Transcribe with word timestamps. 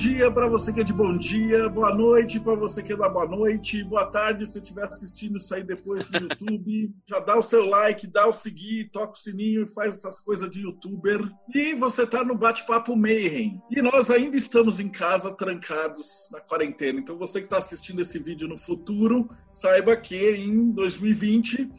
dia 0.00 0.30
para 0.30 0.48
você 0.48 0.72
que 0.72 0.80
é 0.80 0.82
de 0.82 0.94
bom 0.94 1.14
dia, 1.14 1.68
boa 1.68 1.94
noite 1.94 2.40
para 2.40 2.54
você 2.54 2.82
que 2.82 2.90
é 2.90 2.96
da 2.96 3.06
boa 3.06 3.26
noite, 3.26 3.84
boa 3.84 4.06
tarde 4.06 4.46
se 4.46 4.56
estiver 4.56 4.86
assistindo 4.86 5.36
isso 5.36 5.54
aí 5.54 5.62
depois 5.62 6.10
no 6.10 6.20
YouTube. 6.20 6.90
Já 7.06 7.20
dá 7.20 7.36
o 7.36 7.42
seu 7.42 7.66
like, 7.66 8.06
dá 8.06 8.26
o 8.26 8.32
seguir, 8.32 8.88
toca 8.90 9.12
o 9.12 9.16
sininho 9.16 9.62
e 9.62 9.66
faz 9.66 9.98
essas 9.98 10.18
coisas 10.20 10.50
de 10.50 10.60
youtuber. 10.60 11.20
E 11.54 11.74
você 11.74 12.06
tá 12.06 12.24
no 12.24 12.34
Bate-Papo 12.34 12.96
Mayhem. 12.96 13.60
E 13.70 13.82
nós 13.82 14.08
ainda 14.08 14.38
estamos 14.38 14.80
em 14.80 14.88
casa, 14.88 15.34
trancados 15.34 16.30
na 16.32 16.40
quarentena. 16.40 16.98
Então 16.98 17.18
você 17.18 17.40
que 17.40 17.46
está 17.46 17.58
assistindo 17.58 18.00
esse 18.00 18.18
vídeo 18.18 18.48
no 18.48 18.56
futuro, 18.56 19.28
saiba 19.52 19.94
que 19.98 20.16
em 20.16 20.70
2020 20.70 21.70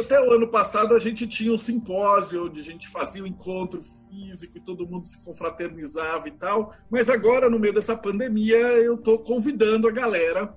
até 0.00 0.20
o 0.20 0.32
ano 0.32 0.48
passado 0.48 0.94
a 0.94 0.98
gente 0.98 1.26
tinha 1.26 1.52
um 1.52 1.58
simpósio 1.58 2.46
onde 2.46 2.60
a 2.60 2.64
gente 2.64 2.88
fazia 2.88 3.22
um 3.22 3.26
encontro 3.26 3.82
físico 3.82 4.56
e 4.56 4.60
todo 4.60 4.86
mundo 4.86 5.06
se 5.06 5.24
confraternizava 5.24 6.28
e 6.28 6.32
tal. 6.32 6.74
Mas 6.90 7.08
agora, 7.08 7.50
no 7.50 7.58
meio 7.58 7.74
dessa 7.74 7.96
pandemia, 7.96 8.56
eu 8.56 8.94
estou 8.94 9.18
convidando 9.18 9.86
a 9.86 9.90
galera 9.90 10.54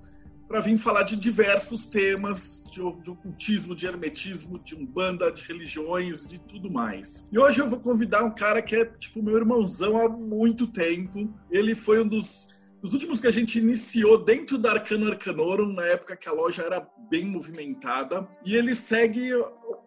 para 0.47 0.59
vir 0.59 0.77
falar 0.77 1.03
de 1.03 1.15
diversos 1.15 1.87
temas, 1.87 2.63
de, 2.71 2.79
de 3.01 3.09
ocultismo, 3.09 3.75
de 3.75 3.87
hermetismo, 3.87 4.59
de 4.59 4.75
umbanda, 4.75 5.31
de 5.31 5.43
religiões, 5.43 6.27
de 6.27 6.39
tudo 6.39 6.69
mais. 6.69 7.27
E 7.31 7.39
hoje 7.39 7.59
eu 7.59 7.69
vou 7.69 7.79
convidar 7.79 8.23
um 8.23 8.33
cara 8.33 8.61
que 8.61 8.75
é 8.75 8.85
tipo 8.85 9.23
meu 9.23 9.35
irmãozão 9.37 9.97
há 9.97 10.07
muito 10.07 10.67
tempo. 10.67 11.33
Ele 11.49 11.73
foi 11.73 12.01
um 12.01 12.07
dos 12.07 12.47
os 12.85 12.93
últimos 12.93 13.19
que 13.19 13.25
a 13.25 13.31
gente 13.31 13.57
iniciou 13.57 14.23
dentro 14.23 14.59
da 14.59 14.73
Arcano 14.73 15.07
Arcanorum, 15.07 15.73
na 15.73 15.83
época 15.85 16.15
que 16.15 16.29
a 16.29 16.31
loja 16.31 16.61
era 16.61 16.87
bem 17.09 17.25
movimentada. 17.25 18.27
E 18.45 18.55
ele 18.55 18.75
segue, 18.75 19.31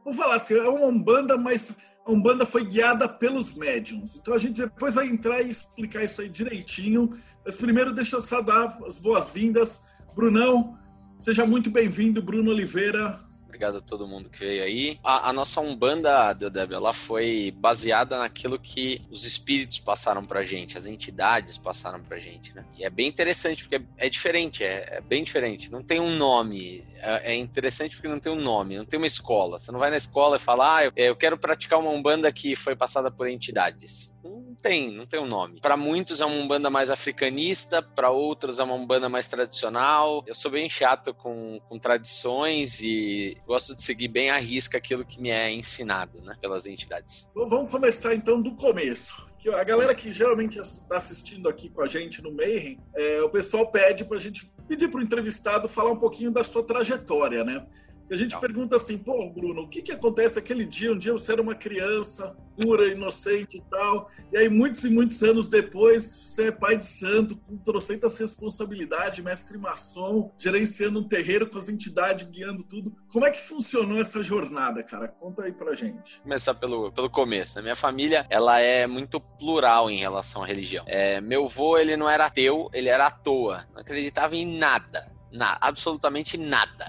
vou 0.04 0.12
falar 0.12 0.34
assim, 0.34 0.54
é 0.54 0.68
uma 0.68 0.86
Umbanda, 0.86 1.38
mas 1.38 1.76
a 2.04 2.10
Umbanda 2.10 2.44
foi 2.44 2.64
guiada 2.64 3.08
pelos 3.08 3.54
médiums. 3.54 4.16
Então 4.16 4.34
a 4.34 4.38
gente 4.38 4.62
depois 4.62 4.94
vai 4.94 5.06
entrar 5.06 5.40
e 5.40 5.50
explicar 5.50 6.02
isso 6.02 6.20
aí 6.20 6.28
direitinho. 6.28 7.10
Mas 7.44 7.54
primeiro 7.54 7.92
deixa 7.92 8.16
eu 8.16 8.20
só 8.20 8.42
dar 8.42 8.76
as 8.84 8.98
boas-vindas. 8.98 9.80
Brunão, 10.16 10.76
seja 11.20 11.46
muito 11.46 11.70
bem-vindo, 11.70 12.20
Bruno 12.20 12.50
Oliveira. 12.50 13.20
Obrigado 13.48 13.78
a 13.78 13.80
todo 13.80 14.06
mundo 14.06 14.28
que 14.28 14.38
veio 14.40 14.62
aí. 14.62 15.00
A, 15.02 15.30
a 15.30 15.32
nossa 15.32 15.58
Umbanda, 15.58 16.34
Deodeb, 16.34 16.74
ela 16.74 16.92
foi 16.92 17.50
baseada 17.56 18.18
naquilo 18.18 18.58
que 18.58 19.00
os 19.10 19.24
espíritos 19.24 19.78
passaram 19.78 20.24
pra 20.24 20.44
gente, 20.44 20.76
as 20.76 20.84
entidades 20.84 21.56
passaram 21.56 21.98
pra 22.00 22.18
gente, 22.18 22.54
né? 22.54 22.62
E 22.76 22.84
é 22.84 22.90
bem 22.90 23.08
interessante, 23.08 23.62
porque 23.62 23.76
é, 23.76 24.06
é 24.06 24.08
diferente, 24.10 24.62
é, 24.62 24.98
é, 24.98 25.00
bem 25.00 25.24
diferente. 25.24 25.72
Não 25.72 25.82
tem 25.82 25.98
um 25.98 26.14
nome. 26.14 26.86
É, 26.96 27.32
é, 27.32 27.36
interessante 27.36 27.96
porque 27.96 28.08
não 28.08 28.20
tem 28.20 28.30
um 28.30 28.40
nome, 28.40 28.76
não 28.76 28.84
tem 28.84 28.98
uma 28.98 29.06
escola. 29.06 29.58
Você 29.58 29.72
não 29.72 29.78
vai 29.78 29.90
na 29.90 29.96
escola 29.96 30.36
e 30.36 30.40
fala, 30.40 30.76
ah, 30.76 30.84
eu, 30.84 30.92
eu 30.94 31.16
quero 31.16 31.38
praticar 31.38 31.78
uma 31.78 31.90
Umbanda 31.90 32.30
que 32.30 32.54
foi 32.54 32.76
passada 32.76 33.10
por 33.10 33.28
entidades. 33.28 34.14
Não 34.22 34.54
tem, 34.60 34.90
não 34.90 35.06
tem 35.06 35.20
um 35.20 35.26
nome. 35.26 35.60
Para 35.60 35.76
muitos 35.76 36.20
é 36.20 36.24
uma 36.24 36.36
Umbanda 36.36 36.68
mais 36.68 36.90
africanista, 36.90 37.82
para 37.82 38.10
outros 38.10 38.58
é 38.58 38.64
uma 38.64 38.74
Umbanda 38.74 39.08
mais 39.08 39.28
tradicional. 39.28 40.24
Eu 40.26 40.34
sou 40.34 40.50
bem 40.50 40.68
chato 40.68 41.14
com, 41.14 41.60
com 41.68 41.78
tradições 41.78 42.80
e 42.80 43.36
gosto 43.46 43.74
de 43.74 43.82
seguir 43.82 44.08
bem 44.08 44.30
à 44.30 44.36
risca 44.36 44.78
aquilo 44.78 45.04
que 45.04 45.20
me 45.20 45.30
é 45.30 45.52
ensinado, 45.52 46.20
né, 46.22 46.34
pelas 46.40 46.66
entidades. 46.66 47.30
Vamos 47.34 47.70
começar 47.70 48.14
então 48.14 48.40
do 48.40 48.54
começo. 48.54 49.28
Que 49.38 49.48
a 49.50 49.62
galera 49.62 49.94
que 49.94 50.12
geralmente 50.12 50.58
está 50.58 50.96
assistindo 50.96 51.48
aqui 51.48 51.68
com 51.68 51.80
a 51.80 51.86
gente 51.86 52.20
no 52.20 52.32
Mayhem, 52.32 52.80
é, 52.96 53.22
o 53.22 53.30
pessoal 53.30 53.70
pede 53.70 54.04
para 54.04 54.16
a 54.16 54.20
gente 54.20 54.50
pedir 54.66 54.88
para 54.88 54.98
o 54.98 55.02
entrevistado 55.02 55.68
falar 55.68 55.90
um 55.90 55.96
pouquinho 55.96 56.30
da 56.30 56.42
sua 56.42 56.64
trajetória, 56.64 57.44
né? 57.44 57.64
A 58.10 58.16
gente 58.16 58.32
Não. 58.32 58.40
pergunta 58.40 58.76
assim, 58.76 58.96
pô, 58.96 59.28
Bruno, 59.28 59.62
o 59.62 59.68
que, 59.68 59.82
que 59.82 59.92
acontece 59.92 60.38
aquele 60.38 60.64
dia? 60.64 60.92
Um 60.92 60.98
dia 60.98 61.12
você 61.12 61.32
era 61.32 61.42
uma 61.42 61.54
criança 61.54 62.36
pura, 62.56 62.88
inocente 62.88 63.58
e 63.58 63.62
tal, 63.70 64.10
e 64.32 64.36
aí 64.36 64.48
muitos 64.48 64.82
e 64.82 64.90
muitos 64.90 65.22
anos 65.22 65.48
depois 65.48 66.02
você 66.02 66.48
é 66.48 66.52
pai 66.52 66.76
de 66.76 66.86
santo, 66.86 67.36
com 67.36 67.56
trocentas 67.56 68.18
responsabilidades, 68.18 69.22
mestre 69.22 69.56
maçom, 69.56 70.32
gerenciando 70.36 70.98
um 70.98 71.04
terreiro 71.04 71.48
com 71.48 71.58
as 71.58 71.68
entidades, 71.68 72.26
guiando 72.28 72.64
tudo. 72.64 72.92
Como 73.12 73.24
é 73.24 73.30
que 73.30 73.40
funcionou 73.40 74.00
essa 74.00 74.22
jornada, 74.22 74.82
cara? 74.82 75.06
Conta 75.06 75.44
aí 75.44 75.52
pra 75.52 75.74
gente. 75.74 76.20
Começar 76.20 76.54
pelo, 76.54 76.90
pelo 76.90 77.08
começo. 77.08 77.56
Né? 77.56 77.62
Minha 77.62 77.76
família, 77.76 78.26
ela 78.28 78.58
é 78.58 78.86
muito 78.86 79.20
plural 79.20 79.88
em 79.90 79.98
relação 79.98 80.42
à 80.42 80.46
religião. 80.46 80.84
É, 80.88 81.20
meu 81.20 81.44
avô, 81.44 81.78
ele 81.78 81.96
não 81.96 82.08
era 82.08 82.26
ateu, 82.26 82.68
ele 82.72 82.88
era 82.88 83.06
à 83.06 83.10
toa. 83.10 83.64
Não 83.72 83.80
acreditava 83.80 84.34
em 84.34 84.58
nada. 84.58 85.12
Na, 85.30 85.58
absolutamente 85.60 86.38
nada 86.38 86.86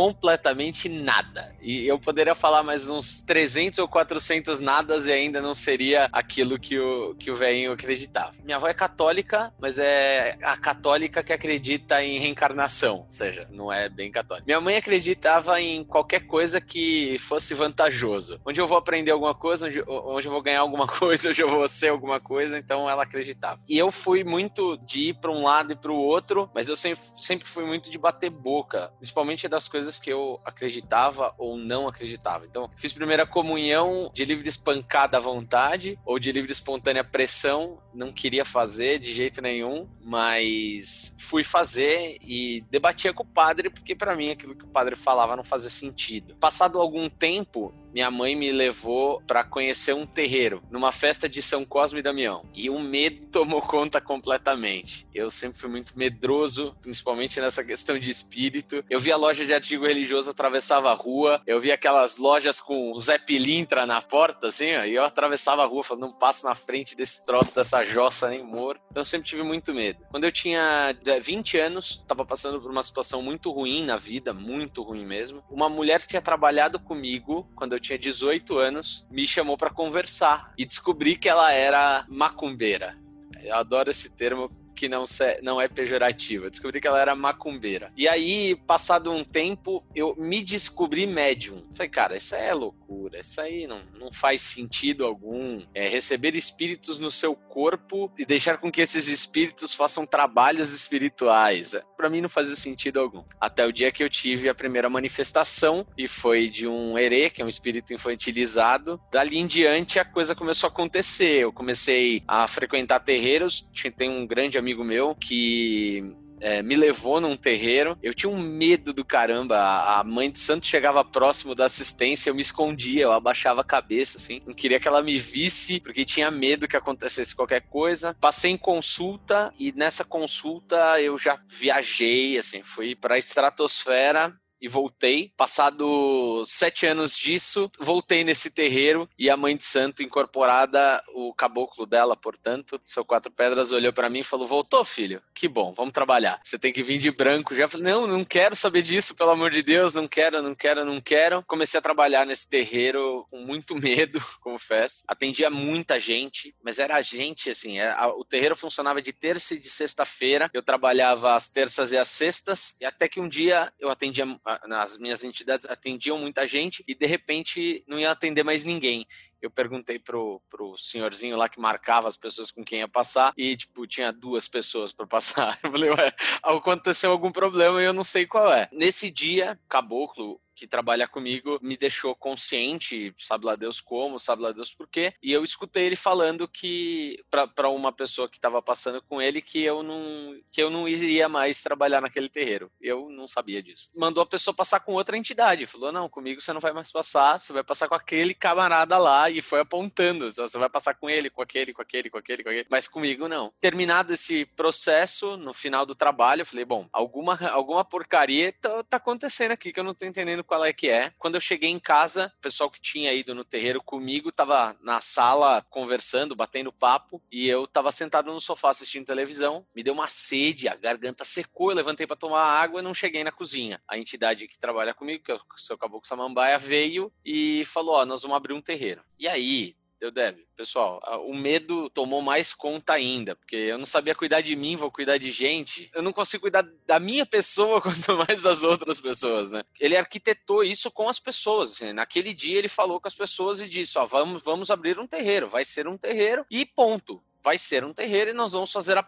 completamente 0.00 0.88
nada. 0.88 1.54
E 1.60 1.86
eu 1.86 1.98
poderia 1.98 2.34
falar 2.34 2.62
mais 2.62 2.88
uns 2.88 3.20
300 3.20 3.80
ou 3.80 3.86
400 3.86 4.58
nadas 4.58 5.06
e 5.06 5.12
ainda 5.12 5.42
não 5.42 5.54
seria 5.54 6.08
aquilo 6.10 6.58
que 6.58 6.78
o, 6.78 7.14
que 7.16 7.30
o 7.30 7.36
velhinho 7.36 7.72
acreditava. 7.72 8.32
Minha 8.42 8.56
avó 8.56 8.66
é 8.66 8.72
católica, 8.72 9.52
mas 9.60 9.78
é 9.78 10.38
a 10.42 10.56
católica 10.56 11.22
que 11.22 11.34
acredita 11.34 12.02
em 12.02 12.18
reencarnação, 12.18 13.00
ou 13.00 13.10
seja, 13.10 13.46
não 13.50 13.70
é 13.70 13.90
bem 13.90 14.10
católica. 14.10 14.46
Minha 14.46 14.58
mãe 14.58 14.78
acreditava 14.78 15.60
em 15.60 15.84
qualquer 15.84 16.20
coisa 16.20 16.62
que 16.62 17.18
fosse 17.18 17.52
vantajoso. 17.52 18.40
Onde 18.46 18.58
eu 18.58 18.66
vou 18.66 18.78
aprender 18.78 19.10
alguma 19.10 19.34
coisa, 19.34 19.66
onde, 19.66 19.84
onde 19.86 20.26
eu 20.28 20.32
vou 20.32 20.40
ganhar 20.40 20.60
alguma 20.60 20.86
coisa, 20.88 21.28
onde 21.28 21.42
eu 21.42 21.50
vou 21.50 21.68
ser 21.68 21.88
alguma 21.88 22.18
coisa, 22.18 22.56
então 22.56 22.88
ela 22.88 23.02
acreditava. 23.02 23.60
E 23.68 23.76
eu 23.76 23.92
fui 23.92 24.24
muito 24.24 24.78
de 24.78 25.10
ir 25.10 25.14
para 25.20 25.30
um 25.30 25.42
lado 25.42 25.74
e 25.74 25.76
para 25.76 25.92
o 25.92 25.96
outro, 25.96 26.50
mas 26.54 26.68
eu 26.68 26.76
sempre, 26.76 27.02
sempre 27.18 27.46
fui 27.46 27.66
muito 27.66 27.90
de 27.90 27.98
bater 27.98 28.30
boca, 28.30 28.90
principalmente 28.98 29.46
das 29.46 29.68
coisas 29.68 29.89
coisas 29.90 29.98
que 29.98 30.12
eu 30.12 30.40
acreditava 30.44 31.34
ou 31.36 31.56
não 31.56 31.88
acreditava. 31.88 32.46
Então, 32.46 32.70
fiz 32.76 32.92
primeira 32.92 33.26
comunhão 33.26 34.10
de 34.14 34.24
livre 34.24 34.48
espancada 34.48 35.16
à 35.16 35.20
vontade 35.20 35.98
ou 36.04 36.18
de 36.18 36.30
livre 36.30 36.52
espontânea 36.52 37.02
pressão, 37.02 37.82
não 37.92 38.12
queria 38.12 38.44
fazer 38.44 38.98
de 38.98 39.12
jeito 39.12 39.42
nenhum, 39.42 39.88
mas 40.00 41.12
fui 41.30 41.44
fazer 41.44 42.18
e 42.20 42.64
debatia 42.68 43.12
com 43.12 43.22
o 43.22 43.26
padre 43.26 43.70
porque 43.70 43.94
para 43.94 44.16
mim 44.16 44.30
aquilo 44.30 44.56
que 44.56 44.64
o 44.64 44.68
padre 44.68 44.96
falava 44.96 45.36
não 45.36 45.44
fazia 45.44 45.70
sentido. 45.70 46.34
Passado 46.40 46.80
algum 46.80 47.08
tempo, 47.08 47.72
minha 47.92 48.10
mãe 48.10 48.34
me 48.36 48.52
levou 48.52 49.20
para 49.26 49.44
conhecer 49.44 49.94
um 49.94 50.06
terreiro 50.06 50.62
numa 50.70 50.92
festa 50.92 51.28
de 51.28 51.42
São 51.42 51.64
Cosme 51.64 52.00
e 52.00 52.02
Damião. 52.02 52.44
E 52.54 52.70
o 52.70 52.78
medo 52.78 53.26
tomou 53.26 53.60
conta 53.60 54.00
completamente. 54.00 55.06
Eu 55.14 55.30
sempre 55.30 55.58
fui 55.58 55.68
muito 55.68 55.96
medroso, 55.96 56.76
principalmente 56.80 57.40
nessa 57.40 57.64
questão 57.64 57.98
de 57.98 58.10
espírito. 58.10 58.84
Eu 58.88 59.00
via 59.00 59.16
loja 59.16 59.44
de 59.44 59.52
artigo 59.52 59.86
religioso, 59.86 60.30
atravessava 60.30 60.90
a 60.90 60.94
rua. 60.94 61.42
Eu 61.46 61.60
via 61.60 61.74
aquelas 61.74 62.16
lojas 62.16 62.60
com 62.60 62.98
Zé 62.98 63.18
Pilintra 63.18 63.86
na 63.86 64.00
porta, 64.00 64.48
assim, 64.48 64.74
ó, 64.76 64.84
e 64.84 64.94
eu 64.94 65.04
atravessava 65.04 65.62
a 65.62 65.66
rua, 65.66 65.82
falando, 65.82 66.02
não 66.02 66.12
passo 66.12 66.46
na 66.46 66.54
frente 66.54 66.96
desse 66.96 67.24
troço, 67.24 67.54
dessa 67.54 67.82
jossa 67.82 68.28
nem 68.28 68.42
morto. 68.42 68.80
Então 68.90 69.00
eu 69.00 69.04
sempre 69.04 69.28
tive 69.28 69.42
muito 69.42 69.74
medo. 69.74 70.00
Quando 70.10 70.24
eu 70.24 70.32
tinha 70.32 70.96
20 71.20 71.58
anos, 71.58 72.04
tava 72.06 72.24
passando 72.24 72.60
por 72.60 72.70
uma 72.70 72.82
situação 72.82 73.22
muito 73.22 73.50
ruim 73.50 73.84
na 73.84 73.96
vida, 73.96 74.32
muito 74.32 74.82
ruim 74.82 75.04
mesmo. 75.04 75.42
Uma 75.50 75.68
mulher 75.68 76.00
que 76.00 76.08
tinha 76.08 76.22
trabalhado 76.22 76.78
comigo 76.78 77.48
quando 77.54 77.72
eu 77.72 77.80
tinha 77.80 77.98
18 77.98 78.58
anos, 78.58 79.06
me 79.10 79.26
chamou 79.26 79.56
para 79.56 79.70
conversar 79.70 80.52
e 80.56 80.64
descobri 80.64 81.16
que 81.16 81.28
ela 81.28 81.52
era 81.52 82.04
macumbeira. 82.08 82.98
Eu 83.42 83.56
adoro 83.56 83.90
esse 83.90 84.10
termo 84.10 84.50
que 84.80 84.88
não, 84.88 85.04
não 85.42 85.60
é 85.60 85.68
pejorativa. 85.68 86.48
descobri 86.48 86.80
que 86.80 86.88
ela 86.88 86.98
era 86.98 87.14
macumbeira. 87.14 87.92
E 87.94 88.08
aí, 88.08 88.56
passado 88.66 89.12
um 89.12 89.22
tempo, 89.22 89.84
eu 89.94 90.16
me 90.16 90.42
descobri 90.42 91.06
médium. 91.06 91.68
Falei, 91.74 91.90
cara, 91.90 92.16
isso 92.16 92.34
é 92.34 92.54
loucura, 92.54 93.18
isso 93.18 93.38
aí 93.42 93.66
não, 93.66 93.82
não 93.98 94.10
faz 94.10 94.40
sentido 94.40 95.04
algum. 95.04 95.62
É 95.74 95.86
receber 95.86 96.34
espíritos 96.34 96.96
no 96.96 97.10
seu 97.10 97.34
corpo 97.36 98.10
e 98.18 98.24
deixar 98.24 98.56
com 98.56 98.72
que 98.72 98.80
esses 98.80 99.06
espíritos 99.06 99.74
façam 99.74 100.06
trabalhos 100.06 100.72
espirituais. 100.72 101.74
É, 101.74 101.82
Para 101.94 102.08
mim 102.08 102.22
não 102.22 102.30
fazia 102.30 102.56
sentido 102.56 103.00
algum. 103.00 103.22
Até 103.38 103.66
o 103.66 103.72
dia 103.72 103.92
que 103.92 104.02
eu 104.02 104.08
tive 104.08 104.48
a 104.48 104.54
primeira 104.54 104.88
manifestação 104.88 105.86
e 105.98 106.08
foi 106.08 106.48
de 106.48 106.66
um 106.66 106.98
herê, 106.98 107.28
que 107.28 107.42
é 107.42 107.44
um 107.44 107.50
espírito 107.50 107.92
infantilizado. 107.92 108.98
Dali 109.12 109.36
em 109.36 109.46
diante 109.46 109.98
a 109.98 110.06
coisa 110.06 110.34
começou 110.34 110.68
a 110.68 110.70
acontecer. 110.70 111.42
Eu 111.42 111.52
comecei 111.52 112.22
a 112.26 112.48
frequentar 112.48 113.00
terreiros, 113.00 113.68
tem 113.90 114.08
um 114.08 114.26
grande 114.26 114.56
amigo 114.56 114.69
amigo 114.70 114.84
meu 114.84 115.16
que 115.16 116.14
é, 116.40 116.62
me 116.62 116.76
levou 116.76 117.20
num 117.20 117.36
terreiro. 117.36 117.98
Eu 118.00 118.14
tinha 118.14 118.30
um 118.30 118.40
medo 118.40 118.92
do 118.92 119.04
caramba. 119.04 119.58
A 119.58 120.04
mãe 120.04 120.30
de 120.30 120.38
santo 120.38 120.64
chegava 120.64 121.04
próximo 121.04 121.54
da 121.54 121.66
assistência, 121.66 122.30
eu 122.30 122.34
me 122.34 122.40
escondia, 122.40 123.02
eu 123.02 123.12
abaixava 123.12 123.62
a 123.62 123.64
cabeça, 123.64 124.16
assim. 124.16 124.40
Não 124.46 124.54
queria 124.54 124.78
que 124.78 124.86
ela 124.86 125.02
me 125.02 125.18
visse, 125.18 125.80
porque 125.80 126.04
tinha 126.04 126.30
medo 126.30 126.68
que 126.68 126.76
acontecesse 126.76 127.34
qualquer 127.34 127.62
coisa. 127.62 128.16
Passei 128.20 128.52
em 128.52 128.56
consulta 128.56 129.52
e 129.58 129.72
nessa 129.72 130.04
consulta 130.04 131.00
eu 131.00 131.18
já 131.18 131.38
viajei, 131.48 132.38
assim, 132.38 132.62
fui 132.62 132.94
pra 132.94 133.18
estratosfera 133.18 134.39
e 134.60 134.68
voltei. 134.68 135.32
Passado 135.36 136.42
sete 136.46 136.86
anos 136.86 137.16
disso, 137.16 137.70
voltei 137.78 138.24
nesse 138.24 138.50
terreiro 138.50 139.08
e 139.18 139.30
a 139.30 139.36
mãe 139.36 139.56
de 139.56 139.64
santo 139.64 140.02
incorporada, 140.02 141.02
o 141.14 141.32
caboclo 141.34 141.86
dela, 141.86 142.16
portanto, 142.16 142.80
seu 142.84 143.04
quatro 143.04 143.30
pedras, 143.30 143.72
olhou 143.72 143.92
para 143.92 144.10
mim 144.10 144.20
e 144.20 144.24
falou: 144.24 144.46
Voltou, 144.46 144.84
filho? 144.84 145.22
Que 145.34 145.48
bom, 145.48 145.72
vamos 145.72 145.92
trabalhar. 145.92 146.38
Você 146.42 146.58
tem 146.58 146.72
que 146.72 146.82
vir 146.82 146.98
de 146.98 147.10
branco. 147.10 147.54
Já 147.54 147.68
falei: 147.68 147.92
Não, 147.92 148.06
não 148.06 148.24
quero 148.24 148.54
saber 148.54 148.82
disso, 148.82 149.14
pelo 149.14 149.30
amor 149.30 149.50
de 149.50 149.62
Deus, 149.62 149.94
não 149.94 150.06
quero, 150.06 150.42
não 150.42 150.54
quero, 150.54 150.84
não 150.84 151.00
quero. 151.00 151.42
Comecei 151.46 151.78
a 151.78 151.82
trabalhar 151.82 152.26
nesse 152.26 152.48
terreiro 152.48 153.26
com 153.30 153.40
muito 153.40 153.74
medo, 153.80 154.20
confesso. 154.40 155.04
Atendia 155.06 155.50
muita 155.50 155.98
gente, 155.98 156.54
mas 156.62 156.78
era 156.78 157.00
gente 157.02 157.50
assim. 157.50 157.78
É, 157.78 157.94
o 158.16 158.24
terreiro 158.24 158.56
funcionava 158.56 159.00
de 159.00 159.12
terça 159.12 159.54
e 159.54 159.58
de 159.58 159.70
sexta-feira. 159.70 160.50
Eu 160.52 160.62
trabalhava 160.62 161.34
às 161.34 161.48
terças 161.48 161.92
e 161.92 161.96
às 161.96 162.08
sextas, 162.08 162.74
e 162.80 162.84
até 162.84 163.08
que 163.08 163.20
um 163.20 163.28
dia 163.28 163.72
eu 163.78 163.90
atendia, 163.90 164.26
nas 164.66 164.96
minhas 164.98 165.22
entidades 165.22 165.66
atendiam 165.66 166.18
muita 166.18 166.46
gente 166.46 166.82
e 166.88 166.94
de 166.94 167.06
repente 167.06 167.84
não 167.86 167.98
ia 167.98 168.10
atender 168.10 168.42
mais 168.42 168.64
ninguém 168.64 169.06
eu 169.42 169.50
perguntei 169.50 169.98
pro, 169.98 170.40
pro 170.50 170.76
senhorzinho 170.76 171.36
lá 171.36 171.48
que 171.48 171.58
marcava 171.58 172.08
as 172.08 172.16
pessoas 172.16 172.50
com 172.50 172.64
quem 172.64 172.80
ia 172.80 172.88
passar 172.88 173.32
e, 173.36 173.56
tipo, 173.56 173.86
tinha 173.86 174.12
duas 174.12 174.46
pessoas 174.46 174.92
para 174.92 175.06
passar. 175.06 175.58
Eu 175.64 175.70
falei, 175.70 175.90
ué, 175.90 176.12
aconteceu 176.42 177.10
algum 177.10 177.32
problema 177.32 177.80
e 177.80 177.84
eu 177.84 177.92
não 177.92 178.04
sei 178.04 178.26
qual 178.26 178.52
é. 178.52 178.68
Nesse 178.72 179.10
dia, 179.10 179.58
caboclo, 179.68 180.40
que 180.60 180.66
trabalha 180.66 181.08
comigo 181.08 181.58
me 181.62 181.74
deixou 181.74 182.14
consciente, 182.14 183.14
sabe 183.16 183.46
lá 183.46 183.56
Deus 183.56 183.80
como, 183.80 184.20
sabe 184.20 184.42
lá 184.42 184.52
Deus 184.52 184.70
por 184.70 184.86
quê, 184.86 185.14
e 185.22 185.32
eu 185.32 185.42
escutei 185.42 185.86
ele 185.86 185.96
falando 185.96 186.46
que 186.46 187.18
para 187.30 187.70
uma 187.70 187.90
pessoa 187.90 188.28
que 188.28 188.36
estava 188.36 188.60
passando 188.60 189.00
com 189.00 189.22
ele 189.22 189.40
que 189.40 189.62
eu 189.62 189.82
não 189.82 190.38
que 190.52 190.62
eu 190.62 190.68
não 190.68 190.86
iria 190.86 191.30
mais 191.30 191.62
trabalhar 191.62 192.02
naquele 192.02 192.28
terreiro. 192.28 192.70
Eu 192.78 193.08
não 193.08 193.26
sabia 193.26 193.62
disso. 193.62 193.88
Mandou 193.96 194.22
a 194.22 194.26
pessoa 194.26 194.54
passar 194.54 194.80
com 194.80 194.92
outra 194.92 195.16
entidade, 195.16 195.64
falou: 195.64 195.90
"Não, 195.90 196.10
comigo 196.10 196.42
você 196.42 196.52
não 196.52 196.60
vai 196.60 196.72
mais 196.72 196.92
passar, 196.92 197.38
você 197.38 197.54
vai 197.54 197.64
passar 197.64 197.88
com 197.88 197.94
aquele 197.94 198.34
camarada 198.34 198.98
lá" 198.98 199.30
e 199.30 199.40
foi 199.40 199.60
apontando, 199.60 200.30
você 200.30 200.58
vai 200.58 200.68
passar 200.68 200.92
com 200.92 201.08
ele, 201.08 201.30
com 201.30 201.40
aquele, 201.40 201.72
com 201.72 201.80
aquele, 201.80 202.10
com 202.10 202.18
aquele, 202.18 202.42
com 202.42 202.50
aquele, 202.50 202.66
mas 202.70 202.86
comigo 202.86 203.28
não. 203.28 203.50
Terminado 203.60 204.12
esse 204.12 204.44
processo, 204.44 205.38
no 205.38 205.54
final 205.54 205.86
do 205.86 205.94
trabalho, 205.94 206.42
eu 206.42 206.46
falei: 206.46 206.66
"Bom, 206.66 206.86
alguma 206.92 207.38
alguma 207.48 207.82
porcaria 207.82 208.52
tá, 208.52 208.84
tá 208.84 208.96
acontecendo 208.98 209.52
aqui 209.52 209.72
que 209.72 209.80
eu 209.80 209.84
não 209.84 209.94
tô 209.94 210.04
entendendo 210.04 210.44
qual 210.50 210.64
é 210.64 210.72
que 210.72 210.88
é. 210.88 211.12
Quando 211.16 211.36
eu 211.36 211.40
cheguei 211.40 211.70
em 211.70 211.78
casa, 211.78 212.32
o 212.36 212.40
pessoal 212.42 212.68
que 212.68 212.80
tinha 212.80 213.12
ido 213.12 213.36
no 213.36 213.44
terreiro 213.44 213.80
comigo 213.80 214.32
tava 214.32 214.76
na 214.82 215.00
sala 215.00 215.64
conversando, 215.70 216.34
batendo 216.34 216.72
papo, 216.72 217.22
e 217.30 217.48
eu 217.48 217.68
tava 217.68 217.92
sentado 217.92 218.32
no 218.32 218.40
sofá 218.40 218.70
assistindo 218.70 219.06
televisão. 219.06 219.64
Me 219.72 219.84
deu 219.84 219.94
uma 219.94 220.08
sede, 220.08 220.66
a 220.66 220.74
garganta 220.74 221.24
secou, 221.24 221.70
eu 221.70 221.76
levantei 221.76 222.04
para 222.04 222.16
tomar 222.16 222.42
água 222.42 222.80
e 222.80 222.82
não 222.82 222.92
cheguei 222.92 223.22
na 223.22 223.30
cozinha. 223.30 223.80
A 223.86 223.96
entidade 223.96 224.48
que 224.48 224.58
trabalha 224.58 224.92
comigo, 224.92 225.22
que 225.22 225.30
é 225.30 225.36
o 225.36 225.40
seu 225.56 225.78
Caboclo 225.78 226.08
Samambaia, 226.08 226.58
veio 226.58 227.12
e 227.24 227.64
falou: 227.66 227.94
Ó, 227.94 228.04
nós 228.04 228.22
vamos 228.22 228.36
abrir 228.36 228.54
um 228.54 228.60
terreiro. 228.60 229.04
E 229.20 229.28
aí, 229.28 229.76
eu 230.00 230.10
deve. 230.10 230.46
Pessoal, 230.56 231.00
o 231.26 231.34
medo 231.34 231.88
tomou 231.90 232.22
mais 232.22 232.52
conta 232.52 232.94
ainda, 232.94 233.36
porque 233.36 233.56
eu 233.56 233.78
não 233.78 233.86
sabia 233.86 234.14
cuidar 234.14 234.40
de 234.40 234.56
mim, 234.56 234.76
vou 234.76 234.90
cuidar 234.90 235.18
de 235.18 235.30
gente. 235.30 235.90
Eu 235.94 236.02
não 236.02 236.12
consigo 236.12 236.42
cuidar 236.42 236.66
da 236.86 236.98
minha 236.98 237.26
pessoa, 237.26 237.80
quanto 237.82 238.16
mais 238.16 238.42
das 238.42 238.62
outras 238.62 239.00
pessoas, 239.00 239.52
né? 239.52 239.62
Ele 239.78 239.96
arquitetou 239.96 240.62
isso 240.64 240.90
com 240.90 241.08
as 241.08 241.18
pessoas. 241.18 241.72
Assim, 241.72 241.92
naquele 241.92 242.34
dia 242.34 242.58
ele 242.58 242.68
falou 242.68 243.00
com 243.00 243.08
as 243.08 243.14
pessoas 243.14 243.60
e 243.60 243.68
disse: 243.68 243.98
ó, 243.98 244.06
vamos, 244.06 244.42
vamos 244.42 244.70
abrir 244.70 244.98
um 244.98 245.06
terreiro, 245.06 245.48
vai 245.48 245.64
ser 245.64 245.86
um 245.86 245.96
terreiro 245.96 246.44
e 246.50 246.64
ponto 246.64 247.22
vai 247.42 247.58
ser 247.58 247.84
um 247.84 247.92
terreiro 247.92 248.30
e 248.30 248.34
nós 248.34 248.52
vamos 248.52 248.72
fazer 248.72 248.96
a, 248.98 249.06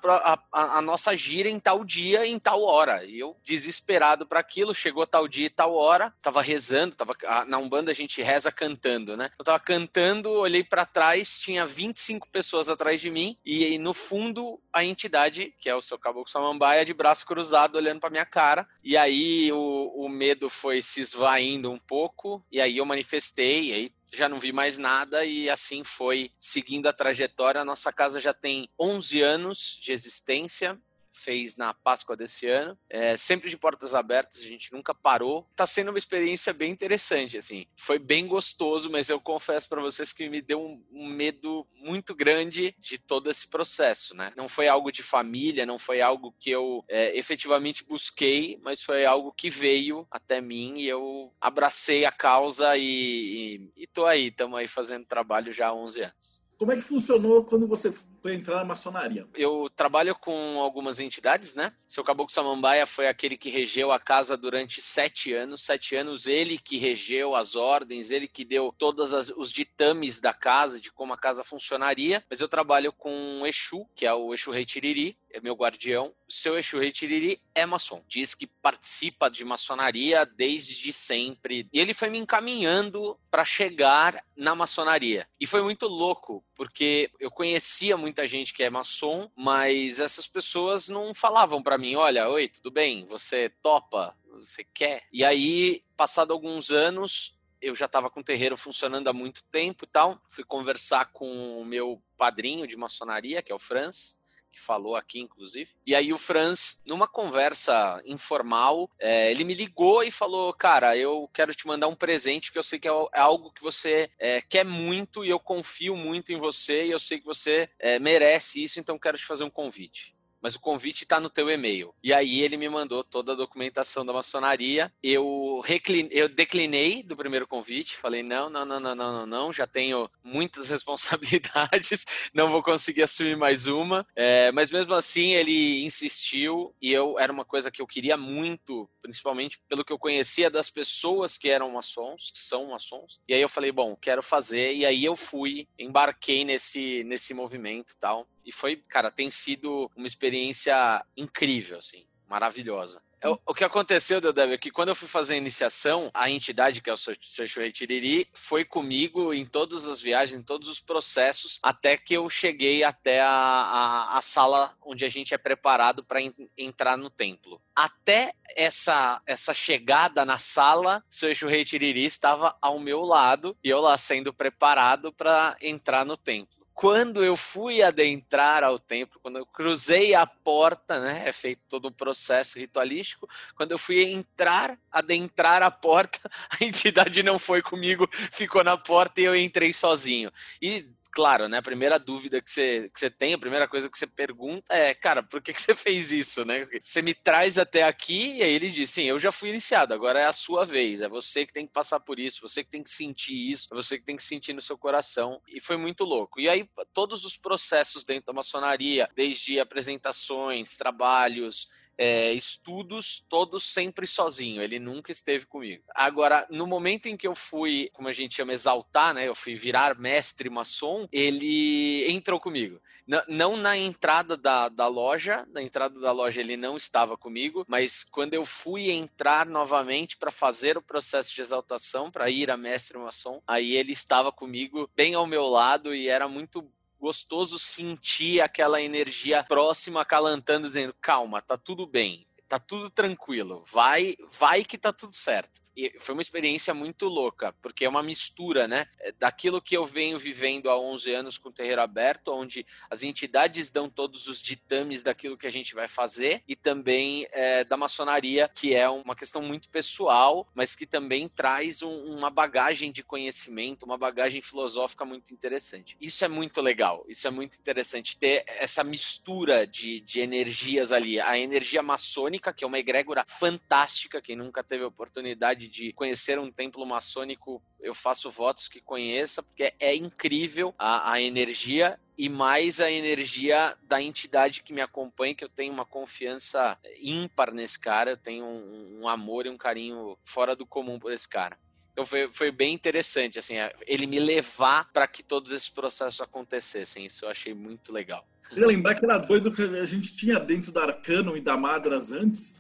a, 0.53 0.79
a, 0.79 0.83
nossa 0.83 1.17
gira 1.17 1.49
em 1.49 1.59
tal 1.59 1.85
dia, 1.85 2.27
em 2.27 2.39
tal 2.39 2.63
hora. 2.63 3.05
E 3.05 3.19
eu, 3.19 3.37
desesperado 3.43 4.27
para 4.27 4.41
aquilo, 4.41 4.75
chegou 4.75 5.07
tal 5.07 5.29
dia 5.29 5.47
e 5.47 5.51
tal 5.51 5.75
hora, 5.75 6.13
tava 6.23 6.43
rezando, 6.43 6.95
tava, 6.95 7.15
na 7.47 7.59
Umbanda 7.59 7.91
a 7.91 7.95
gente 7.95 8.23
reza 8.23 8.51
cantando, 8.51 9.17
né? 9.17 9.31
Eu 9.39 9.45
tava 9.45 9.61
cantando, 9.61 10.31
olhei 10.31 10.65
para 10.65 10.87
trás, 10.87 11.39
tinha 11.39 11.67
25 11.67 12.29
pessoas 12.29 12.69
atrás 12.69 13.01
de 13.01 13.11
mim, 13.11 13.37
e, 13.45 13.75
e 13.75 13.79
no 13.79 13.95
fundo 13.95 14.61
a 14.73 14.85
entidade, 14.85 15.55
que 15.59 15.69
é 15.69 15.75
o 15.75 15.83
seu 15.83 15.99
Caboclo 15.99 16.31
Samambaia, 16.31 16.85
de 16.85 16.95
braço 16.95 17.27
cruzado, 17.27 17.77
olhando 17.77 18.01
para 18.01 18.11
minha 18.11 18.25
cara. 18.25 18.67
E 18.83 18.97
aí 18.97 19.51
o, 19.53 20.05
o 20.05 20.09
medo 20.09 20.49
foi 20.49 20.81
se 20.81 21.01
esvaindo 21.01 21.71
um 21.71 21.79
pouco, 21.79 22.45
e 22.51 22.61
aí 22.61 22.79
eu 22.79 22.87
manifestei, 22.87 23.71
e 23.71 23.73
aí 23.73 23.93
já 24.13 24.29
não 24.29 24.39
vi 24.39 24.53
mais 24.53 24.77
nada 24.79 25.25
e 25.25 25.49
assim 25.49 25.83
foi 25.83 26.31
seguindo 26.39 26.87
a 26.87 26.93
trajetória. 26.93 27.61
A 27.61 27.65
nossa 27.65 27.93
casa 27.93 28.21
já 28.21 28.35
tem 28.35 28.69
11 28.79 29.23
anos 29.23 29.79
de 29.81 29.93
existência 29.93 30.79
fez 31.13 31.57
na 31.57 31.75
Páscoa 31.75 32.17
desse 32.17 32.47
ano, 32.49 32.79
é, 32.89 33.17
sempre 33.17 33.51
de 33.51 33.57
portas 33.57 33.95
abertas, 33.95 34.41
a 34.41 34.47
gente 34.47 34.73
nunca 34.73 34.95
parou. 34.95 35.49
Tá 35.55 35.67
sendo 35.67 35.91
uma 35.91 35.99
experiência 35.99 36.53
bem 36.53 36.71
interessante, 36.71 37.37
assim. 37.37 37.67
Foi 37.77 37.99
bem 37.99 38.27
gostoso, 38.27 38.91
mas 38.91 39.09
eu 39.09 39.21
confesso 39.21 39.69
para 39.69 39.81
vocês 39.81 40.13
que 40.13 40.29
me 40.29 40.41
deu 40.41 40.61
um, 40.61 41.09
medo 41.13 41.67
muito 41.75 42.15
grande 42.15 42.75
de 42.79 42.99
todo 42.99 43.31
esse 43.31 43.49
processo, 43.49 44.17
né? 44.17 44.33
Não 44.37 44.49
foi 44.49 44.69
algo 44.69 44.91
de 44.91 45.03
família, 45.03 45.67
não 45.67 45.79
foi 45.79 46.01
algo 46.01 46.35
que 46.39 46.51
eu 46.51 46.85
é, 46.89 47.17
efetivamente 47.17 47.85
busquei, 47.85 48.59
mas 48.63 48.83
foi 48.83 49.05
algo 49.05 49.33
que 49.33 49.51
veio 49.51 50.07
até 50.11 50.41
mim 50.41 50.79
e 50.79 50.89
eu 50.89 51.33
abracei 51.41 52.05
a 52.05 52.13
causa 52.13 52.77
e, 52.77 53.71
e, 53.77 53.83
e 53.83 53.87
tô 53.87 54.07
aí, 54.07 54.29
estamos 54.29 54.59
aí 54.59 54.67
fazendo 54.67 55.05
trabalho 55.05 55.53
já 55.53 55.69
há 55.69 55.75
11 55.75 56.03
anos. 56.03 56.43
Como 56.59 56.73
é 56.73 56.77
que 56.77 56.83
funcionou 56.83 57.45
quando 57.45 57.67
você 57.67 57.93
entrar 58.31 58.57
na 58.57 58.65
maçonaria? 58.65 59.27
Eu 59.35 59.71
trabalho 59.75 60.15
com 60.15 60.61
algumas 60.61 61.01
entidades, 61.01 61.55
né? 61.55 61.73
Seu 61.87 62.05
Caboclo 62.05 62.33
Samambaia 62.33 62.87
foi 62.87 63.09
aquele 63.09 63.37
que 63.37 63.51
regeu 63.51 63.91
a 63.91 63.99
casa 63.99 64.37
durante 64.37 64.81
sete 64.81 65.33
anos. 65.33 65.63
Sete 65.63 65.97
anos, 65.97 66.27
ele 66.27 66.59
que 66.59 66.79
regeu 66.79 67.35
as 67.35 67.57
ordens, 67.57 68.11
ele 68.11 68.29
que 68.29 68.45
deu 68.45 68.75
todos 68.77 69.13
os 69.37 69.53
ditames 69.53 70.21
da 70.21 70.33
casa, 70.33 70.81
de 70.81 70.91
como 70.93 71.13
a 71.13 71.19
casa 71.19 71.43
funcionaria. 71.43 72.25
Mas 72.29 72.41
eu 72.41 72.49
trabalho 72.49 72.93
com 72.93 73.41
o 73.41 73.47
Exu, 73.47 73.87
que 73.95 74.07
é 74.07 74.13
o 74.13 74.33
Exu 74.35 74.51
Rei 74.51 74.65
Tiriri, 74.65 75.17
é 75.31 75.41
meu 75.41 75.55
guardião. 75.55 76.15
O 76.29 76.33
seu 76.33 76.59
Exu 76.59 76.79
Rei 76.79 76.93
Tiriri 76.93 77.41
é 77.55 77.65
maçom. 77.65 78.03
Diz 78.07 78.35
que 78.35 78.47
participa 78.47 79.31
de 79.31 79.45
maçonaria 79.45 80.25
desde 80.25 80.93
sempre. 80.93 81.69
E 81.73 81.81
ele 81.81 81.95
foi 81.95 82.11
me 82.11 82.19
encaminhando 82.19 83.19
para 83.31 83.45
chegar 83.45 84.23
na 84.37 84.55
maçonaria. 84.55 85.27
E 85.41 85.47
foi 85.47 85.63
muito 85.63 85.87
louco, 85.87 86.45
porque 86.55 87.11
eu 87.19 87.31
conhecia 87.31 87.97
muita 88.13 88.27
gente 88.27 88.53
que 88.53 88.63
é 88.63 88.69
maçom, 88.69 89.31
mas 89.35 89.99
essas 89.99 90.27
pessoas 90.27 90.87
não 90.87 91.15
falavam 91.15 91.63
para 91.63 91.79
mim: 91.79 91.95
olha, 91.95 92.29
oi, 92.29 92.47
tudo 92.47 92.71
bem? 92.71 93.07
Você 93.07 93.49
topa? 93.63 94.15
Você 94.35 94.63
quer? 94.63 95.05
E 95.11 95.25
aí, 95.25 95.83
passado 95.97 96.31
alguns 96.31 96.71
anos, 96.71 97.39
eu 97.61 97.75
já 97.75 97.87
estava 97.87 98.11
com 98.11 98.21
o 98.21 98.25
terreiro 98.25 98.55
funcionando 98.55 99.09
há 99.09 99.15
muito 99.15 99.43
tempo 99.45 99.85
e 99.85 99.89
tal. 99.89 100.21
Fui 100.29 100.45
conversar 100.45 101.07
com 101.07 101.59
o 101.59 101.65
meu 101.65 102.03
padrinho 102.19 102.67
de 102.67 102.77
maçonaria, 102.77 103.41
que 103.41 103.51
é 103.51 103.55
o 103.55 103.59
Franz 103.59 104.19
que 104.53 104.61
falou 104.61 104.95
aqui, 104.95 105.21
inclusive. 105.21 105.71
E 105.87 105.95
aí 105.95 106.13
o 106.13 106.19
Franz, 106.19 106.83
numa 106.87 107.09
conversa 107.09 108.01
informal, 108.05 108.91
é, 109.01 109.31
ele 109.31 109.45
me 109.45 109.55
ligou 109.55 110.05
e 110.05 110.11
falou: 110.11 110.53
Cara, 110.53 110.97
eu 110.97 111.29
quero 111.33 111.55
te 111.55 111.67
mandar 111.67 111.89
um 111.89 111.95
presente, 111.95 112.53
que 112.53 112.59
eu 112.59 112.63
sei 112.63 112.79
que 112.79 112.89
é, 112.89 112.93
é 112.93 113.21
algo 113.21 113.53
que 113.53 113.63
você 113.63 114.11
é, 114.19 114.41
quer 114.41 114.65
muito 114.65 115.25
e 115.25 115.31
eu 115.31 115.41
confio 115.41 115.97
muito 115.97 116.33
em 116.33 116.39
você 116.39 116.85
e 116.85 116.91
eu 116.91 116.99
sei 116.99 117.19
que 117.19 117.27
você 117.27 117.69
é, 117.79 117.99
merece 117.99 118.63
isso, 118.63 118.79
então 118.79 118.99
quero 118.99 119.19
te 119.19 119.25
fazer 119.25 119.45
um 119.45 119.51
convite 119.51 120.13
mas 120.43 120.57
o 120.57 120.61
convite 120.61 121.05
está 121.05 121.21
no 121.21 121.31
teu 121.31 121.49
e-mail. 121.49 121.95
E 122.03 122.13
aí 122.13 122.41
ele 122.41 122.57
me 122.57 122.69
mandou 122.69 123.05
toda 123.05 123.33
a 123.33 123.37
documentação 123.37 124.05
da 124.05 124.13
maçonaria. 124.13 124.93
Eu, 125.03 125.63
recline, 125.65 126.09
eu 126.11 126.29
declinei 126.29 127.03
do 127.03 127.17
primeiro 127.17 127.47
convite, 127.47 127.97
falei 127.97 128.23
não, 128.23 128.51
não, 128.51 128.65
não, 128.65 128.81
não, 128.81 128.95
não, 128.95 129.13
não, 129.13 129.27
não, 129.27 129.53
já 129.53 129.67
tenho 129.67 130.11
muitas 130.25 130.69
responsabilidades, 130.71 132.05
não 132.35 132.51
vou 132.51 132.63
conseguir 132.63 133.03
assumir 133.03 133.37
mais 133.37 133.67
uma. 133.67 134.07
É, 134.17 134.51
mas 134.53 134.71
mesmo 134.71 134.93
assim 134.95 135.33
ele 135.33 135.85
insistiu 135.85 136.75
e 136.83 136.93
eu 136.93 137.19
era 137.19 137.33
uma 137.33 137.45
coisa 137.45 137.71
que 137.71 137.81
eu 137.81 137.87
queria 137.87 138.17
muito, 138.17 138.89
principalmente 139.03 139.61
pelo 139.69 139.85
que 139.85 139.93
eu 139.93 139.99
conhecia 139.99 140.49
das 140.49 140.71
pessoas 140.71 141.37
que 141.37 141.51
eram 141.51 141.71
maçons, 141.73 142.31
que 142.31 142.39
são 142.39 142.71
maçons. 142.71 143.21
E 143.29 143.35
aí 143.35 143.41
eu 143.41 143.49
falei, 143.49 143.73
bom, 143.73 143.97
quero 143.97 144.23
fazer. 144.23 144.73
E 144.73 144.87
aí 144.87 145.05
eu 145.05 145.17
fui, 145.17 145.69
embarquei 145.79 146.45
nesse 146.45 147.05
nesse 147.05 147.35
movimento, 147.35 147.95
tal. 147.99 148.27
E 148.45 148.53
foi, 148.53 148.77
cara, 148.77 149.11
tem 149.11 149.31
sido 149.31 149.91
uma 149.97 150.07
experiência 150.07 151.05
incrível, 151.17 151.79
assim, 151.79 152.07
maravilhosa. 152.29 153.03
É, 153.23 153.29
o 153.29 153.55
que 153.55 153.63
aconteceu, 153.63 154.21
Deodébio, 154.21 154.55
é 154.55 154.59
que 154.59 154.71
quando 154.71 154.89
eu 154.89 154.97
fui 154.97 155.07
fazer 155.07 155.35
a 155.35 155.37
iniciação, 155.37 156.11
a 156.13 156.29
entidade, 156.29 156.81
que 156.81 156.91
é 156.91 156.93
o 156.93 156.97
Seixo 156.97 157.71
Tiriri, 157.71 158.29
foi 158.35 158.65
comigo 158.65 159.33
em 159.33 159.47
todas 159.47 159.87
as 159.87 160.01
viagens, 160.01 160.41
em 160.41 160.43
todos 160.43 160.69
os 160.69 160.81
processos, 160.81 161.61
até 161.63 161.97
que 161.97 162.15
eu 162.15 162.29
cheguei 162.29 162.83
até 162.83 163.21
a, 163.21 163.31
a, 163.31 164.19
a 164.19 164.21
sala 164.21 164.77
onde 164.83 165.05
a 165.05 165.09
gente 165.09 165.33
é 165.33 165.39
preparado 165.39 166.03
para 166.03 166.19
entrar 166.59 166.97
no 166.97 167.09
templo. 167.09 167.63
Até 167.77 168.35
essa, 168.57 169.23
essa 169.25 169.55
chegada 169.55 170.25
na 170.25 170.39
sala, 170.39 171.05
o 171.09 171.15
Seixo 171.15 171.47
Tiriri 171.65 172.05
estava 172.05 172.57
ao 172.61 172.81
meu 172.81 173.03
lado 173.03 173.57
e 173.63 173.69
eu 173.69 173.81
lá 173.81 173.97
sendo 173.97 174.35
preparado 174.35 175.13
para 175.13 175.57
entrar 175.61 176.05
no 176.05 176.17
templo. 176.17 176.62
Quando 176.75 177.23
eu 177.25 177.37
fui 177.37 177.83
adentrar 177.83 178.65
ao 178.65 178.79
templo, 178.79 179.21
quando 179.21 179.39
eu 179.39 179.47
cruzei 179.47 180.15
a 180.15 180.27
porta, 180.27 181.01
né, 181.01 181.25
é 181.27 181.33
feito 181.33 181.63
todo 181.69 181.89
um 181.89 181.93
processo 181.93 182.59
ritualístico, 182.59 183.29
quando 183.55 183.73
eu 183.73 183.79
fui 183.79 184.03
entrar, 184.03 184.79
adentrar 184.91 185.63
a 185.63 185.71
porta, 185.71 186.19
a 186.51 186.65
entidade 186.65 187.23
não 187.23 187.39
foi 187.39 187.63
comigo, 187.63 188.09
ficou 188.31 188.65
na 188.65 188.77
porta 188.77 189.21
e 189.21 189.25
eu 189.25 189.37
entrei 189.37 189.73
sozinho. 189.73 190.31
E 190.61 190.87
claro, 191.13 191.49
né? 191.49 191.59
A 191.59 191.63
primeira 191.63 191.99
dúvida 191.99 192.41
que 192.41 192.51
você, 192.51 192.91
que 192.93 192.99
você 192.99 193.11
tem, 193.11 193.35
a 193.35 193.39
primeira 193.39 193.69
coisa 193.69 193.89
que 193.89 193.99
você 193.99 194.07
pergunta 194.07 194.75
é, 194.75 194.95
cara, 194.95 195.23
por 195.23 195.43
que, 195.43 195.53
que 195.53 195.61
você 195.61 195.75
fez 195.77 196.11
isso, 196.11 196.45
né? 196.45 196.67
Você 196.83 197.03
me 197.03 197.15
traz 197.15 197.59
até 197.59 197.83
aqui 197.85 198.39
e 198.39 198.43
aí 198.43 198.53
ele 198.53 198.71
diz, 198.71 198.91
sim, 198.91 199.05
eu 199.05 199.19
já 199.19 199.31
fui 199.31 199.51
iniciado, 199.51 199.93
agora 199.93 200.21
é 200.21 200.27
a 200.27 200.33
sua 200.33 200.65
vez, 200.65 201.03
é 201.03 201.09
você 201.09 201.47
que 201.47 201.53
tem 201.53 201.67
que 201.67 201.73
passar 201.73 202.01
por 202.01 202.19
isso, 202.19 202.41
você 202.41 202.65
que 202.65 202.71
tem 202.71 202.83
que 202.83 202.91
sentir 202.91 203.53
isso, 203.53 203.69
é 203.71 203.77
você 203.77 203.99
que 203.99 204.05
tem 204.05 204.17
que 204.17 204.23
sentir 204.23 204.53
no 204.53 204.63
seu 204.63 204.79
coração. 204.79 205.41
E 205.47 205.61
foi 205.61 205.77
muito 205.77 206.05
louco. 206.05 206.41
E 206.41 206.49
aí, 206.49 206.69
todos 206.93 207.25
os 207.25 207.37
processos 207.37 208.05
dentro 208.05 208.27
da 208.27 208.33
maçonaria, 208.33 209.09
desde 209.15 209.61
apresentações, 209.61 210.77
trabalhos, 210.77 211.69
é, 211.97 212.33
estudos 212.33 213.25
todos 213.29 213.65
sempre 213.65 214.07
sozinho, 214.07 214.63
ele 214.63 214.79
nunca 214.79 215.13
esteve 215.13 215.47
comigo. 215.47 215.83
Agora, 215.95 216.47
no 216.51 216.67
momento 216.67 217.07
em 217.07 217.17
que 217.17 217.27
eu 217.27 217.35
fui, 217.35 217.91
como 217.93 218.09
a 218.09 218.13
gente 218.13 218.35
chama, 218.35 218.53
exaltar, 218.53 219.15
né, 219.15 219.29
eu 219.29 219.35
fui 219.35 219.55
virar 219.55 219.99
mestre 219.99 220.49
maçom, 220.51 221.07
ele 221.13 222.11
entrou 222.11 222.41
comigo. 222.41 222.81
N 223.07 223.23
não 223.29 223.57
na 223.57 223.77
entrada 223.77 224.37
da, 224.37 224.69
da 224.69 224.87
loja, 224.87 225.47
na 225.53 225.63
entrada 225.63 225.99
da 225.99 226.13
loja 226.13 226.41
ele 226.41 226.57
não 226.57 226.77
estava 226.77 227.17
comigo, 227.17 227.65
mas 227.69 228.05
quando 228.05 228.35
eu 228.35 228.45
fui 228.45 228.91
entrar 228.91 229.47
novamente 229.47 230.17
para 230.17 230.31
fazer 230.31 230.77
o 230.79 230.83
processo 230.83 231.35
de 231.35 231.41
exaltação, 231.41 232.11
para 232.11 232.31
ir 232.31 232.51
a 232.51 232.57
mestre 232.57 232.97
maçom, 232.99 233.43
aí 233.47 233.77
ele 233.77 233.93
estava 233.93 234.31
comigo 234.31 234.89
bem 234.95 235.15
ao 235.15 235.27
meu 235.27 235.47
lado 235.47 235.95
e 235.95 236.09
era 236.09 236.29
muito 236.29 236.67
gostoso 237.03 237.59
sentir 237.59 238.41
aquela 238.41 238.81
energia 238.81 239.43
próxima 239.43 240.05
calantando, 240.05 240.69
dizendo: 240.69 240.95
calma, 241.01 241.43
tá 241.43 241.59
tudo 241.59 241.85
bem, 241.85 242.25
tá 242.47 242.61
tudo 242.61 242.89
tranquilo, 242.89 243.65
vai, 243.67 244.15
vai 244.39 244.63
que 244.63 244.79
tá 244.79 244.93
tudo 244.93 245.13
certo. 245.13 245.61
E 245.77 245.95
foi 245.99 246.15
uma 246.15 246.23
experiência 246.23 246.75
muito 246.75 247.07
louca, 247.07 247.55
porque 247.63 247.85
é 247.85 247.89
uma 247.89 248.03
mistura, 248.03 248.69
né? 248.69 248.87
É, 249.01 249.13
daquilo 249.13 249.61
que 249.61 249.77
eu 249.77 249.87
venho 249.87 250.19
vivendo 250.19 250.69
há 250.69 250.79
11 250.79 251.13
anos 251.13 251.39
com 251.39 251.49
o 251.49 251.53
terreiro 251.53 251.81
aberto, 251.81 252.29
onde 252.29 252.67
as 252.91 253.03
entidades 253.03 253.71
dão 253.71 253.89
todos 253.89 254.29
os 254.29 254.43
ditames 254.43 255.03
daquilo 255.03 255.39
que 255.39 255.47
a 255.47 255.53
gente 255.53 255.75
vai 255.75 255.89
fazer, 255.89 256.43
e 256.47 256.55
também 256.55 257.27
é, 257.33 257.65
da 257.65 257.77
maçonaria, 257.77 258.51
que 258.55 258.75
é 258.75 258.89
uma 258.89 259.17
questão 259.17 259.43
muito 259.43 259.69
pessoal, 259.71 260.47
mas 260.55 260.75
que 260.75 260.87
também 260.87 261.29
traz 261.29 261.83
um, 261.83 262.17
uma 262.17 262.31
bagagem 262.31 262.93
de 262.93 263.03
conhecimento, 263.03 263.85
uma 263.85 263.97
bagagem 263.97 264.41
filosófica 264.41 265.05
muito 265.05 265.33
interessante. 265.33 265.97
Isso 266.01 266.25
é 266.25 266.29
muito 266.29 266.61
legal, 266.61 267.05
isso 267.09 267.27
é 267.27 267.31
muito 267.31 267.57
interessante, 267.59 268.17
ter 268.17 268.45
essa 268.47 268.85
mistura 268.85 269.67
de, 269.67 270.01
de 270.01 270.21
energias 270.21 270.93
ali. 270.93 271.19
A 271.21 271.39
energia 271.39 271.83
maçônica, 271.83 272.53
que 272.53 272.65
é 272.65 272.67
uma 272.67 272.79
egrégora 272.79 273.25
fantástica, 273.27 274.21
quem 274.21 274.37
nunca 274.37 274.63
teve 274.63 274.85
oportunidade 274.85 275.62
oportunidade 275.63 275.69
de 275.69 275.93
conhecer 275.93 276.39
um 276.39 276.51
templo 276.51 276.85
maçônico, 276.87 277.63
eu 277.81 277.95
faço 277.95 278.31
votos 278.31 278.69
que 278.69 278.81
conheça, 278.81 279.43
porque 279.43 279.73
é 279.79 279.95
incrível 279.95 280.75
a, 280.79 281.13
a 281.13 281.21
energia 281.21 281.99
e 282.17 282.29
mais 282.29 282.81
a 282.81 282.91
energia 282.91 283.77
da 283.83 284.01
entidade 284.03 284.63
que 284.63 284.73
me 284.73 284.81
acompanha, 284.81 285.35
que 285.35 285.45
eu 285.45 285.49
tenho 285.49 285.73
uma 285.73 285.85
confiança 285.85 286.77
ímpar 287.01 287.53
nesse 287.53 287.79
cara, 287.79 288.13
eu 288.13 288.17
tenho 288.17 288.45
um, 288.45 289.01
um 289.03 289.09
amor 289.09 289.47
e 289.47 289.51
um 289.51 289.57
carinho 289.57 290.17
fora 290.25 290.55
do 290.55 290.67
comum 290.67 290.99
por 290.99 291.13
esse 291.13 291.29
cara. 291.29 291.57
Então 291.93 292.07
foi, 292.07 292.29
foi 292.33 292.51
bem 292.51 292.73
interessante, 292.73 293.39
assim, 293.39 293.55
ele 293.87 294.07
me 294.07 294.19
levar 294.19 294.91
para 294.93 295.07
que 295.07 295.23
todos 295.23 295.53
esses 295.53 295.69
processos 295.69 296.23
acontecessem. 296.23 297.05
Isso 297.05 297.27
eu 297.27 297.29
achei 297.29 297.53
muito 297.53 297.93
legal. 297.93 298.27
Queria 298.49 298.67
lembrar 298.67 298.95
que 298.95 299.05
era 299.05 299.19
doido 299.19 299.53
que 299.53 299.63
a 299.63 299.87
gente 299.87 300.15
tinha 300.15 300.39
dentro 300.39 300.73
da 300.73 300.85
Arcano 300.85 301.37
e 301.37 301.41
da 301.41 301.57
Madras 301.57 302.13
antes, 302.13 302.55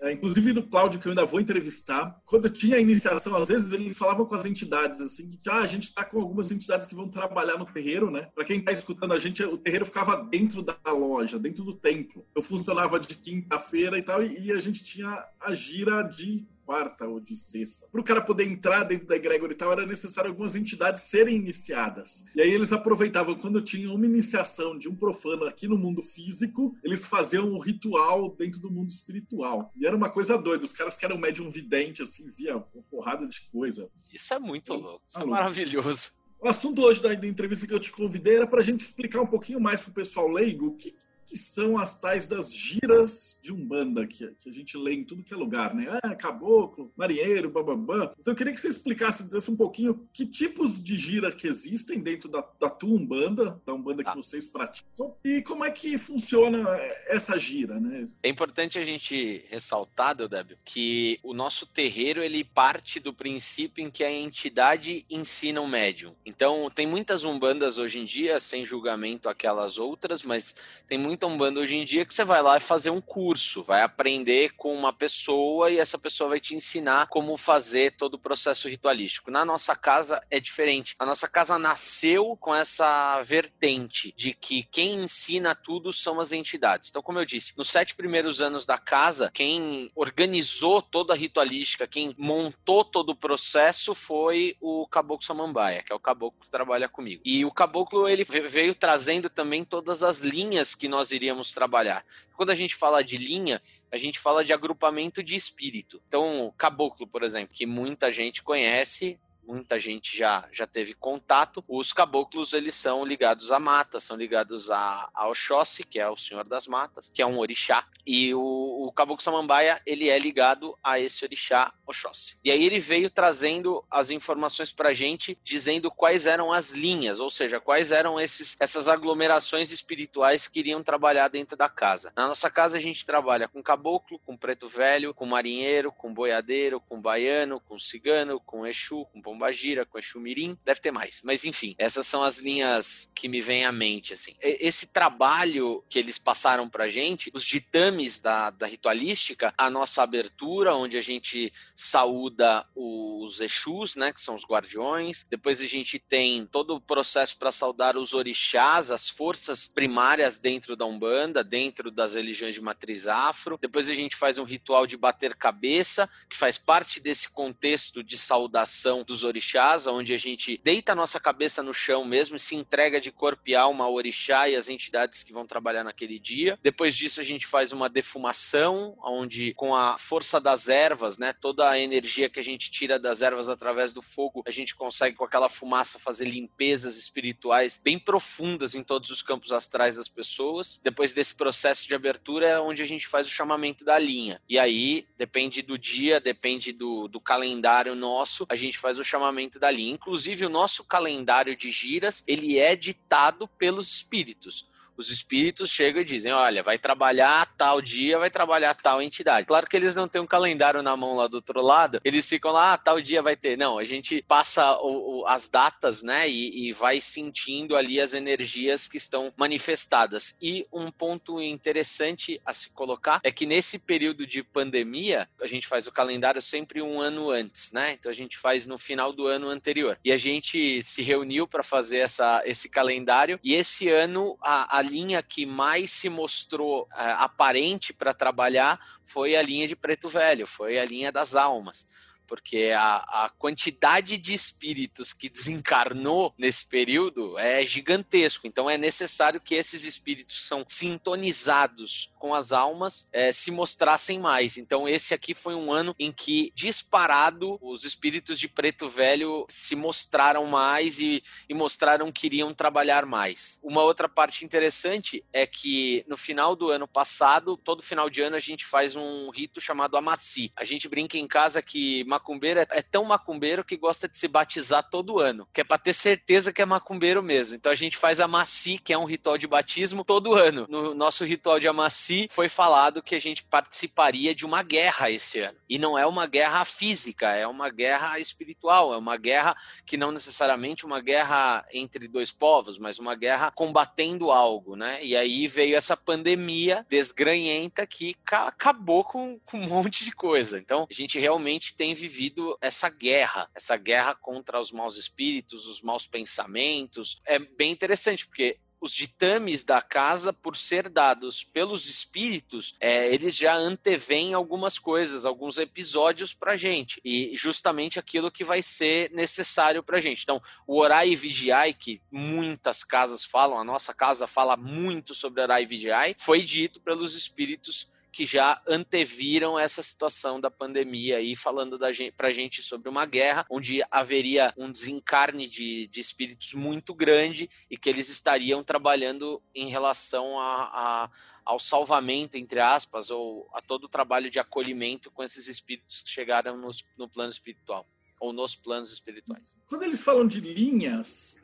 é, 0.00 0.12
inclusive 0.12 0.52
do 0.52 0.62
Cláudio, 0.62 1.00
que 1.00 1.06
eu 1.06 1.10
ainda 1.10 1.24
vou 1.24 1.40
entrevistar. 1.40 2.20
Quando 2.24 2.48
tinha 2.48 2.76
a 2.76 2.80
iniciação, 2.80 3.34
às 3.34 3.48
vezes 3.48 3.72
ele 3.72 3.92
falava 3.92 4.24
com 4.24 4.34
as 4.34 4.46
entidades, 4.46 5.00
assim, 5.00 5.28
que 5.28 5.38
ah, 5.50 5.58
a 5.58 5.66
gente 5.66 5.84
está 5.84 6.04
com 6.04 6.20
algumas 6.20 6.52
entidades 6.52 6.86
que 6.86 6.94
vão 6.94 7.08
trabalhar 7.08 7.58
no 7.58 7.66
terreiro, 7.66 8.10
né? 8.10 8.28
Para 8.34 8.44
quem 8.44 8.58
está 8.58 8.72
escutando 8.72 9.12
a 9.12 9.18
gente, 9.18 9.42
o 9.42 9.58
terreiro 9.58 9.84
ficava 9.84 10.16
dentro 10.16 10.62
da 10.62 10.76
loja, 10.86 11.38
dentro 11.38 11.64
do 11.64 11.74
templo. 11.74 12.24
Eu 12.34 12.42
funcionava 12.42 13.00
de 13.00 13.14
quinta-feira 13.16 13.98
e 13.98 14.02
tal, 14.02 14.22
e, 14.22 14.46
e 14.46 14.52
a 14.52 14.60
gente 14.60 14.84
tinha 14.84 15.24
a 15.40 15.52
gira 15.52 16.02
de 16.02 16.46
quarta 16.68 17.08
ou 17.08 17.18
de 17.18 17.34
sexta. 17.34 17.86
Para 17.90 18.00
o 18.02 18.04
cara 18.04 18.20
poder 18.20 18.44
entrar 18.44 18.84
dentro 18.84 19.06
da 19.06 19.16
egrégora 19.16 19.50
e 19.50 19.56
tal, 19.56 19.72
era 19.72 19.86
necessário 19.86 20.28
algumas 20.28 20.54
entidades 20.54 21.04
serem 21.04 21.36
iniciadas. 21.36 22.26
E 22.36 22.42
aí 22.42 22.50
eles 22.52 22.70
aproveitavam 22.70 23.34
quando 23.36 23.62
tinha 23.62 23.90
uma 23.90 24.04
iniciação 24.04 24.76
de 24.76 24.86
um 24.86 24.94
profano 24.94 25.46
aqui 25.46 25.66
no 25.66 25.78
mundo 25.78 26.02
físico, 26.02 26.76
eles 26.84 27.06
faziam 27.06 27.50
um 27.50 27.58
ritual 27.58 28.36
dentro 28.36 28.60
do 28.60 28.70
mundo 28.70 28.90
espiritual. 28.90 29.72
E 29.74 29.86
era 29.86 29.96
uma 29.96 30.10
coisa 30.10 30.36
doida. 30.36 30.62
Os 30.62 30.72
caras 30.72 30.94
que 30.94 31.06
eram 31.06 31.16
médium 31.16 31.48
vidente, 31.48 32.02
assim, 32.02 32.28
via 32.28 32.58
uma 32.58 32.82
porrada 32.90 33.26
de 33.26 33.40
coisa. 33.50 33.88
Isso 34.12 34.34
é 34.34 34.38
muito 34.38 34.74
louco. 34.74 35.00
Isso 35.06 35.18
é 35.18 35.24
maravilhoso. 35.24 36.18
O 36.38 36.48
assunto 36.48 36.82
hoje 36.82 37.02
da, 37.02 37.14
entrevista 37.14 37.66
que 37.66 37.72
eu 37.72 37.80
te 37.80 37.90
convidei 37.90 38.36
era 38.36 38.46
para 38.46 38.60
a 38.60 38.62
gente 38.62 38.84
explicar 38.84 39.22
um 39.22 39.26
pouquinho 39.26 39.58
mais 39.58 39.80
para 39.80 39.90
o 39.90 39.94
pessoal 39.94 40.28
leigo 40.28 40.66
o 40.66 40.76
que, 40.76 40.94
que 41.28 41.36
são 41.36 41.78
as 41.78 42.00
tais 42.00 42.26
das 42.26 42.52
giras 42.52 43.38
de 43.42 43.52
Umbanda, 43.52 44.06
que, 44.06 44.26
que 44.38 44.48
a 44.48 44.52
gente 44.52 44.76
lê 44.76 44.94
em 44.94 45.04
tudo 45.04 45.22
que 45.22 45.34
é 45.34 45.36
lugar, 45.36 45.74
né? 45.74 45.86
Ah, 46.02 46.14
caboclo, 46.14 46.90
marinheiro, 46.96 47.50
bababã. 47.50 48.10
Então 48.18 48.32
eu 48.32 48.36
queria 48.36 48.52
que 48.52 48.60
você 48.60 48.68
explicasse 48.68 49.28
um 49.50 49.56
pouquinho 49.56 50.08
que 50.12 50.26
tipos 50.26 50.82
de 50.82 50.96
gira 50.96 51.30
que 51.30 51.46
existem 51.46 52.00
dentro 52.00 52.28
da, 52.28 52.44
da 52.58 52.70
tua 52.70 52.90
Umbanda, 52.90 53.60
da 53.66 53.74
Umbanda 53.74 54.02
que 54.02 54.10
ah. 54.10 54.14
vocês 54.14 54.46
praticam, 54.46 55.14
e 55.22 55.42
como 55.42 55.64
é 55.64 55.70
que 55.70 55.98
funciona 55.98 56.64
essa 57.06 57.38
gira, 57.38 57.78
né? 57.78 58.08
É 58.22 58.28
importante 58.28 58.78
a 58.78 58.84
gente 58.84 59.44
ressaltar, 59.48 60.16
Deodébio, 60.16 60.56
que 60.64 61.18
o 61.22 61.34
nosso 61.34 61.66
terreiro, 61.66 62.22
ele 62.22 62.42
parte 62.42 62.98
do 62.98 63.12
princípio 63.12 63.84
em 63.84 63.90
que 63.90 64.02
a 64.02 64.10
entidade 64.10 65.04
ensina 65.10 65.60
o 65.60 65.68
médium. 65.68 66.14
Então, 66.24 66.70
tem 66.70 66.86
muitas 66.86 67.24
Umbandas 67.24 67.78
hoje 67.78 67.98
em 67.98 68.04
dia, 68.04 68.40
sem 68.40 68.64
julgamento 68.64 69.28
aquelas 69.28 69.78
outras, 69.78 70.22
mas 70.22 70.56
tem 70.86 70.96
muitas 70.96 71.17
muita 71.18 71.26
Umbanda 71.26 71.58
hoje 71.58 71.74
em 71.74 71.84
dia 71.84 72.04
que 72.04 72.14
você 72.14 72.24
vai 72.24 72.40
lá 72.40 72.56
e 72.56 72.60
fazer 72.60 72.90
um 72.90 73.00
curso, 73.00 73.64
vai 73.64 73.82
aprender 73.82 74.52
com 74.56 74.72
uma 74.72 74.92
pessoa 74.92 75.68
e 75.68 75.78
essa 75.78 75.98
pessoa 75.98 76.30
vai 76.30 76.38
te 76.38 76.54
ensinar 76.54 77.08
como 77.08 77.36
fazer 77.36 77.96
todo 77.96 78.14
o 78.14 78.18
processo 78.18 78.68
ritualístico. 78.68 79.30
Na 79.30 79.44
nossa 79.44 79.74
casa 79.74 80.22
é 80.30 80.38
diferente. 80.38 80.94
A 80.96 81.04
nossa 81.04 81.26
casa 81.28 81.58
nasceu 81.58 82.36
com 82.36 82.54
essa 82.54 83.20
vertente 83.22 84.14
de 84.16 84.32
que 84.32 84.62
quem 84.62 85.02
ensina 85.02 85.56
tudo 85.56 85.92
são 85.92 86.20
as 86.20 86.30
entidades. 86.30 86.88
Então, 86.88 87.02
como 87.02 87.18
eu 87.18 87.24
disse, 87.24 87.56
nos 87.58 87.68
sete 87.68 87.96
primeiros 87.96 88.40
anos 88.40 88.64
da 88.64 88.78
casa, 88.78 89.30
quem 89.34 89.90
organizou 89.96 90.80
toda 90.80 91.14
a 91.14 91.16
ritualística, 91.16 91.88
quem 91.88 92.14
montou 92.16 92.84
todo 92.84 93.10
o 93.10 93.16
processo 93.16 93.92
foi 93.92 94.56
o 94.60 94.86
Caboclo 94.86 95.26
Samambaia, 95.26 95.82
que 95.82 95.92
é 95.92 95.96
o 95.96 96.00
caboclo 96.00 96.44
que 96.44 96.50
trabalha 96.50 96.88
comigo. 96.88 97.22
E 97.24 97.44
o 97.44 97.50
caboclo 97.50 98.08
ele 98.08 98.24
veio 98.24 98.74
trazendo 98.74 99.28
também 99.28 99.64
todas 99.64 100.02
as 100.02 100.20
linhas 100.20 100.76
que 100.76 100.86
nós 100.86 101.07
nós 101.08 101.12
iríamos 101.12 101.52
trabalhar. 101.52 102.04
Quando 102.36 102.50
a 102.50 102.54
gente 102.54 102.74
fala 102.74 103.02
de 103.02 103.16
linha, 103.16 103.60
a 103.90 103.96
gente 103.96 104.18
fala 104.18 104.44
de 104.44 104.52
agrupamento 104.52 105.22
de 105.22 105.34
espírito. 105.34 106.02
Então, 106.06 106.52
caboclo, 106.56 107.06
por 107.06 107.22
exemplo, 107.22 107.54
que 107.54 107.64
muita 107.64 108.12
gente 108.12 108.42
conhece, 108.42 109.18
muita 109.48 109.80
gente 109.80 110.16
já, 110.16 110.46
já 110.52 110.66
teve 110.66 110.92
contato. 110.92 111.64
Os 111.66 111.92
caboclos, 111.92 112.52
eles 112.52 112.74
são 112.74 113.04
ligados 113.04 113.50
à 113.50 113.58
mata, 113.58 113.98
são 113.98 114.16
ligados 114.16 114.70
a, 114.70 115.08
ao 115.14 115.30
Oxóssi, 115.30 115.84
que 115.84 115.98
é 115.98 116.08
o 116.08 116.16
senhor 116.16 116.44
das 116.44 116.66
matas, 116.66 117.10
que 117.12 117.22
é 117.22 117.26
um 117.26 117.38
orixá. 117.38 117.86
E 118.06 118.34
o, 118.34 118.40
o 118.40 118.92
caboclo 118.92 119.22
samambaia, 119.22 119.80
ele 119.86 120.08
é 120.08 120.18
ligado 120.18 120.76
a 120.82 121.00
esse 121.00 121.24
orixá 121.24 121.72
Oxóssi. 121.86 122.36
E 122.44 122.50
aí 122.50 122.64
ele 122.64 122.78
veio 122.78 123.08
trazendo 123.08 123.82
as 123.90 124.10
informações 124.10 124.72
pra 124.72 124.92
gente, 124.92 125.38
dizendo 125.42 125.90
quais 125.90 126.26
eram 126.26 126.52
as 126.52 126.70
linhas, 126.70 127.20
ou 127.20 127.30
seja, 127.30 127.60
quais 127.60 127.90
eram 127.90 128.20
esses, 128.20 128.56
essas 128.60 128.88
aglomerações 128.88 129.70
espirituais 129.70 130.46
que 130.46 130.58
iriam 130.58 130.82
trabalhar 130.82 131.28
dentro 131.28 131.56
da 131.56 131.68
casa. 131.68 132.12
Na 132.16 132.28
nossa 132.28 132.50
casa 132.50 132.76
a 132.76 132.80
gente 132.80 133.06
trabalha 133.06 133.48
com 133.48 133.62
caboclo, 133.62 134.18
com 134.18 134.36
preto 134.36 134.68
velho, 134.68 135.14
com 135.14 135.24
marinheiro, 135.24 135.92
com 135.92 136.12
boiadeiro, 136.12 136.80
com 136.80 137.00
baiano, 137.00 137.60
com 137.60 137.78
cigano, 137.78 138.40
com 138.40 138.66
exu, 138.66 139.06
com 139.06 139.20
Pombagira, 139.38 139.86
com 139.86 139.96
a 139.96 140.00
Xumirim, 140.00 140.58
deve 140.64 140.80
ter 140.80 140.90
mais. 140.90 141.20
Mas 141.22 141.44
enfim, 141.44 141.76
essas 141.78 142.06
são 142.06 142.24
as 142.24 142.40
linhas 142.40 143.08
que 143.14 143.28
me 143.28 143.40
vêm 143.40 143.64
à 143.64 143.70
mente, 143.70 144.12
assim. 144.12 144.34
Esse 144.40 144.88
trabalho 144.88 145.84
que 145.88 145.98
eles 145.98 146.18
passaram 146.18 146.68
pra 146.68 146.88
gente, 146.88 147.30
os 147.32 147.44
ditames 147.44 148.18
da, 148.18 148.50
da 148.50 148.66
ritualística, 148.66 149.54
a 149.56 149.70
nossa 149.70 150.02
abertura, 150.02 150.74
onde 150.74 150.98
a 150.98 151.02
gente 151.02 151.52
saúda 151.74 152.66
os 152.74 153.40
Exus, 153.40 153.94
né, 153.94 154.12
que 154.12 154.20
são 154.20 154.34
os 154.34 154.44
guardiões. 154.44 155.24
Depois 155.30 155.60
a 155.60 155.66
gente 155.66 156.00
tem 156.00 156.44
todo 156.46 156.74
o 156.74 156.80
processo 156.80 157.36
para 157.38 157.52
saudar 157.52 157.96
os 157.96 158.14
orixás, 158.14 158.90
as 158.90 159.08
forças 159.08 159.68
primárias 159.68 160.40
dentro 160.40 160.74
da 160.74 160.84
Umbanda, 160.84 161.44
dentro 161.44 161.90
das 161.90 162.14
religiões 162.14 162.54
de 162.54 162.60
matriz 162.60 163.06
afro. 163.06 163.56
Depois 163.60 163.88
a 163.88 163.94
gente 163.94 164.16
faz 164.16 164.38
um 164.38 164.44
ritual 164.44 164.86
de 164.86 164.96
bater 164.96 165.36
cabeça, 165.36 166.10
que 166.28 166.36
faz 166.36 166.58
parte 166.58 166.98
desse 166.98 167.30
contexto 167.30 168.02
de 168.02 168.18
saudação 168.18 169.04
dos 169.04 169.22
orixás, 169.28 169.86
onde 169.86 170.12
a 170.12 170.16
gente 170.16 170.60
deita 170.62 170.92
a 170.92 170.94
nossa 170.94 171.20
cabeça 171.20 171.62
no 171.62 171.72
chão 171.72 172.04
mesmo 172.04 172.36
e 172.36 172.40
se 172.40 172.54
entrega 172.56 173.00
de 173.00 173.12
corpo 173.12 173.42
e 173.46 173.54
alma 173.54 173.84
ao 173.84 173.94
orixá 173.94 174.48
e 174.48 174.56
às 174.56 174.68
entidades 174.68 175.22
que 175.22 175.32
vão 175.32 175.46
trabalhar 175.46 175.84
naquele 175.84 176.18
dia. 176.18 176.58
Depois 176.62 176.96
disso, 176.96 177.20
a 177.20 177.24
gente 177.24 177.46
faz 177.46 177.72
uma 177.72 177.88
defumação, 177.88 178.96
onde 179.04 179.54
com 179.54 179.74
a 179.74 179.96
força 179.98 180.40
das 180.40 180.68
ervas, 180.68 181.18
né, 181.18 181.32
toda 181.32 181.68
a 181.68 181.78
energia 181.78 182.28
que 182.28 182.40
a 182.40 182.44
gente 182.44 182.70
tira 182.70 182.98
das 182.98 183.22
ervas 183.22 183.48
através 183.48 183.92
do 183.92 184.02
fogo, 184.02 184.42
a 184.46 184.50
gente 184.50 184.74
consegue 184.74 185.16
com 185.16 185.24
aquela 185.24 185.48
fumaça 185.48 185.98
fazer 185.98 186.24
limpezas 186.24 186.96
espirituais 186.96 187.80
bem 187.82 187.98
profundas 187.98 188.74
em 188.74 188.82
todos 188.82 189.10
os 189.10 189.22
campos 189.22 189.52
astrais 189.52 189.96
das 189.96 190.08
pessoas. 190.08 190.80
Depois 190.82 191.12
desse 191.12 191.34
processo 191.34 191.86
de 191.86 191.94
abertura 191.94 192.46
é 192.46 192.60
onde 192.60 192.82
a 192.82 192.86
gente 192.86 193.06
faz 193.06 193.26
o 193.26 193.30
chamamento 193.30 193.84
da 193.84 193.98
linha. 193.98 194.40
E 194.48 194.58
aí, 194.58 195.06
depende 195.16 195.62
do 195.62 195.78
dia, 195.78 196.20
depende 196.20 196.72
do, 196.72 197.08
do 197.08 197.20
calendário 197.20 197.94
nosso, 197.94 198.46
a 198.48 198.56
gente 198.56 198.78
faz 198.78 198.98
o 198.98 199.04
chamamento 199.04 199.17
da 199.58 199.70
linha. 199.70 199.92
Inclusive, 199.92 200.46
o 200.46 200.50
nosso 200.50 200.84
calendário 200.84 201.56
de 201.56 201.70
giras, 201.70 202.22
ele 202.26 202.58
é 202.58 202.74
ditado 202.76 203.46
pelos 203.46 203.92
espíritos 203.92 204.68
os 204.98 205.10
espíritos 205.10 205.70
chegam 205.70 206.02
e 206.02 206.04
dizem: 206.04 206.32
olha, 206.32 206.62
vai 206.62 206.76
trabalhar 206.76 207.46
tal 207.56 207.80
dia, 207.80 208.18
vai 208.18 208.28
trabalhar 208.28 208.74
tal 208.74 209.00
entidade. 209.00 209.46
Claro 209.46 209.68
que 209.68 209.76
eles 209.76 209.94
não 209.94 210.08
têm 210.08 210.20
um 210.20 210.26
calendário 210.26 210.82
na 210.82 210.96
mão 210.96 211.16
lá 211.16 211.28
do 211.28 211.34
outro 211.34 211.62
lado, 211.62 212.00
eles 212.04 212.28
ficam 212.28 212.50
lá, 212.50 212.72
ah, 212.72 212.78
tal 212.78 213.00
dia 213.00 213.22
vai 213.22 213.36
ter. 213.36 213.56
Não, 213.56 213.78
a 213.78 213.84
gente 213.84 214.24
passa 214.26 214.76
o, 214.80 215.20
o, 215.20 215.26
as 215.26 215.48
datas, 215.48 216.02
né, 216.02 216.28
e, 216.28 216.68
e 216.68 216.72
vai 216.72 217.00
sentindo 217.00 217.76
ali 217.76 218.00
as 218.00 218.12
energias 218.12 218.88
que 218.88 218.96
estão 218.96 219.32
manifestadas. 219.36 220.34
E 220.42 220.66
um 220.72 220.90
ponto 220.90 221.40
interessante 221.40 222.40
a 222.44 222.52
se 222.52 222.70
colocar 222.70 223.20
é 223.22 223.30
que 223.30 223.46
nesse 223.46 223.78
período 223.78 224.26
de 224.26 224.42
pandemia, 224.42 225.28
a 225.40 225.46
gente 225.46 225.68
faz 225.68 225.86
o 225.86 225.92
calendário 225.92 226.42
sempre 226.42 226.82
um 226.82 227.00
ano 227.00 227.30
antes, 227.30 227.70
né? 227.70 227.92
Então 227.92 228.10
a 228.10 228.14
gente 228.14 228.36
faz 228.36 228.66
no 228.66 228.76
final 228.76 229.12
do 229.12 229.26
ano 229.26 229.48
anterior. 229.48 229.98
E 230.04 230.10
a 230.10 230.16
gente 230.16 230.82
se 230.82 231.02
reuniu 231.02 231.46
para 231.46 231.62
fazer 231.62 231.98
essa, 231.98 232.42
esse 232.44 232.68
calendário, 232.68 233.38
e 233.44 233.54
esse 233.54 233.88
ano 233.88 234.36
a, 234.42 234.78
a 234.78 234.82
linha 234.88 235.22
que 235.22 235.46
mais 235.46 235.92
se 235.92 236.08
mostrou 236.08 236.82
uh, 236.82 236.88
aparente 237.18 237.92
para 237.92 238.12
trabalhar 238.12 238.80
foi 239.04 239.36
a 239.36 239.42
linha 239.42 239.68
de 239.68 239.76
Preto 239.76 240.08
Velho, 240.08 240.46
foi 240.46 240.78
a 240.78 240.84
linha 240.84 241.12
das 241.12 241.36
almas 241.36 241.86
porque 242.28 242.72
a, 242.76 242.96
a, 243.24 243.30
quantidade 243.30 244.18
de 244.18 244.34
espíritos 244.34 245.14
que 245.14 245.30
desencarnou 245.30 246.34
nesse 246.36 246.64
período 246.66 247.38
é 247.38 247.64
gigantesco. 247.64 248.46
Então 248.46 248.68
é 248.68 248.76
necessário 248.76 249.40
que 249.40 249.54
esses 249.54 249.82
espíritos 249.82 250.46
são 250.46 250.62
sintonizados 250.68 252.12
com 252.18 252.34
as 252.34 252.52
almas 252.52 253.08
é, 253.12 253.32
se 253.32 253.50
mostrassem 253.50 254.18
mais. 254.18 254.58
Então 254.58 254.88
esse 254.88 255.14
aqui 255.14 255.34
foi 255.34 255.54
um 255.54 255.72
ano 255.72 255.94
em 255.98 256.12
que 256.12 256.52
disparado 256.54 257.58
os 257.62 257.84
espíritos 257.84 258.38
de 258.38 258.48
preto 258.48 258.88
velho 258.88 259.46
se 259.48 259.74
mostraram 259.76 260.46
mais 260.46 260.98
e, 260.98 261.22
e 261.48 261.54
mostraram 261.54 262.10
que 262.10 262.26
iriam 262.26 262.52
trabalhar 262.52 263.06
mais. 263.06 263.58
Uma 263.62 263.82
outra 263.82 264.08
parte 264.08 264.44
interessante 264.44 265.24
é 265.32 265.46
que 265.46 266.04
no 266.08 266.16
final 266.16 266.56
do 266.56 266.70
ano 266.70 266.88
passado, 266.88 267.56
todo 267.56 267.82
final 267.82 268.10
de 268.10 268.20
ano 268.20 268.36
a 268.36 268.40
gente 268.40 268.64
faz 268.64 268.96
um 268.96 269.30
rito 269.30 269.60
chamado 269.60 269.96
Amaci. 269.96 270.52
A 270.56 270.64
gente 270.64 270.88
brinca 270.88 271.16
em 271.16 271.26
casa 271.26 271.62
que 271.62 272.04
macumbeiro 272.04 272.60
é, 272.60 272.66
é, 272.70 272.82
tão 272.82 273.04
macumbeiro 273.04 273.64
que 273.64 273.76
gosta 273.76 274.08
de 274.08 274.18
se 274.18 274.26
batizar 274.26 274.88
todo 274.90 275.20
ano, 275.20 275.48
que 275.52 275.60
é 275.60 275.64
para 275.64 275.78
ter 275.78 275.94
certeza 275.94 276.52
que 276.52 276.62
é 276.62 276.66
macumbeiro 276.66 277.22
mesmo. 277.22 277.54
Então 277.54 277.70
a 277.70 277.74
gente 277.74 277.96
faz 277.96 278.20
a 278.20 278.28
Maci, 278.28 278.78
que 278.78 278.92
é 278.92 278.98
um 278.98 279.04
ritual 279.04 279.38
de 279.38 279.46
batismo, 279.46 280.04
todo 280.04 280.34
ano. 280.34 280.66
No 280.68 280.94
nosso 280.94 281.24
ritual 281.24 281.60
de 281.60 281.68
Amaci 281.68 282.07
foi 282.30 282.48
falado 282.48 283.02
que 283.02 283.14
a 283.14 283.20
gente 283.20 283.44
participaria 283.44 284.34
de 284.34 284.44
uma 284.44 284.62
guerra 284.62 285.10
esse 285.10 285.40
ano. 285.40 285.58
E 285.68 285.78
não 285.78 285.98
é 285.98 286.06
uma 286.06 286.26
guerra 286.26 286.64
física, 286.64 287.30
é 287.30 287.46
uma 287.46 287.70
guerra 287.70 288.18
espiritual, 288.18 288.94
é 288.94 288.96
uma 288.96 289.16
guerra 289.16 289.56
que 289.84 289.96
não 289.96 290.10
necessariamente 290.10 290.86
uma 290.86 291.00
guerra 291.00 291.66
entre 291.72 292.08
dois 292.08 292.32
povos, 292.32 292.78
mas 292.78 292.98
uma 292.98 293.14
guerra 293.14 293.50
combatendo 293.50 294.30
algo, 294.30 294.76
né? 294.76 295.04
E 295.04 295.16
aí 295.16 295.46
veio 295.46 295.76
essa 295.76 295.96
pandemia 295.96 296.86
desgranhenta 296.88 297.86
que 297.86 298.14
acabou 298.30 299.04
com, 299.04 299.38
com 299.44 299.58
um 299.58 299.68
monte 299.68 300.04
de 300.04 300.12
coisa. 300.12 300.58
Então 300.58 300.86
a 300.90 300.94
gente 300.94 301.18
realmente 301.18 301.74
tem 301.74 301.94
vivido 301.94 302.56
essa 302.60 302.88
guerra, 302.88 303.48
essa 303.54 303.76
guerra 303.76 304.14
contra 304.14 304.60
os 304.60 304.72
maus 304.72 304.96
espíritos, 304.96 305.66
os 305.66 305.82
maus 305.82 306.06
pensamentos. 306.06 307.20
É 307.24 307.38
bem 307.38 307.72
interessante, 307.72 308.26
porque 308.26 308.58
os 308.80 308.92
ditames 308.92 309.64
da 309.64 309.82
casa, 309.82 310.32
por 310.32 310.56
ser 310.56 310.88
dados 310.88 311.42
pelos 311.44 311.86
espíritos, 311.86 312.74
é, 312.80 313.12
eles 313.12 313.36
já 313.36 313.54
antevêm 313.54 314.34
algumas 314.34 314.78
coisas, 314.78 315.24
alguns 315.24 315.58
episódios 315.58 316.32
para 316.32 316.56
gente 316.56 317.00
e 317.04 317.36
justamente 317.36 317.98
aquilo 317.98 318.30
que 318.30 318.44
vai 318.44 318.62
ser 318.62 319.10
necessário 319.10 319.82
para 319.82 320.00
gente. 320.00 320.22
Então, 320.22 320.40
o 320.66 320.80
orai 320.80 321.10
e 321.10 321.16
vigiai, 321.16 321.72
que 321.72 322.00
muitas 322.10 322.84
casas 322.84 323.24
falam, 323.24 323.58
a 323.58 323.64
nossa 323.64 323.92
casa 323.92 324.26
fala 324.26 324.56
muito 324.56 325.14
sobre 325.14 325.42
orai 325.42 325.62
e 325.64 325.66
vigiai, 325.66 326.14
foi 326.18 326.42
dito 326.42 326.80
pelos 326.80 327.14
espíritos 327.14 327.88
que 328.12 328.26
já 328.26 328.60
anteviram 328.66 329.58
essa 329.58 329.82
situação 329.82 330.40
da 330.40 330.50
pandemia 330.50 331.18
aí, 331.18 331.36
falando 331.36 331.78
da 331.78 331.92
gente, 331.92 332.12
pra 332.12 332.32
gente 332.32 332.62
sobre 332.62 332.88
uma 332.88 333.06
guerra 333.06 333.46
onde 333.50 333.82
haveria 333.90 334.52
um 334.56 334.70
desencarne 334.70 335.48
de, 335.48 335.86
de 335.88 336.00
espíritos 336.00 336.54
muito 336.54 336.94
grande 336.94 337.48
e 337.70 337.76
que 337.76 337.88
eles 337.88 338.08
estariam 338.08 338.62
trabalhando 338.62 339.42
em 339.54 339.68
relação 339.68 340.38
a, 340.38 340.70
a 340.72 341.10
ao 341.48 341.58
salvamento, 341.58 342.36
entre 342.36 342.60
aspas, 342.60 343.08
ou 343.08 343.48
a 343.54 343.62
todo 343.62 343.84
o 343.84 343.88
trabalho 343.88 344.30
de 344.30 344.38
acolhimento 344.38 345.10
com 345.10 345.22
esses 345.22 345.48
espíritos 345.48 346.02
que 346.02 346.10
chegaram 346.10 346.58
nos, 346.58 346.84
no 346.98 347.08
plano 347.08 347.30
espiritual 347.30 347.86
ou 348.20 348.34
nos 348.34 348.54
planos 348.54 348.92
espirituais. 348.92 349.56
Quando 349.66 349.84
eles 349.84 350.00
falam 350.00 350.26
de 350.26 350.40
linhas, 350.40 351.38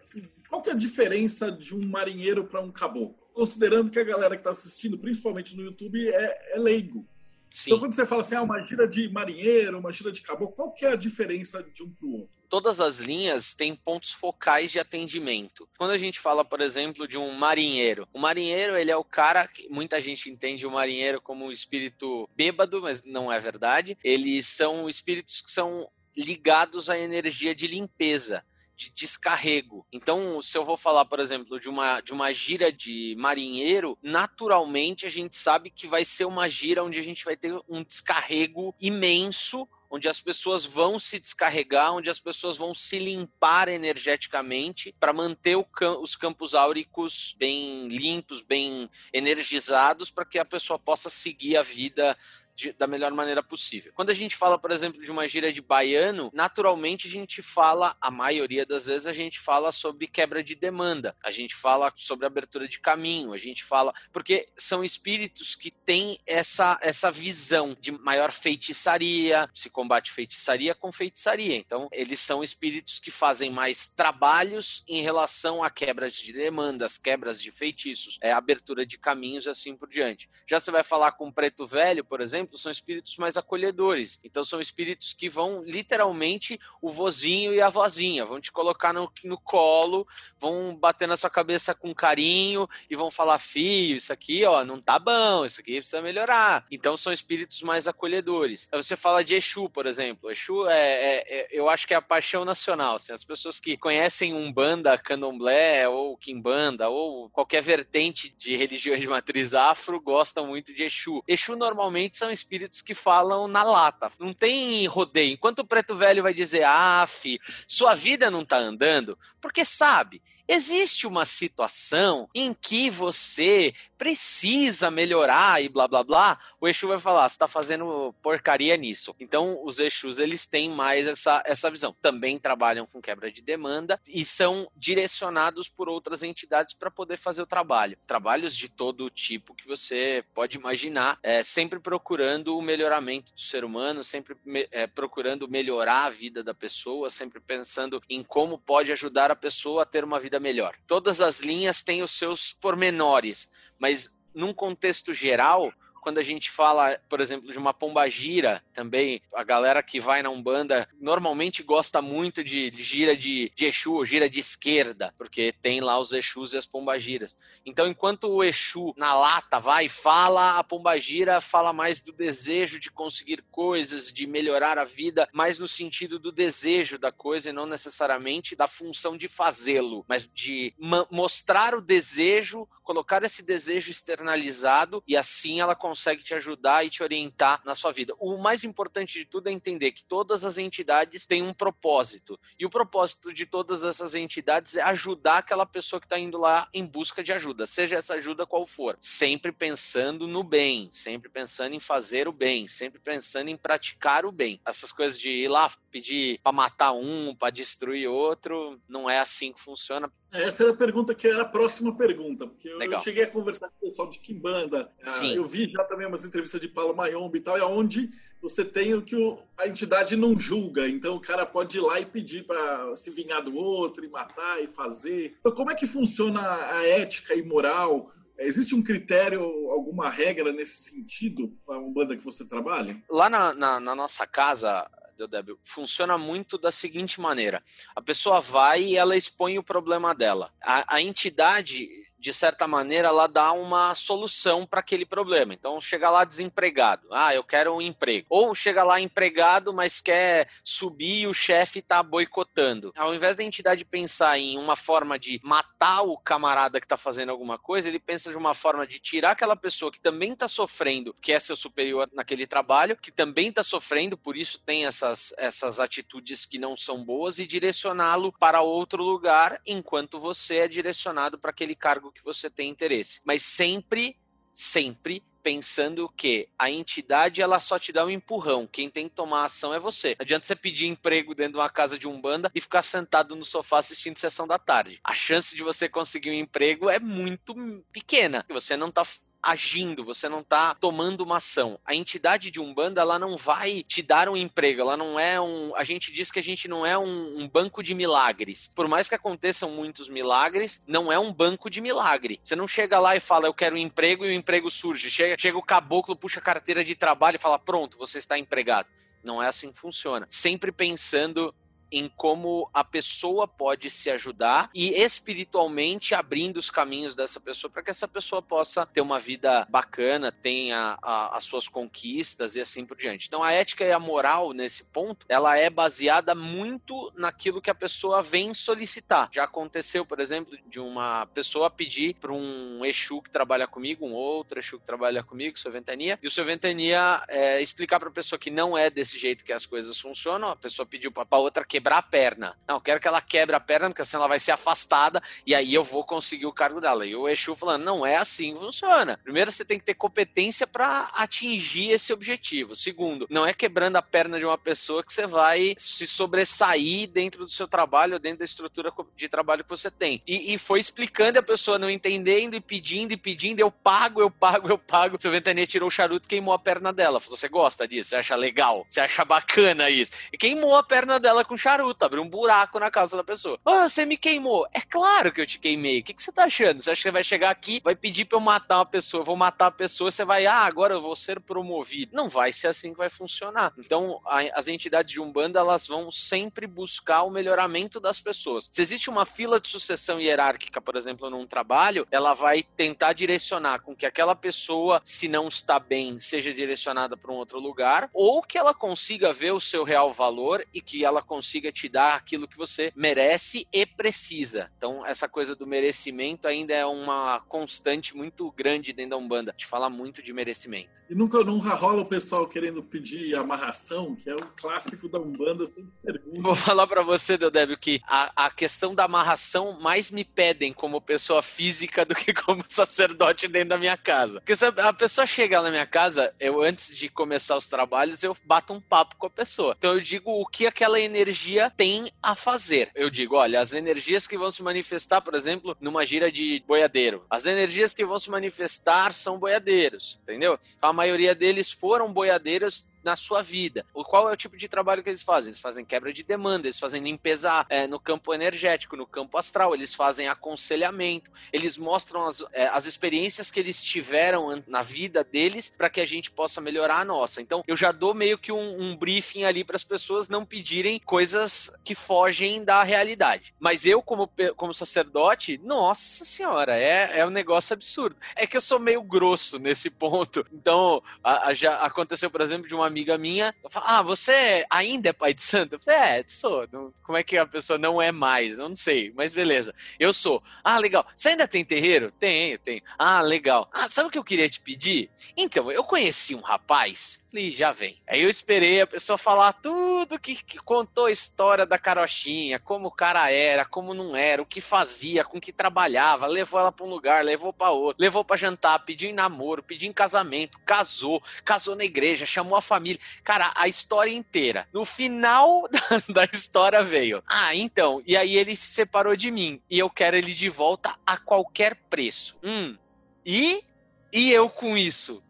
qual 0.55 0.62
que 0.62 0.71
é 0.71 0.73
a 0.73 0.77
diferença 0.77 1.51
de 1.51 1.75
um 1.75 1.85
marinheiro 1.85 2.45
para 2.45 2.61
um 2.61 2.71
caboclo? 2.71 3.19
Considerando 3.33 3.90
que 3.90 3.99
a 3.99 4.05
galera 4.05 4.37
que 4.37 4.40
está 4.40 4.53
assistindo, 4.53 4.97
principalmente 4.97 5.57
no 5.57 5.64
YouTube, 5.64 6.09
é, 6.09 6.53
é 6.55 6.59
leigo. 6.59 7.05
Sim. 7.51 7.71
Então, 7.71 7.81
quando 7.81 7.95
você 7.95 8.07
fala 8.07 8.21
assim, 8.21 8.37
ah, 8.37 8.43
uma 8.43 8.62
gira 8.62 8.87
de 8.87 9.09
marinheiro, 9.09 9.81
uma 9.81 9.90
gira 9.90 10.12
de 10.12 10.21
caboclo, 10.21 10.55
qual 10.55 10.73
que 10.73 10.87
é 10.87 10.93
a 10.93 10.97
diferença 10.97 11.61
de 11.61 11.83
um 11.83 11.90
para 11.90 12.07
o 12.07 12.12
outro? 12.21 12.38
Todas 12.49 12.81
as 12.81 13.01
linhas 13.01 13.53
têm 13.53 13.75
pontos 13.75 14.12
focais 14.12 14.71
de 14.71 14.79
atendimento. 14.79 15.69
Quando 15.77 15.90
a 15.90 15.99
gente 15.99 16.21
fala, 16.21 16.45
por 16.45 16.61
exemplo, 16.61 17.09
de 17.09 17.19
um 17.19 17.33
marinheiro, 17.33 18.07
o 18.12 18.21
marinheiro 18.21 18.77
ele 18.77 18.93
é 18.93 18.97
o 18.97 19.03
cara 19.03 19.49
que 19.49 19.69
muita 19.69 20.01
gente 20.01 20.31
entende 20.31 20.64
o 20.64 20.71
marinheiro 20.71 21.21
como 21.21 21.47
um 21.47 21.51
espírito 21.51 22.29
bêbado, 22.37 22.81
mas 22.81 23.03
não 23.03 23.33
é 23.33 23.40
verdade. 23.40 23.99
Eles 24.05 24.47
são 24.47 24.88
espíritos 24.88 25.40
que 25.40 25.51
são 25.51 25.88
ligados 26.17 26.88
à 26.88 26.97
energia 26.97 27.57
de 27.57 27.67
limpeza 27.67 28.45
de 28.77 28.91
descarrego. 28.91 29.87
Então, 29.93 30.41
se 30.43 30.57
eu 30.57 30.65
vou 30.65 30.77
falar, 30.77 31.05
por 31.05 31.21
exemplo, 31.21 31.59
de 31.61 31.69
uma, 31.69 32.01
de 32.01 32.13
uma 32.13 32.33
gira 32.33 32.73
de 32.73 33.15
marinheiro, 33.19 33.99
naturalmente 34.03 35.07
a 35.07 35.11
gente 35.11 35.37
sabe 35.37 35.71
que 35.71 35.87
vai 35.87 36.05
ser 36.05 36.25
uma 36.25 36.49
gira 36.49 36.83
onde 36.83 36.99
a 36.99 37.03
gente 37.03 37.25
vai 37.25 37.37
ter 37.37 37.55
um 37.69 37.83
descarrego 37.83 38.75
imenso 38.81 39.69
onde 39.95 40.09
as 40.09 40.21
pessoas 40.21 40.65
vão 40.65 40.99
se 40.99 41.21
descarregar, 41.21 41.95
onde 41.95 42.11
as 42.11 42.19
pessoas 42.19 42.57
vão 42.57 42.75
se 42.75 42.99
limpar 42.99 43.69
energeticamente 43.69 44.93
para 44.99 45.13
manter 45.13 45.57
cam 45.73 46.01
os 46.01 46.17
campos 46.17 46.53
áuricos 46.53 47.33
bem 47.39 47.87
limpos, 47.87 48.43
bem 48.43 48.91
energizados, 49.13 50.11
para 50.11 50.25
que 50.25 50.37
a 50.37 50.45
pessoa 50.45 50.81
possa 50.81 51.09
seguir 51.09 51.57
a 51.57 51.63
vida 51.63 52.19
de, 52.55 52.73
da 52.73 52.87
melhor 52.87 53.12
maneira 53.12 53.43
possível. 53.43 53.93
Quando 53.95 54.11
a 54.11 54.14
gente 54.14 54.37
fala, 54.37 54.59
por 54.59 54.71
exemplo, 54.71 55.03
de 55.03 55.11
uma 55.11 55.27
gira 55.29 55.53
de 55.53 55.61
baiano, 55.61 56.31
naturalmente 56.33 57.09
a 57.09 57.11
gente 57.11 57.43
fala, 57.43 57.97
a 58.01 58.11
maioria 58.11 58.64
das 58.64 58.87
vezes, 58.87 59.07
a 59.07 59.12
gente 59.12 59.40
fala 59.40 59.73
sobre 59.73 60.07
quebra 60.07 60.43
de 60.43 60.55
demanda, 60.55 61.17
a 61.23 61.31
gente 61.31 61.55
fala 61.55 61.93
sobre 61.97 62.27
abertura 62.27 62.69
de 62.69 62.79
caminho, 62.79 63.33
a 63.33 63.38
gente 63.38 63.64
fala. 63.64 63.93
Porque 64.12 64.49
são 64.57 64.85
espíritos 64.85 65.55
que 65.55 65.71
têm 65.71 66.19
essa, 66.27 66.79
essa 66.81 67.11
visão 67.11 67.77
de 67.79 67.90
maior 67.93 68.31
feitiçaria, 68.31 69.49
se 69.53 69.69
combate 69.69 70.12
feitiçaria 70.12 70.75
com 70.75 70.93
feitiçaria. 70.93 71.57
Então, 71.57 71.88
eles 71.93 72.21
são 72.21 72.43
espíritos 72.43 72.99
que 72.99 73.11
fazem 73.11 73.51
mais 73.51 73.88
trabalhos 73.88 74.85
em 74.88 75.03
relação 75.03 75.62
a 75.62 75.71
quebras 75.71 76.14
de 76.14 76.33
demandas, 76.33 76.99
quebras 76.99 77.43
de 77.43 77.51
feitiços, 77.51 78.19
é, 78.21 78.33
abertura 78.33 78.87
de 78.87 78.99
caminhos 78.99 79.47
e 79.47 79.51
assim 79.51 79.77
por 79.77 79.88
diante. 79.88 80.29
Já 80.47 80.61
você 80.61 80.71
vai 80.71 80.83
falar 80.83 81.12
com 81.12 81.29
o 81.29 81.33
preto 81.33 81.67
velho, 81.67 82.05
por 82.05 82.21
exemplo 82.21 82.43
exemplo, 82.44 82.59
são 82.59 82.70
espíritos 82.70 83.16
mais 83.16 83.37
acolhedores. 83.37 84.18
Então, 84.22 84.44
são 84.44 84.61
espíritos 84.61 85.12
que 85.12 85.28
vão 85.28 85.62
literalmente 85.64 86.61
o 86.80 86.90
vozinho 86.90 87.54
e 87.54 87.61
a 87.61 87.68
vozinha, 87.68 88.24
vão 88.24 88.40
te 88.40 88.52
colocar 88.52 88.92
no, 88.92 89.11
no 89.24 89.38
colo, 89.38 90.07
vão 90.38 90.74
bater 90.76 91.09
na 91.09 91.16
sua 91.16 91.30
cabeça 91.30 91.74
com 91.74 91.94
carinho 91.94 92.68
e 92.88 92.94
vão 92.94 93.11
falar: 93.11 93.38
filho, 93.38 93.96
isso 93.96 94.12
aqui 94.12 94.44
ó, 94.44 94.64
não 94.64 94.80
tá 94.80 94.98
bom, 94.98 95.44
isso 95.44 95.61
aqui 95.61 95.78
precisa 95.78 96.02
melhorar. 96.02 96.64
Então, 96.70 96.96
são 96.96 97.12
espíritos 97.12 97.62
mais 97.62 97.88
acolhedores. 97.88 98.68
Aí 98.70 98.83
você 98.83 98.96
fala 98.96 99.24
de 99.24 99.35
Exu, 99.35 99.68
por 99.70 99.87
exemplo. 99.87 100.30
Exu 100.30 100.68
é, 100.68 100.76
é, 100.76 101.24
é 101.28 101.48
eu 101.50 101.68
acho 101.68 101.87
que 101.87 101.94
é 101.94 101.96
a 101.96 102.02
paixão 102.02 102.44
nacional. 102.44 102.96
Assim, 102.96 103.12
as 103.12 103.24
pessoas 103.24 103.59
que 103.59 103.76
conhecem 103.76 104.35
Umbanda, 104.35 104.98
Candomblé 104.98 105.88
ou 105.88 106.16
Kimbanda 106.16 106.88
ou 106.88 107.30
qualquer 107.30 107.62
vertente 107.62 108.35
de 108.37 108.57
religiões 108.57 109.00
de 109.00 109.09
matriz 109.09 109.54
afro 109.54 110.00
gostam 110.00 110.46
muito 110.46 110.74
de 110.74 110.83
Exu. 110.83 111.22
Exu 111.26 111.57
normalmente 111.57 112.16
são 112.16 112.34
espíritos 112.35 112.83
que 112.83 112.94
falam 112.94 113.49
na 113.49 113.62
lata. 113.62 114.11
Não 114.18 114.35
tem 114.35 114.87
rodeio. 114.87 115.33
Enquanto 115.33 115.61
o 115.61 115.66
preto 115.66 115.97
velho 115.97 116.23
vai 116.23 116.35
dizer, 116.35 116.64
ah, 116.64 117.07
fi, 117.09 117.40
sua 117.66 117.94
vida 117.94 118.31
não 118.31 118.44
tá 118.44 118.59
andando, 118.59 119.18
porque 119.40 119.64
sabe, 119.64 120.20
existe 120.48 121.07
uma 121.07 121.24
situação 121.24 122.28
em 122.35 122.52
que 122.54 122.90
você 122.90 123.74
precisa 123.96 124.90
melhorar 124.90 125.62
e 125.62 125.68
blá 125.68 125.88
blá 125.88 126.02
blá, 126.02 126.38
o 126.61 126.68
Exu 126.68 126.88
vai 126.88 126.98
falar, 126.98 127.28
você 127.28 127.37
está 127.37 127.48
fazendo 127.48 128.14
porcaria 128.22 128.76
nisso. 128.76 129.14
Então, 129.18 129.61
os 129.64 129.78
Exus, 129.78 130.18
eles 130.18 130.46
têm 130.46 130.68
mais 130.68 131.07
essa, 131.07 131.42
essa 131.46 131.70
visão. 131.70 131.96
Também 132.02 132.38
trabalham 132.38 132.87
com 132.87 133.00
quebra 133.00 133.30
de 133.30 133.40
demanda 133.40 133.98
e 134.07 134.24
são 134.24 134.68
direcionados 134.76 135.68
por 135.68 135.88
outras 135.88 136.22
entidades 136.22 136.74
para 136.74 136.90
poder 136.90 137.16
fazer 137.16 137.42
o 137.42 137.46
trabalho. 137.46 137.96
Trabalhos 138.07 138.57
de 138.57 138.68
todo 138.68 139.09
tipo 139.09 139.54
que 139.54 139.66
você 139.66 140.24
pode 140.35 140.59
imaginar, 140.59 141.18
é, 141.22 141.42
sempre 141.42 141.78
procurando 141.78 142.59
o 142.59 142.62
melhoramento 142.62 143.33
do 143.33 143.40
ser 143.40 143.64
humano, 143.64 144.04
sempre 144.04 144.37
é, 144.70 144.87
procurando 144.87 145.48
melhorar 145.48 146.04
a 146.04 146.11
vida 146.11 146.42
da 146.42 146.52
pessoa, 146.52 147.09
sempre 147.09 147.40
pensando 147.40 148.02
em 148.09 148.22
como 148.22 148.59
pode 148.59 148.92
ajudar 148.92 149.30
a 149.30 149.37
pessoa 149.37 149.83
a 149.83 149.87
ter 149.87 150.04
uma 150.04 150.20
vida 150.20 150.34
melhor. 150.40 150.77
Todas 150.87 151.20
as 151.20 151.40
linhas 151.40 151.83
têm 151.83 152.03
os 152.03 152.12
seus 152.12 152.53
pormenores, 152.53 153.51
mas 153.79 154.11
num 154.35 154.53
contexto 154.53 155.14
geral, 155.14 155.73
quando 156.05 156.19
a 156.19 156.23
gente 156.23 156.51
fala, 156.51 157.01
por 157.09 157.19
exemplo, 157.19 157.51
de 157.51 157.59
uma 157.59 157.73
pombagira, 157.73 158.62
também 158.75 159.23
a 159.35 159.43
galera 159.43 159.83
que 159.83 159.99
vai 159.99 160.23
na 160.23 160.29
Umbanda 160.29 160.87
normalmente 161.01 161.62
gosta 161.62 162.03
muito 162.03 162.45
de, 162.45 162.71
gira 162.71 163.17
de, 163.17 163.51
de 163.57 163.64
Exu, 163.64 164.05
gira 164.05 164.29
de 164.29 164.38
esquerda, 164.38 165.14
porque 165.17 165.55
tem 165.62 165.81
lá 165.81 165.99
os 165.99 166.12
Exus 166.12 166.53
e 166.53 166.59
as 166.59 166.67
pombagiras. 166.67 167.38
Então, 167.64 167.87
enquanto 167.88 168.25
o 168.25 168.45
Exu 168.45 168.93
na 168.99 169.14
lata 169.14 169.59
vai 169.59 169.87
e 169.87 169.88
fala, 169.88 170.59
a 170.59 170.62
pombagira 170.62 171.40
fala 171.40 171.73
mais 171.73 172.03
do 172.03 172.12
desejo 172.12 172.79
de 172.79 172.90
conseguir 172.90 173.43
coisas, 173.51 174.12
de 174.12 174.27
melhorar 174.27 174.79
a 174.79 174.85
vida, 174.85 175.27
mais 175.33 175.59
no 175.59 175.67
sentido 175.67 176.19
do 176.19 176.31
desejo 176.31 176.99
da 176.99 177.11
coisa 177.11 177.49
e 177.49 177.53
não 177.53 177.64
necessariamente 177.64 178.55
da 178.55 178.69
função 178.69 179.17
de 179.17 179.27
fazê-lo, 179.27 180.05
mas 180.07 180.31
de 180.33 180.75
mostrar 181.11 181.75
o 181.75 181.81
desejo, 181.81 182.69
colocar 182.83 183.23
esse 183.23 183.43
desejo 183.43 183.90
externalizado 183.90 185.03
e 185.09 185.17
assim 185.17 185.61
ela 185.61 185.75
consegue 185.75 185.93
consegue 185.94 186.24
te 186.24 186.35
ajudar 186.35 186.85
e 186.85 186.90
te 186.90 187.04
orientar 187.04 187.62
na 187.64 187.72
sua 187.72 187.92
vida. 187.92 188.14
O 188.18 188.37
mais 188.37 188.64
importante 188.64 189.16
de 189.16 189.24
tudo 189.24 189.48
é 189.48 189.52
entender 189.52 189.92
que 189.92 190.02
todas 190.02 190.44
as 190.44 190.59
entidades 190.59 191.24
têm 191.24 191.40
um 191.40 191.52
propósito. 191.52 192.38
E 192.59 192.66
o 192.66 192.70
propósito 192.70 193.33
de 193.33 193.46
todas 193.46 193.85
essas 193.85 194.16
entidades 194.16 194.74
é 194.74 194.83
ajudar 194.83 195.38
aquela 195.38 195.64
pessoa 195.64 196.00
que 196.00 196.07
está 196.07 196.18
indo 196.18 196.37
lá 196.37 196.68
em 196.74 196.85
busca 196.85 197.22
de 197.22 197.33
ajuda, 197.33 197.64
seja 197.64 197.94
essa 197.94 198.14
ajuda 198.14 198.44
qual 198.44 198.66
for. 198.66 198.98
Sempre 199.00 199.52
pensando 199.52 200.26
no 200.26 200.42
bem, 200.42 200.88
sempre 200.90 201.28
pensando 201.28 201.76
em 201.76 201.80
fazer 201.80 202.26
o 202.26 202.33
bem, 202.33 202.66
sempre 202.66 203.00
pensando 203.00 203.48
em 203.48 203.57
praticar 203.57 204.26
o 204.26 204.33
bem. 204.33 204.61
Essas 204.66 204.90
coisas 204.90 205.16
de 205.16 205.30
ir 205.30 205.48
lá 205.48 205.70
pedir 205.94 206.40
para 206.42 206.50
matar 206.50 206.92
um, 206.92 207.33
para 207.37 207.50
destruir 207.50 208.09
outro, 208.09 208.80
não 208.88 209.09
é 209.09 209.20
assim 209.20 209.52
que 209.52 209.61
funciona. 209.61 210.11
Essa 210.33 210.64
era 210.64 210.72
a 210.72 210.76
pergunta 210.76 211.14
que 211.14 211.28
era 211.28 211.42
a 211.42 211.44
próxima 211.44 211.96
pergunta, 211.96 212.48
porque 212.48 212.68
eu 212.68 212.78
Legal. 212.78 213.00
cheguei 213.00 213.22
a 213.22 213.30
conversar 213.30 213.68
com 213.68 213.76
o 213.76 213.88
pessoal 213.88 214.11
de 214.11 214.18
Kimbanda. 214.18 214.90
Ah, 215.00 215.04
Sim. 215.04 215.37
Eu 215.37 215.44
vi 215.44 215.70
já 215.70 215.85
também 215.85 216.09
umas 216.09 216.24
entrevistas 216.24 216.61
de 216.61 216.66
Paulo 216.66 216.96
Mayombe 216.96 217.38
e 217.38 217.40
tal, 217.40 217.57
e 217.57 217.61
onde 217.61 218.11
você 218.42 218.64
tem 218.64 218.92
o 218.92 219.02
que 219.02 219.14
a 219.57 219.68
entidade 219.68 220.16
não 220.16 220.37
julga. 220.37 220.88
Então 220.88 221.14
o 221.14 221.20
cara 221.20 221.46
pode 221.46 221.78
ir 221.78 221.80
lá 221.80 222.00
e 222.00 222.04
pedir 222.04 222.44
para 222.44 222.96
se 222.96 223.12
vingar 223.12 223.44
do 223.44 223.54
outro, 223.54 224.04
e 224.04 224.09
matar, 224.09 224.61
e 224.61 224.66
fazer. 224.66 225.37
Então, 225.38 225.52
como 225.52 225.70
é 225.70 225.76
que 225.76 225.87
funciona 225.87 226.40
a 226.72 226.85
ética 226.85 227.37
e 227.37 227.42
moral? 227.44 228.11
Existe 228.37 228.74
um 228.74 228.83
critério, 228.83 229.40
alguma 229.70 230.11
regra 230.11 230.52
nesse 230.52 230.90
sentido, 230.90 231.57
a 231.68 231.78
Umbanda 231.78 232.16
que 232.16 232.24
você 232.24 232.44
trabalha? 232.44 233.00
Lá 233.09 233.30
na, 233.30 233.54
na, 233.54 233.78
na 233.78 233.94
nossa 233.94 234.26
casa, 234.26 234.90
Deodébio, 235.16 235.59
funciona 235.62 236.18
muito 236.18 236.59
da 236.59 236.72
seguinte 236.72 237.20
maneira: 237.20 237.62
a 237.94 238.03
pessoa 238.03 238.40
vai 238.40 238.83
e 238.83 238.96
ela 238.96 239.16
expõe 239.16 239.59
o 239.59 239.62
problema 239.62 240.14
dela. 240.14 240.53
A, 240.62 240.96
a 240.96 241.03
entidade 241.03 242.04
de 242.25 242.33
certa 242.33 242.67
maneira, 242.67 243.09
ela 243.09 243.27
dá 243.27 243.53
uma 243.53 243.95
solução 243.95 244.65
para 244.65 244.81
aquele 244.81 245.05
problema. 245.05 245.53
Então, 245.53 245.79
chega 245.79 246.09
lá 246.09 246.25
desempregado. 246.25 247.07
Ah, 247.13 247.35
eu 247.35 247.45
quero 247.45 247.75
um 247.75 247.83
emprego. 247.83 248.27
Ou 248.31 248.55
chega 248.55 248.83
lá 248.83 248.99
empregado, 248.99 249.75
mas 249.75 250.01
quer 250.01 250.49
subir 250.65 251.25
e 251.25 251.27
o 251.27 251.35
chefe 251.35 251.81
está 251.81 252.03
boicotando. 252.03 252.95
Ao 252.97 253.15
invés 253.15 253.37
da 253.37 253.45
entidade 253.45 253.85
pensar 253.85 254.39
em 254.39 254.59
uma 254.59 254.75
forma 254.75 255.19
de 255.19 255.39
matar 255.45 256.01
o 256.01 256.17
camarada 256.17 256.81
que 256.81 256.87
está 256.87 256.97
fazendo 256.97 257.29
alguma 257.29 257.59
coisa, 257.59 257.89
ele 257.89 257.99
pensa 257.99 258.31
de 258.31 258.39
uma 258.39 258.55
forma 258.55 258.87
de 258.87 258.99
tirar 258.99 259.33
aquela 259.33 259.55
pessoa 259.55 259.93
que 259.93 260.01
também 260.01 260.33
está 260.33 260.49
sofrendo, 260.49 261.13
que 261.21 261.31
é 261.31 261.39
seu 261.39 261.55
superior 261.55 262.09
naquele 262.15 262.47
trabalho, 262.47 262.97
que 262.97 263.13
também 263.13 263.49
está 263.49 263.63
sofrendo, 263.63 264.17
por 264.17 264.35
isso 264.35 264.59
tem 264.61 264.87
essas, 264.87 265.35
essas 265.37 265.79
atitudes 265.79 266.47
que 266.47 266.59
não 266.59 266.75
são 266.75 267.05
boas, 267.05 267.39
e 267.39 267.47
direcioná-lo 267.47 268.33
para 268.33 268.63
outro 268.63 269.03
lugar, 269.03 269.61
enquanto 269.67 270.19
você 270.19 270.61
é 270.61 270.69
direcionado 270.69 271.39
para 271.39 271.51
aquele 271.51 271.75
cargo 271.75 272.13
que 272.14 272.24
você 272.24 272.48
tem 272.48 272.70
interesse. 272.70 273.20
Mas 273.24 273.42
sempre, 273.42 274.16
sempre 274.53 275.22
pensando 275.44 276.09
que 276.09 276.48
a 276.59 276.70
entidade 276.70 277.42
ela 277.42 277.61
só 277.61 277.79
te 277.79 277.92
dá 277.92 278.07
um 278.07 278.11
empurrão. 278.11 278.66
Quem 278.66 278.88
tem 278.88 279.11
que 279.11 279.14
tomar 279.14 279.44
ação 279.44 279.74
é 279.74 279.79
você. 279.79 280.16
Não 280.18 280.24
adianta 280.24 280.46
você 280.46 280.57
pedir 280.57 280.87
emprego 280.87 281.35
dentro 281.35 281.53
de 281.53 281.59
uma 281.59 281.68
casa 281.68 281.98
de 281.98 282.09
umbanda 282.09 282.50
e 282.55 282.61
ficar 282.62 282.81
sentado 282.81 283.37
no 283.37 283.44
sofá 283.44 283.79
assistindo 283.79 284.18
sessão 284.18 284.46
da 284.46 284.59
tarde. 284.59 284.98
A 285.05 285.14
chance 285.14 285.55
de 285.55 285.62
você 285.62 285.87
conseguir 285.87 286.31
um 286.31 286.35
emprego 286.35 286.88
é 286.88 286.98
muito 286.98 287.55
pequena. 287.92 288.42
Você 288.48 288.74
não 288.74 288.88
está 288.88 289.05
agindo, 289.44 290.04
você 290.04 290.28
não 290.28 290.40
está 290.40 290.74
tomando 290.74 291.20
uma 291.20 291.37
ação. 291.37 291.78
A 291.85 291.94
entidade 291.94 292.50
de 292.50 292.61
Umbanda, 292.61 293.00
ela 293.00 293.18
não 293.18 293.37
vai 293.37 293.83
te 293.83 294.02
dar 294.02 294.28
um 294.28 294.37
emprego, 294.37 294.80
ela 294.80 294.96
não 294.96 295.20
é 295.20 295.40
um. 295.40 295.74
A 295.76 295.85
gente 295.85 296.11
diz 296.11 296.30
que 296.30 296.38
a 296.38 296.42
gente 296.42 296.66
não 296.66 296.85
é 296.85 296.98
um, 296.98 297.40
um 297.40 297.48
banco 297.48 297.83
de 297.83 297.94
milagres. 297.94 298.70
Por 298.74 298.88
mais 298.88 299.09
que 299.09 299.14
aconteçam 299.14 299.70
muitos 299.70 300.09
milagres, 300.09 300.83
não 300.87 301.12
é 301.12 301.18
um 301.18 301.33
banco 301.33 301.68
de 301.68 301.80
milagre. 301.80 302.40
Você 302.42 302.57
não 302.57 302.66
chega 302.66 302.98
lá 302.98 303.14
e 303.14 303.20
fala, 303.20 303.46
eu 303.46 303.54
quero 303.54 303.76
um 303.76 303.78
emprego 303.78 304.24
e 304.24 304.28
o 304.28 304.33
emprego 304.33 304.70
surge. 304.70 305.11
Chega, 305.11 305.37
chega 305.38 305.59
o 305.59 305.62
caboclo, 305.62 306.16
puxa 306.16 306.40
a 306.40 306.42
carteira 306.42 306.83
de 306.83 306.94
trabalho 306.94 307.37
e 307.37 307.38
fala, 307.38 307.59
pronto, 307.59 307.98
você 307.98 308.18
está 308.18 308.38
empregado. 308.38 308.88
Não 309.22 309.42
é 309.42 309.46
assim 309.46 309.70
que 309.70 309.78
funciona. 309.78 310.26
Sempre 310.28 310.70
pensando 310.70 311.54
em 311.90 312.09
como 312.09 312.68
a 312.73 312.83
pessoa 312.83 313.47
pode 313.47 313.90
se 313.90 314.11
ajudar 314.11 314.70
e 314.75 314.90
espiritualmente 314.90 316.14
abrindo 316.14 316.57
os 316.57 316.70
caminhos 316.70 317.14
dessa 317.14 317.40
pessoa 317.40 317.70
para 317.70 317.83
que 317.83 317.90
essa 317.90 318.09
pessoa 318.09 318.42
possa 318.42 318.85
ter 318.87 319.01
uma 319.01 319.18
vida 319.18 319.66
bacana, 319.70 320.33
tenha 320.33 320.99
a, 321.03 321.37
as 321.37 321.44
suas 321.44 321.68
conquistas 321.68 322.57
e 322.57 322.61
assim 322.61 322.85
por 322.85 322.97
diante. 322.97 323.27
Então 323.27 323.42
a 323.42 323.53
ética 323.53 323.85
e 323.85 323.92
a 323.92 323.99
moral 323.99 324.53
nesse 324.53 324.85
ponto, 324.85 325.25
ela 325.29 325.57
é 325.57 325.70
baseada 325.70 326.35
muito 326.35 327.12
naquilo 327.16 327.62
que 327.62 327.70
a 327.70 327.75
pessoa 327.75 328.23
vem 328.23 328.55
solicitar. 328.55 329.29
Já 329.33 329.44
aconteceu, 329.44 330.05
por 330.05 330.20
exemplo, 330.20 330.57
de 330.66 330.81
uma 330.81 331.27
pessoa 331.27 331.70
pedir 331.70 332.14
para 332.14 332.33
um 332.33 332.85
Exu 332.85 333.23
que 333.23 333.31
trabalha 333.31 333.66
comigo, 333.66 334.07
um 334.07 334.12
outro 334.12 334.59
Exu 334.59 334.79
que 334.79 334.87
trabalha 334.87 335.23
comigo, 335.23 335.59
seu 335.59 335.70
Ventania, 335.70 336.18
e 336.23 336.27
o 336.27 336.31
seu 336.31 336.44
Ventania 336.44 337.23
é, 337.29 337.62
explicar 337.62 338.01
para 338.01 338.09
a 338.09 338.12
pessoa 338.12 338.38
que 338.38 338.51
não 338.51 338.77
é 338.77 338.90
desse 338.90 339.18
jeito 339.18 339.44
que 339.44 339.53
as 339.53 339.66
coisas 339.66 339.99
funcionam, 339.99 340.49
a 340.49 340.57
pessoa 340.57 340.87
pediu 340.87 341.12
para 341.12 341.27
outra 341.38 341.64
quebrar 341.64 341.74
quebrar 341.75 341.99
a 341.99 342.03
perna. 342.03 342.57
Não, 342.69 342.79
quero 342.79 343.01
que 343.01 343.09
ela 343.09 343.21
quebre 343.21 343.57
a 343.57 343.59
perna, 343.59 343.89
porque 343.89 344.03
assim 344.03 344.17
ela 344.17 344.29
vai 344.29 344.39
ser 344.39 344.53
afastada 344.53 345.21
e 345.45 345.57
aí 345.57 345.75
eu 345.75 345.83
vou 345.83 346.05
conseguir 346.05 346.47
o 346.47 346.53
cargo 346.53 346.81
dela. 346.81 347.05
E 347.05 347.17
o 347.17 347.29
Exu 347.29 347.57
falando, 347.57 347.83
não 347.83 348.07
é 348.07 348.15
assim 348.15 348.55
que 348.55 348.61
funciona. 348.61 349.19
Primeiro, 349.25 349.51
você 349.51 349.65
tem 349.65 349.77
que 349.77 349.85
ter 349.85 349.95
competência 349.95 350.69
para 350.69 351.11
atingir 351.15 351.91
esse 351.91 352.13
objetivo. 352.13 352.77
Segundo, 352.77 353.27
não 353.29 353.45
é 353.45 353.53
quebrando 353.53 353.97
a 353.97 354.03
perna 354.03 354.39
de 354.39 354.45
uma 354.45 354.57
pessoa 354.57 355.03
que 355.03 355.13
você 355.13 355.27
vai 355.27 355.75
se 355.77 356.07
sobressair 356.07 357.09
dentro 357.09 357.45
do 357.45 357.51
seu 357.51 357.67
trabalho, 357.67 358.21
dentro 358.21 358.39
da 358.39 358.45
estrutura 358.45 358.93
de 359.17 359.29
trabalho 359.29 359.65
que 359.65 359.71
você 359.71 359.91
tem. 359.91 360.23
E, 360.25 360.55
e 360.55 360.59
foi 360.59 360.79
explicando 360.79 361.41
a 361.41 361.43
pessoa 361.43 361.77
não 361.77 361.91
entendendo 361.91 362.55
e 362.55 362.61
pedindo 362.61 363.13
e 363.13 363.17
pedindo, 363.17 363.59
eu 363.59 363.71
pago, 363.73 364.21
eu 364.21 364.31
pago, 364.31 364.69
eu 364.69 364.79
pago. 364.79 365.21
Seu 365.21 365.33
ventania 365.33 365.67
tirou 365.67 365.89
o 365.89 365.91
charuto 365.91 366.27
e 366.27 366.29
queimou 366.29 366.55
a 366.55 366.59
perna 366.59 366.93
dela. 366.93 367.19
Falou, 367.19 367.37
você 367.37 367.49
gosta 367.49 367.89
disso? 367.89 368.11
Você 368.11 368.17
acha 368.17 368.37
legal? 368.37 368.87
Você 368.89 369.01
acha 369.01 369.25
bacana 369.25 369.91
isso? 369.91 370.13
E 370.33 370.39
queimou 370.39 370.77
a 370.77 370.85
perna 370.85 371.19
dela 371.19 371.45
com 371.45 371.63
charuto 371.64 372.05
abriu 372.05 372.22
um 372.22 372.29
buraco 372.29 372.79
na 372.79 372.90
casa 372.90 373.16
da 373.16 373.24
pessoa. 373.24 373.59
Ah, 373.64 373.85
oh, 373.85 373.88
você 373.88 374.05
me 374.05 374.18
queimou. 374.18 374.66
É 374.70 374.83
claro 374.83 375.33
que 375.33 375.40
eu 375.40 375.46
te 375.46 375.59
queimei. 375.59 376.00
O 376.00 376.03
que, 376.03 376.12
que 376.12 376.22
você 376.22 376.31
tá 376.31 376.44
achando? 376.44 376.79
Você 376.79 376.90
acha 376.90 377.03
que 377.03 377.11
vai 377.11 377.24
chegar 377.24 377.48
aqui, 377.48 377.81
vai 377.83 377.96
pedir 377.96 378.27
pra 378.27 378.37
eu 378.37 378.40
matar 378.42 378.79
uma 378.79 378.87
pessoa, 378.87 379.22
eu 379.22 379.24
vou 379.24 379.37
matar 379.37 379.68
a 379.68 379.70
pessoa, 379.70 380.11
você 380.11 380.27
vai, 380.27 380.44
ah, 380.44 380.59
agora 380.59 380.92
eu 380.92 381.00
vou 381.00 381.16
ser 381.16 381.40
promovido. 381.40 382.14
Não 382.14 382.29
vai 382.29 382.53
ser 382.53 382.66
assim 382.66 382.92
que 382.92 382.98
vai 382.98 383.09
funcionar. 383.09 383.72
Então, 383.79 384.20
a, 384.27 384.40
as 384.59 384.68
entidades 384.68 385.14
de 385.14 385.22
Umbanda, 385.22 385.59
elas 385.59 385.87
vão 385.87 386.11
sempre 386.12 386.66
buscar 386.66 387.22
o 387.22 387.31
melhoramento 387.31 387.98
das 387.98 388.20
pessoas. 388.20 388.68
Se 388.70 388.83
existe 388.83 389.09
uma 389.09 389.24
fila 389.24 389.59
de 389.59 389.70
sucessão 389.70 390.20
hierárquica, 390.20 390.83
por 390.83 390.96
exemplo, 390.96 391.31
num 391.31 391.46
trabalho, 391.46 392.07
ela 392.11 392.35
vai 392.35 392.62
tentar 392.62 393.14
direcionar 393.14 393.81
com 393.81 393.96
que 393.96 394.05
aquela 394.05 394.37
pessoa, 394.37 395.00
se 395.03 395.29
não 395.29 395.48
está 395.48 395.79
bem, 395.79 396.20
seja 396.20 396.53
direcionada 396.53 397.16
para 397.16 397.33
um 397.33 397.37
outro 397.37 397.59
lugar, 397.59 398.11
ou 398.12 398.42
que 398.42 398.59
ela 398.59 398.74
consiga 398.74 399.33
ver 399.33 399.53
o 399.53 399.61
seu 399.61 399.83
real 399.83 400.12
valor 400.12 400.62
e 400.74 400.83
que 400.83 401.03
ela 401.07 401.22
consiga 401.22 401.54
consiga 401.55 401.71
te 401.71 401.88
dar 401.88 402.17
aquilo 402.17 402.49
que 402.49 402.57
você 402.57 402.93
merece 402.97 403.67
e 403.73 403.87
precisa. 403.87 404.71
Então, 404.77 405.07
essa 405.07 405.29
coisa 405.29 405.55
do 405.55 405.67
merecimento 405.67 406.49
ainda 406.49 406.75
é 406.75 406.85
uma 406.85 407.40
constante 407.49 408.17
muito 408.17 408.51
grande 408.53 408.93
dentro 408.93 409.11
da 409.11 409.17
Umbanda. 409.17 409.55
De 409.57 409.67
falar 409.67 409.88
muito 409.88 410.23
de 410.23 410.33
merecimento. 410.33 410.90
E 411.09 411.14
nunca, 411.14 411.45
nunca 411.45 411.75
rola 411.75 412.03
o 412.03 412.07
pessoal 412.07 412.49
querendo 412.49 412.83
pedir 412.83 413.37
amarração, 413.37 414.17
que 414.17 414.29
é 414.29 414.35
o 414.35 414.40
clássico 414.57 415.09
da 415.09 415.19
Umbanda, 415.19 415.67
sem 415.67 415.87
pergunta. 416.03 416.40
Vou 416.40 416.57
falar 416.57 416.87
para 416.87 417.03
você, 417.03 417.37
Deodébio, 417.37 417.79
que 417.79 418.01
a, 418.05 418.47
a 418.47 418.51
questão 418.51 418.95
da 418.95 419.05
amarração 419.05 419.79
mais 419.81 420.11
me 420.11 420.25
pedem 420.25 420.73
como 420.73 421.01
pessoa 421.01 421.43
física 421.43 422.05
do 422.05 422.14
que 422.14 422.33
como 422.35 422.64
sacerdote 422.67 423.47
dentro 423.47 423.71
da 423.71 423.79
minha 423.79 423.97
casa. 423.97 424.40
Porque 424.40 424.57
se 424.57 424.67
a 424.67 424.93
pessoa 424.93 425.27
chega 425.27 425.62
na 425.62 425.71
minha 425.71 425.87
casa, 425.87 426.35
eu 426.40 426.62
antes 426.62 426.97
de 426.97 427.09
começar 427.09 427.57
os 427.57 427.69
trabalhos, 427.69 428.23
eu 428.23 428.37
bato 428.45 428.73
um 428.73 428.81
papo 428.81 429.17
com 429.17 429.27
a 429.27 429.31
pessoa. 429.31 429.75
Então 429.79 429.95
eu 429.95 430.01
digo 430.01 430.31
o 430.31 430.47
que 430.47 430.67
aquela 430.67 430.99
energia 430.99 431.43
tem 431.70 432.11
a 432.22 432.35
fazer. 432.35 432.90
Eu 432.94 433.11
digo, 433.11 433.37
olha, 433.37 433.61
as 433.61 433.72
energias 433.72 434.26
que 434.26 434.38
vão 434.38 434.50
se 434.50 434.62
manifestar, 434.62 435.20
por 435.20 435.35
exemplo, 435.35 435.76
numa 435.80 436.04
gira 436.04 436.30
de 436.30 436.62
boiadeiro. 436.66 437.24
As 437.28 437.46
energias 437.46 437.94
que 437.94 438.04
vão 438.04 438.18
se 438.18 438.30
manifestar 438.30 439.12
são 439.12 439.38
boiadeiros, 439.38 440.20
entendeu? 440.22 440.59
Então, 440.76 440.90
a 440.90 440.92
maioria 440.92 441.35
deles 441.35 441.70
foram 441.70 442.12
boiadeiros 442.12 442.87
na 443.05 443.17
sua 443.17 443.43
vida. 443.43 443.85
O 443.93 444.05
qual 444.05 444.29
é 444.29 444.33
o 444.33 444.37
tipo 444.37 444.57
de 444.57 444.69
trabalho 444.69 445.03
que 445.03 445.11
eles 445.11 445.23
fazem? 445.23 445.51
Eles 445.51 445.61
fazem 445.61 445.85
quebra 445.85 446.12
de 446.12 446.23
demanda, 446.23 446.67
eles 446.67 446.79
fazem 446.79 447.03
limpeza 447.03 447.67
é, 447.69 447.87
no 447.87 448.01
campo 448.01 448.33
energético, 448.33 448.97
no 448.97 449.07
campo 449.07 449.37
astral, 449.37 449.75
eles 449.75 449.95
fazem 449.95 450.29
aconselhamento, 450.29 451.31
eles 451.53 451.77
mostram 451.77 452.27
as, 452.27 452.45
é, 452.53 452.67
as 452.69 452.87
experiências 452.87 453.51
que 453.51 453.61
eles 453.61 453.83
tiveram 453.83 454.62
na 454.67 454.83
vida 454.83 455.23
deles 455.23 455.73
para 455.77 455.90
que 455.90 456.01
a 456.01 456.07
gente 456.07 456.31
possa 456.31 456.61
melhorar 456.61 456.99
a 456.99 457.05
nossa. 457.05 457.40
Então, 457.40 457.62
eu 457.67 457.77
já 457.77 457.93
dou 457.93 458.14
meio 458.14 458.38
que 458.38 458.51
um, 458.51 458.83
um 458.83 458.97
briefing 458.97 459.45
ali 459.45 459.64
para 459.64 459.77
as 459.77 459.85
pessoas 459.85 460.29
não 460.29 460.45
pedirem 460.45 460.99
coisas 461.05 461.73
que 461.85 461.95
fogem 461.95 462.64
da 462.64 462.83
realidade. 462.83 463.55
Mas 463.59 463.85
eu, 463.85 464.03
como, 464.03 464.31
como 464.57 464.73
sacerdote, 464.73 465.61
nossa 465.62 466.25
senhora, 466.25 466.77
é, 466.77 467.21
é 467.21 467.27
um 467.27 467.31
negócio 467.31 467.75
absurdo. 467.75 468.17
É 468.35 468.47
que 468.47 468.57
eu 468.57 468.61
sou 468.61 468.79
meio 468.79 469.03
grosso 469.03 469.59
nesse 469.59 469.90
ponto. 469.90 470.45
Então, 470.53 471.03
a, 471.23 471.49
a, 471.49 471.55
já 471.55 471.77
aconteceu, 471.79 472.31
por 472.31 472.40
exemplo, 472.40 472.69
de 472.69 472.75
uma 472.75 472.90
amiga 472.94 473.18
minha, 473.18 473.52
falo, 473.68 473.87
ah, 473.88 474.02
você 474.02 474.64
ainda 474.70 475.09
é 475.09 475.12
pai 475.12 475.35
de 475.35 475.42
santo? 475.42 475.74
Eu 475.74 475.80
falei, 475.80 476.00
é, 476.00 476.24
sou. 476.28 476.66
como 477.02 477.18
é 477.18 477.24
que 477.24 477.37
a 477.37 477.44
pessoa 477.44 477.76
não 477.76 478.00
é 478.00 478.12
mais? 478.12 478.57
Eu 478.59 478.68
não 478.68 478.76
sei, 478.76 479.12
mas 479.16 479.35
beleza. 479.35 479.74
Eu 479.98 480.12
sou. 480.12 480.40
Ah, 480.62 480.78
legal. 480.78 481.04
Você 481.14 481.30
ainda 481.30 481.48
tem 481.48 481.64
terreiro? 481.64 482.12
Tenho, 482.12 482.57
tenho. 482.61 482.83
Ah, 482.96 483.20
legal. 483.20 483.68
Ah, 483.72 483.88
sabe 483.88 484.09
o 484.09 484.11
que 484.12 484.18
eu 484.18 484.24
queria 484.24 484.48
te 484.48 484.61
pedir? 484.61 485.11
Então, 485.37 485.72
eu 485.72 485.83
conheci 485.83 486.37
um 486.37 486.40
rapaz 486.40 487.24
Falei, 487.35 487.50
já 487.50 487.72
vem. 487.72 488.00
Aí 488.07 488.22
eu 488.22 488.30
esperei 488.30 488.80
a 488.80 488.87
pessoa 488.87 489.18
falar 489.18 489.54
tudo 489.54 490.20
que, 490.20 490.37
que, 490.37 490.57
contou 490.59 491.07
a 491.07 491.11
história 491.11 491.66
da 491.66 491.76
carochinha, 491.76 492.61
como 492.61 492.87
o 492.87 492.92
cara 492.92 493.28
era, 493.28 493.64
como 493.64 493.92
não 493.92 494.14
era, 494.14 494.40
o 494.40 494.46
que 494.46 494.61
fazia, 494.61 495.24
com 495.24 495.40
que 495.40 495.52
trabalhava, 495.52 496.28
levou 496.28 496.61
ela 496.61 496.70
para 496.70 496.87
um 496.87 496.88
lugar, 496.88 497.24
levou 497.24 497.52
para 497.52 497.72
outro, 497.72 498.00
levou 498.00 498.24
para 498.24 498.37
jantar, 498.37 498.85
pediu 498.85 499.11
em 499.11 499.12
namoro, 499.12 499.64
pediu 499.64 499.90
em 499.90 499.92
casamento, 499.92 500.61
casou, 500.64 501.20
casou 501.44 501.74
na 501.74 501.83
igreja, 501.83 502.24
chamou 502.24 502.57
a 502.57 502.62
família. 502.62 502.84
Cara, 503.23 503.53
a 503.55 503.68
história 503.68 504.12
inteira. 504.12 504.68
No 504.73 504.85
final 504.85 505.68
da, 506.09 506.25
da 506.25 506.29
história 506.33 506.83
veio. 506.83 507.23
Ah, 507.27 507.55
então, 507.55 508.03
e 508.07 508.16
aí 508.16 508.37
ele 508.37 508.55
se 508.57 508.75
separou 508.75 509.16
de 509.16 509.31
mim 509.31 509.61
e 509.70 509.79
eu 509.79 509.88
quero 509.90 510.16
ele 510.16 510.35
de 510.35 510.49
volta 510.49 510.94
a 511.07 511.16
qualquer 511.16 511.77
preço. 511.88 512.37
Hum. 512.42 512.77
E 513.25 513.64
e 514.12 514.31
eu 514.31 514.49
com 514.49 514.77
isso? 514.77 515.23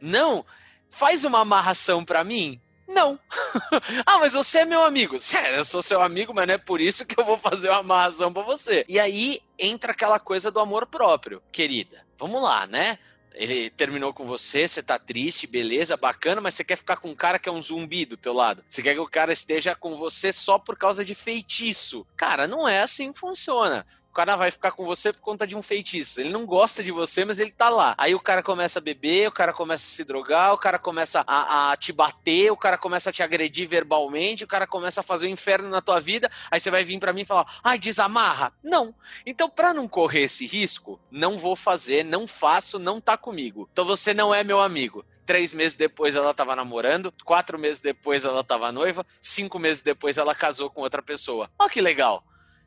Não, 0.00 0.44
faz 0.90 1.24
uma 1.24 1.40
amarração 1.40 2.04
para 2.04 2.22
mim? 2.22 2.60
Não. 2.86 3.18
ah, 4.04 4.18
mas 4.18 4.32
você 4.32 4.58
é 4.58 4.64
meu 4.64 4.82
amigo. 4.82 5.18
Sério, 5.18 5.56
eu 5.56 5.64
sou 5.64 5.80
seu 5.80 6.02
amigo, 6.02 6.34
mas 6.34 6.46
não 6.46 6.54
é 6.54 6.58
por 6.58 6.80
isso 6.80 7.06
que 7.06 7.18
eu 7.18 7.24
vou 7.24 7.38
fazer 7.38 7.70
uma 7.70 7.78
amarração 7.78 8.32
para 8.32 8.42
você. 8.42 8.84
E 8.88 8.98
aí 8.98 9.40
entra 9.58 9.92
aquela 9.92 10.18
coisa 10.18 10.50
do 10.50 10.60
amor 10.60 10.86
próprio, 10.86 11.42
querida. 11.52 12.04
Vamos 12.18 12.42
lá, 12.42 12.66
né? 12.66 12.98
Ele 13.40 13.70
terminou 13.70 14.12
com 14.12 14.26
você, 14.26 14.68
você 14.68 14.82
tá 14.82 14.98
triste, 14.98 15.46
beleza, 15.46 15.96
bacana, 15.96 16.42
mas 16.42 16.54
você 16.54 16.62
quer 16.62 16.76
ficar 16.76 16.98
com 16.98 17.08
um 17.08 17.14
cara 17.14 17.38
que 17.38 17.48
é 17.48 17.52
um 17.52 17.62
zumbi 17.62 18.04
do 18.04 18.14
teu 18.14 18.34
lado. 18.34 18.62
Você 18.68 18.82
quer 18.82 18.92
que 18.92 19.00
o 19.00 19.08
cara 19.08 19.32
esteja 19.32 19.74
com 19.74 19.96
você 19.96 20.30
só 20.30 20.58
por 20.58 20.76
causa 20.76 21.02
de 21.02 21.14
feitiço. 21.14 22.06
Cara, 22.18 22.46
não 22.46 22.68
é 22.68 22.82
assim 22.82 23.14
que 23.14 23.18
funciona. 23.18 23.86
O 24.10 24.12
cara 24.12 24.34
vai 24.34 24.50
ficar 24.50 24.72
com 24.72 24.84
você 24.84 25.12
por 25.12 25.20
conta 25.20 25.46
de 25.46 25.54
um 25.54 25.62
feitiço. 25.62 26.20
Ele 26.20 26.30
não 26.30 26.44
gosta 26.44 26.82
de 26.82 26.90
você, 26.90 27.24
mas 27.24 27.38
ele 27.38 27.52
tá 27.52 27.68
lá. 27.68 27.94
Aí 27.96 28.12
o 28.12 28.18
cara 28.18 28.42
começa 28.42 28.80
a 28.80 28.82
beber, 28.82 29.28
o 29.28 29.32
cara 29.32 29.52
começa 29.52 29.86
a 29.86 29.90
se 29.90 30.04
drogar, 30.04 30.52
o 30.52 30.58
cara 30.58 30.80
começa 30.80 31.22
a, 31.24 31.70
a 31.70 31.76
te 31.76 31.92
bater, 31.92 32.50
o 32.50 32.56
cara 32.56 32.76
começa 32.76 33.10
a 33.10 33.12
te 33.12 33.22
agredir 33.22 33.68
verbalmente, 33.68 34.42
o 34.42 34.48
cara 34.48 34.66
começa 34.66 35.00
a 35.00 35.04
fazer 35.04 35.28
um 35.28 35.30
inferno 35.30 35.68
na 35.68 35.80
tua 35.80 36.00
vida. 36.00 36.28
Aí 36.50 36.58
você 36.58 36.72
vai 36.72 36.82
vir 36.82 36.98
para 36.98 37.12
mim 37.12 37.20
e 37.20 37.24
falar: 37.24 37.46
ai, 37.62 37.78
desamarra. 37.78 38.52
Não. 38.64 38.92
Então, 39.24 39.48
para 39.48 39.72
não 39.72 39.86
correr 39.86 40.22
esse 40.22 40.44
risco, 40.44 41.00
não 41.08 41.38
vou 41.38 41.54
fazer, 41.54 42.04
não 42.04 42.26
faço, 42.26 42.80
não 42.80 43.00
tá 43.00 43.16
comigo. 43.16 43.68
Então 43.72 43.84
você 43.84 44.12
não 44.12 44.34
é 44.34 44.42
meu 44.42 44.60
amigo. 44.60 45.04
Três 45.24 45.52
meses 45.52 45.76
depois 45.76 46.16
ela 46.16 46.34
tava 46.34 46.56
namorando, 46.56 47.14
quatro 47.24 47.56
meses 47.56 47.80
depois 47.80 48.24
ela 48.24 48.42
tava 48.42 48.72
noiva, 48.72 49.06
cinco 49.20 49.60
meses 49.60 49.80
depois 49.80 50.18
ela 50.18 50.34
casou 50.34 50.68
com 50.68 50.80
outra 50.80 51.00
pessoa. 51.00 51.48
Olha 51.56 51.70
que 51.70 51.80
legal. 51.80 52.24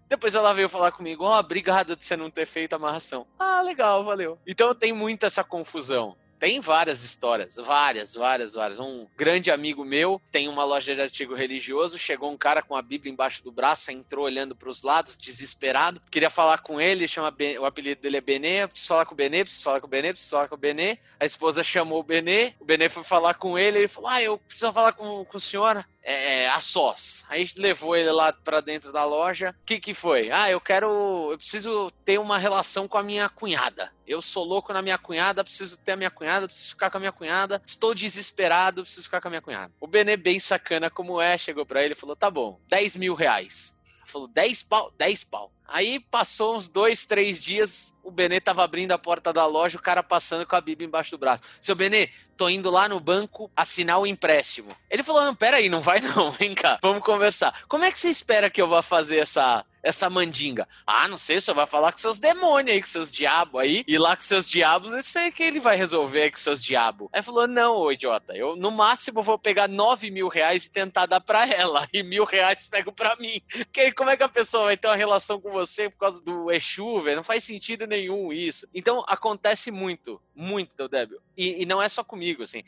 Depois 0.09 0.35
ela 0.35 0.53
veio 0.53 0.69
falar 0.69 0.91
comigo, 0.91 1.23
ó, 1.23 1.35
oh, 1.35 1.39
obrigado 1.39 1.95
de 1.95 2.05
você 2.05 2.15
não 2.15 2.29
ter 2.29 2.45
feito 2.45 2.73
a 2.73 2.75
amarração. 2.75 3.25
Ah, 3.39 3.61
legal, 3.61 4.03
valeu. 4.03 4.37
Então 4.45 4.73
tem 4.75 4.93
muita 4.93 5.27
essa 5.27 5.43
confusão. 5.43 6.15
Tem 6.43 6.59
várias 6.59 7.05
histórias, 7.05 7.55
várias, 7.55 8.15
várias, 8.15 8.53
várias. 8.53 8.77
Um 8.77 9.07
grande 9.15 9.49
amigo 9.49 9.85
meu 9.85 10.21
tem 10.29 10.49
uma 10.49 10.65
loja 10.65 10.93
de 10.93 10.99
artigo 10.99 11.33
religioso. 11.33 11.97
Chegou 11.97 12.29
um 12.29 12.35
cara 12.35 12.61
com 12.61 12.75
a 12.75 12.81
Bíblia 12.81 13.09
embaixo 13.09 13.41
do 13.41 13.49
braço, 13.49 13.91
entrou 13.91 14.25
olhando 14.25 14.53
para 14.53 14.67
os 14.67 14.83
lados, 14.83 15.15
desesperado. 15.15 16.01
Queria 16.11 16.29
falar 16.29 16.59
com 16.59 16.81
ele, 16.81 17.07
chama 17.07 17.31
ben, 17.31 17.57
o 17.57 17.65
apelido 17.65 18.01
dele 18.01 18.17
é 18.17 18.21
Benê. 18.21 18.67
Preciso 18.67 18.89
falar 18.89 19.05
com 19.05 19.13
o 19.13 19.15
Benê, 19.15 19.45
preciso 19.45 19.63
falar 19.63 19.79
com 19.79 19.85
o 19.85 19.89
Benê, 19.89 20.09
preciso 20.09 20.31
falar 20.31 20.47
com 20.49 20.55
o 20.55 20.57
Benê. 20.57 20.97
A 21.17 21.25
esposa 21.25 21.63
chamou 21.63 22.01
o 22.01 22.03
Benê, 22.03 22.51
o 22.59 22.65
Benê 22.65 22.89
foi 22.89 23.05
falar 23.05 23.35
com 23.35 23.57
ele. 23.57 23.77
Ele 23.77 23.87
falou: 23.87 24.09
Ah, 24.09 24.21
eu 24.21 24.37
preciso 24.37 24.73
falar 24.73 24.91
com, 24.91 25.23
com 25.23 25.37
o 25.37 25.39
senhor 25.39 25.85
é, 26.03 26.49
a 26.49 26.59
sós. 26.59 27.25
Aí 27.29 27.49
levou 27.57 27.95
ele 27.95 28.11
lá 28.11 28.33
para 28.33 28.61
dentro 28.61 28.91
da 28.91 29.05
loja. 29.05 29.55
O 29.61 29.65
que 29.65 29.79
que 29.79 29.93
foi? 29.93 30.29
Ah, 30.29 30.51
eu 30.51 30.59
quero, 30.59 31.29
eu 31.31 31.37
preciso 31.37 31.89
ter 32.03 32.19
uma 32.19 32.37
relação 32.37 32.87
com 32.87 32.97
a 32.97 33.03
minha 33.03 33.29
cunhada. 33.29 33.91
Eu 34.05 34.21
sou 34.21 34.43
louco 34.43 34.73
na 34.73 34.81
minha 34.81 34.97
cunhada, 34.97 35.43
preciso 35.43 35.77
ter 35.77 35.93
a 35.93 35.95
minha 35.97 36.11
cunhada, 36.11 36.45
preciso 36.45 36.69
ficar 36.69 36.91
com 36.91 36.97
a 36.97 36.99
minha 36.99 37.11
cunhada. 37.11 37.61
Estou 37.65 37.95
desesperado, 37.95 38.83
preciso 38.83 39.05
ficar 39.05 39.21
com 39.21 39.29
a 39.29 39.31
minha 39.31 39.41
cunhada. 39.41 39.73
O 39.79 39.87
Benê, 39.87 40.17
bem 40.17 40.39
sacana 40.39 40.89
como 40.89 41.21
é, 41.21 41.37
chegou 41.37 41.65
para 41.65 41.83
ele 41.83 41.93
e 41.93 41.97
falou: 41.97 42.15
tá 42.15 42.29
bom, 42.29 42.59
10 42.67 42.97
mil 42.97 43.15
reais. 43.15 43.77
Falou, 44.05 44.27
10 44.27 44.63
pau, 44.63 44.93
10 44.97 45.23
pau. 45.23 45.51
Aí 45.67 45.99
passou 45.99 46.56
uns 46.56 46.67
dois, 46.67 47.06
três 47.06 47.43
dias, 47.43 47.95
o 48.04 48.12
Benê 48.12 48.39
tava 48.39 48.63
abrindo 48.63 48.91
a 48.91 48.97
porta 48.97 49.32
da 49.32 49.45
loja, 49.45 49.78
o 49.78 49.82
cara 49.82 50.04
passando 50.04 50.45
com 50.45 50.56
a 50.56 50.62
Bíblia 50.62 50.88
embaixo 50.88 51.12
do 51.12 51.17
braço. 51.17 51.43
Seu 51.62 51.76
Benê, 51.76 52.10
tô 52.36 52.49
indo 52.49 52.69
lá 52.69 52.89
no 52.89 52.99
banco 52.99 53.49
assinar 53.56 53.99
o 53.99 54.08
empréstimo. 54.08 54.76
Ele 54.89 55.04
falou: 55.04 55.23
não, 55.23 55.36
peraí, 55.36 55.69
não 55.69 55.82
vai 55.82 56.02
não, 56.02 56.32
vem 56.32 56.54
cá, 56.54 56.80
vamos 56.82 57.04
conversar. 57.04 57.63
Como 57.67 57.86
é 57.86 57.91
que 57.91 57.97
você 57.97 58.10
espera 58.10 58.49
que 58.49 58.62
eu 58.62 58.67
vá 58.67 58.82
fazer 58.82 59.19
essa, 59.19 59.65
essa 59.82 60.10
mandinga? 60.10 60.67
Ah, 60.86 61.08
não 61.08 61.17
sei, 61.17 61.39
só 61.39 61.54
vai 61.54 61.65
falar 61.65 61.91
com 61.91 61.97
seus 61.97 62.19
demônios 62.19 62.76
aí, 62.76 62.82
com 62.82 62.88
seus 62.88 63.12
diabos 63.12 63.62
aí. 63.62 63.84
E 63.88 63.97
lá 63.97 64.15
com 64.15 64.21
seus 64.21 64.47
diabos, 64.47 64.91
eu 64.91 65.04
sei 65.04 65.32
que 65.32 65.43
ele 65.43 65.60
vai 65.60 65.76
resolver 65.76 66.23
aí 66.23 66.32
com 66.32 66.38
seus 66.38 66.63
diabos. 66.63 67.08
Aí 67.13 67.21
falou: 67.21 67.47
não, 67.47 67.76
ô 67.76 67.91
idiota, 67.91 68.36
eu 68.36 68.56
no 68.56 68.71
máximo 68.71 69.23
vou 69.23 69.38
pegar 69.39 69.67
nove 69.67 70.12
mil 70.12 70.28
reais 70.28 70.65
e 70.65 70.71
tentar 70.71 71.06
dar 71.06 71.21
pra 71.21 71.47
ela. 71.47 71.88
E 71.93 72.02
mil 72.02 72.26
reais 72.26 72.67
pego 72.67 72.91
pra 72.91 73.15
mim. 73.17 73.41
Que, 73.71 73.91
como 73.91 74.10
é 74.10 74.17
que 74.17 74.23
a 74.23 74.30
pessoa 74.30 74.65
vai 74.65 74.78
ter 74.78 74.88
uma 74.88 74.95
relação 74.95 75.39
com 75.39 75.52
você 75.53 75.89
por 75.89 75.99
causa 75.99 76.21
do 76.21 76.51
Exu, 76.51 76.99
velho? 76.99 77.17
Não 77.17 77.23
faz 77.23 77.43
sentido 77.43 77.87
nenhum 77.87 78.33
isso. 78.33 78.67
Então 78.73 79.03
acontece 79.07 79.71
muito, 79.71 80.19
muito, 80.35 80.75
Deodébio. 80.75 81.21
E, 81.37 81.63
e 81.63 81.65
não 81.65 81.81
é 81.81 81.89
só 81.89 82.03
comigo, 82.03 82.43
assim. 82.43 82.63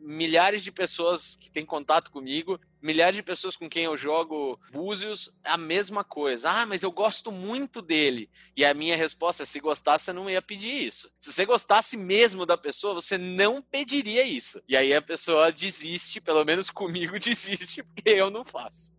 Milhares 0.00 0.62
de 0.62 0.72
pessoas 0.72 1.36
que 1.36 1.50
têm 1.50 1.64
contato 1.64 2.10
comigo 2.10 2.60
milhares 2.84 3.16
de 3.16 3.22
pessoas 3.22 3.56
com 3.56 3.68
quem 3.68 3.84
eu 3.84 3.96
jogo 3.96 4.60
Búzios, 4.70 5.34
a 5.42 5.56
mesma 5.56 6.04
coisa. 6.04 6.50
Ah, 6.50 6.66
mas 6.66 6.82
eu 6.82 6.92
gosto 6.92 7.32
muito 7.32 7.80
dele. 7.80 8.28
E 8.54 8.62
a 8.62 8.74
minha 8.74 8.94
resposta 8.94 9.42
é: 9.42 9.46
se 9.46 9.58
gostasse, 9.58 10.04
você 10.04 10.12
não 10.12 10.28
ia 10.28 10.42
pedir 10.42 10.70
isso. 10.70 11.10
Se 11.18 11.32
você 11.32 11.46
gostasse 11.46 11.96
mesmo 11.96 12.44
da 12.44 12.58
pessoa, 12.58 12.92
você 12.94 13.16
não 13.16 13.62
pediria 13.62 14.22
isso. 14.22 14.60
E 14.68 14.76
aí 14.76 14.92
a 14.92 15.00
pessoa 15.00 15.50
desiste, 15.50 16.20
pelo 16.20 16.44
menos 16.44 16.70
comigo 16.70 17.16
desiste, 17.18 17.82
porque 17.82 18.10
eu 18.10 18.30
não 18.30 18.44
faço. 18.44 18.92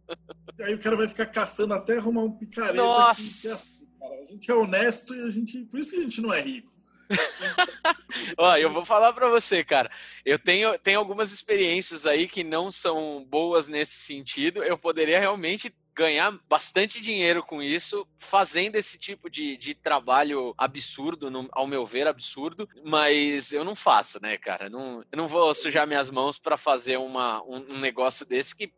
E 0.58 0.64
aí 0.64 0.74
o 0.74 0.80
cara 0.80 0.96
vai 0.96 1.08
ficar 1.08 1.28
caçando 1.28 1.76
até 1.76 1.98
arrumar 1.98 2.24
um 2.24 2.32
picareta. 2.32 2.78
Nossa! 2.78 3.50
É 3.50 3.52
assim, 3.52 3.88
a 4.02 4.26
gente 4.26 4.50
é 4.50 4.56
honesto 4.56 5.14
e 5.14 5.22
a 5.22 5.30
gente. 5.30 5.64
Por 5.66 5.80
isso 5.80 5.92
que 5.92 5.98
a 5.98 6.02
gente 6.02 6.22
não 6.22 6.34
é 6.34 6.42
rico. 6.42 6.74
Ó, 8.38 8.56
eu 8.58 8.72
vou 8.72 8.86
falar 8.86 9.14
para 9.14 9.30
você, 9.30 9.64
cara. 9.64 9.90
Eu 10.26 10.40
tenho, 10.40 10.78
tenho 10.80 11.00
algumas 11.00 11.32
experiências 11.32 12.06
aí 12.06 12.28
que 12.28 12.44
não 12.44 12.72
são 12.72 13.26
boas 13.28 13.68
nesse 13.68 14.00
sentido. 14.00 14.64
Eu 14.64 14.78
poderia 14.78 15.20
realmente 15.20 15.74
ganhar 15.96 16.38
bastante 16.50 17.00
dinheiro 17.00 17.42
com 17.42 17.64
isso, 17.64 18.06
fazendo 18.20 18.76
esse 18.76 18.98
tipo 18.98 19.30
de, 19.30 19.56
de 19.56 19.74
trabalho 19.74 20.54
absurdo, 20.58 21.32
no, 21.32 21.48
ao 21.54 21.66
meu 21.66 21.86
ver, 21.86 22.06
absurdo, 22.06 22.68
mas 22.84 23.54
eu 23.54 23.64
não 23.64 23.76
faço, 23.76 24.22
né, 24.22 24.38
cara? 24.38 24.70
Não, 24.70 25.06
eu 25.10 25.18
não 25.18 25.28
vou 25.28 25.54
sujar 25.54 25.88
minhas 25.88 26.10
mãos 26.10 26.38
para 26.38 26.58
fazer 26.58 26.98
uma, 26.98 27.42
um, 27.44 27.76
um 27.76 27.80
negócio 27.80 28.26
desse 28.26 28.54
que 28.54 28.74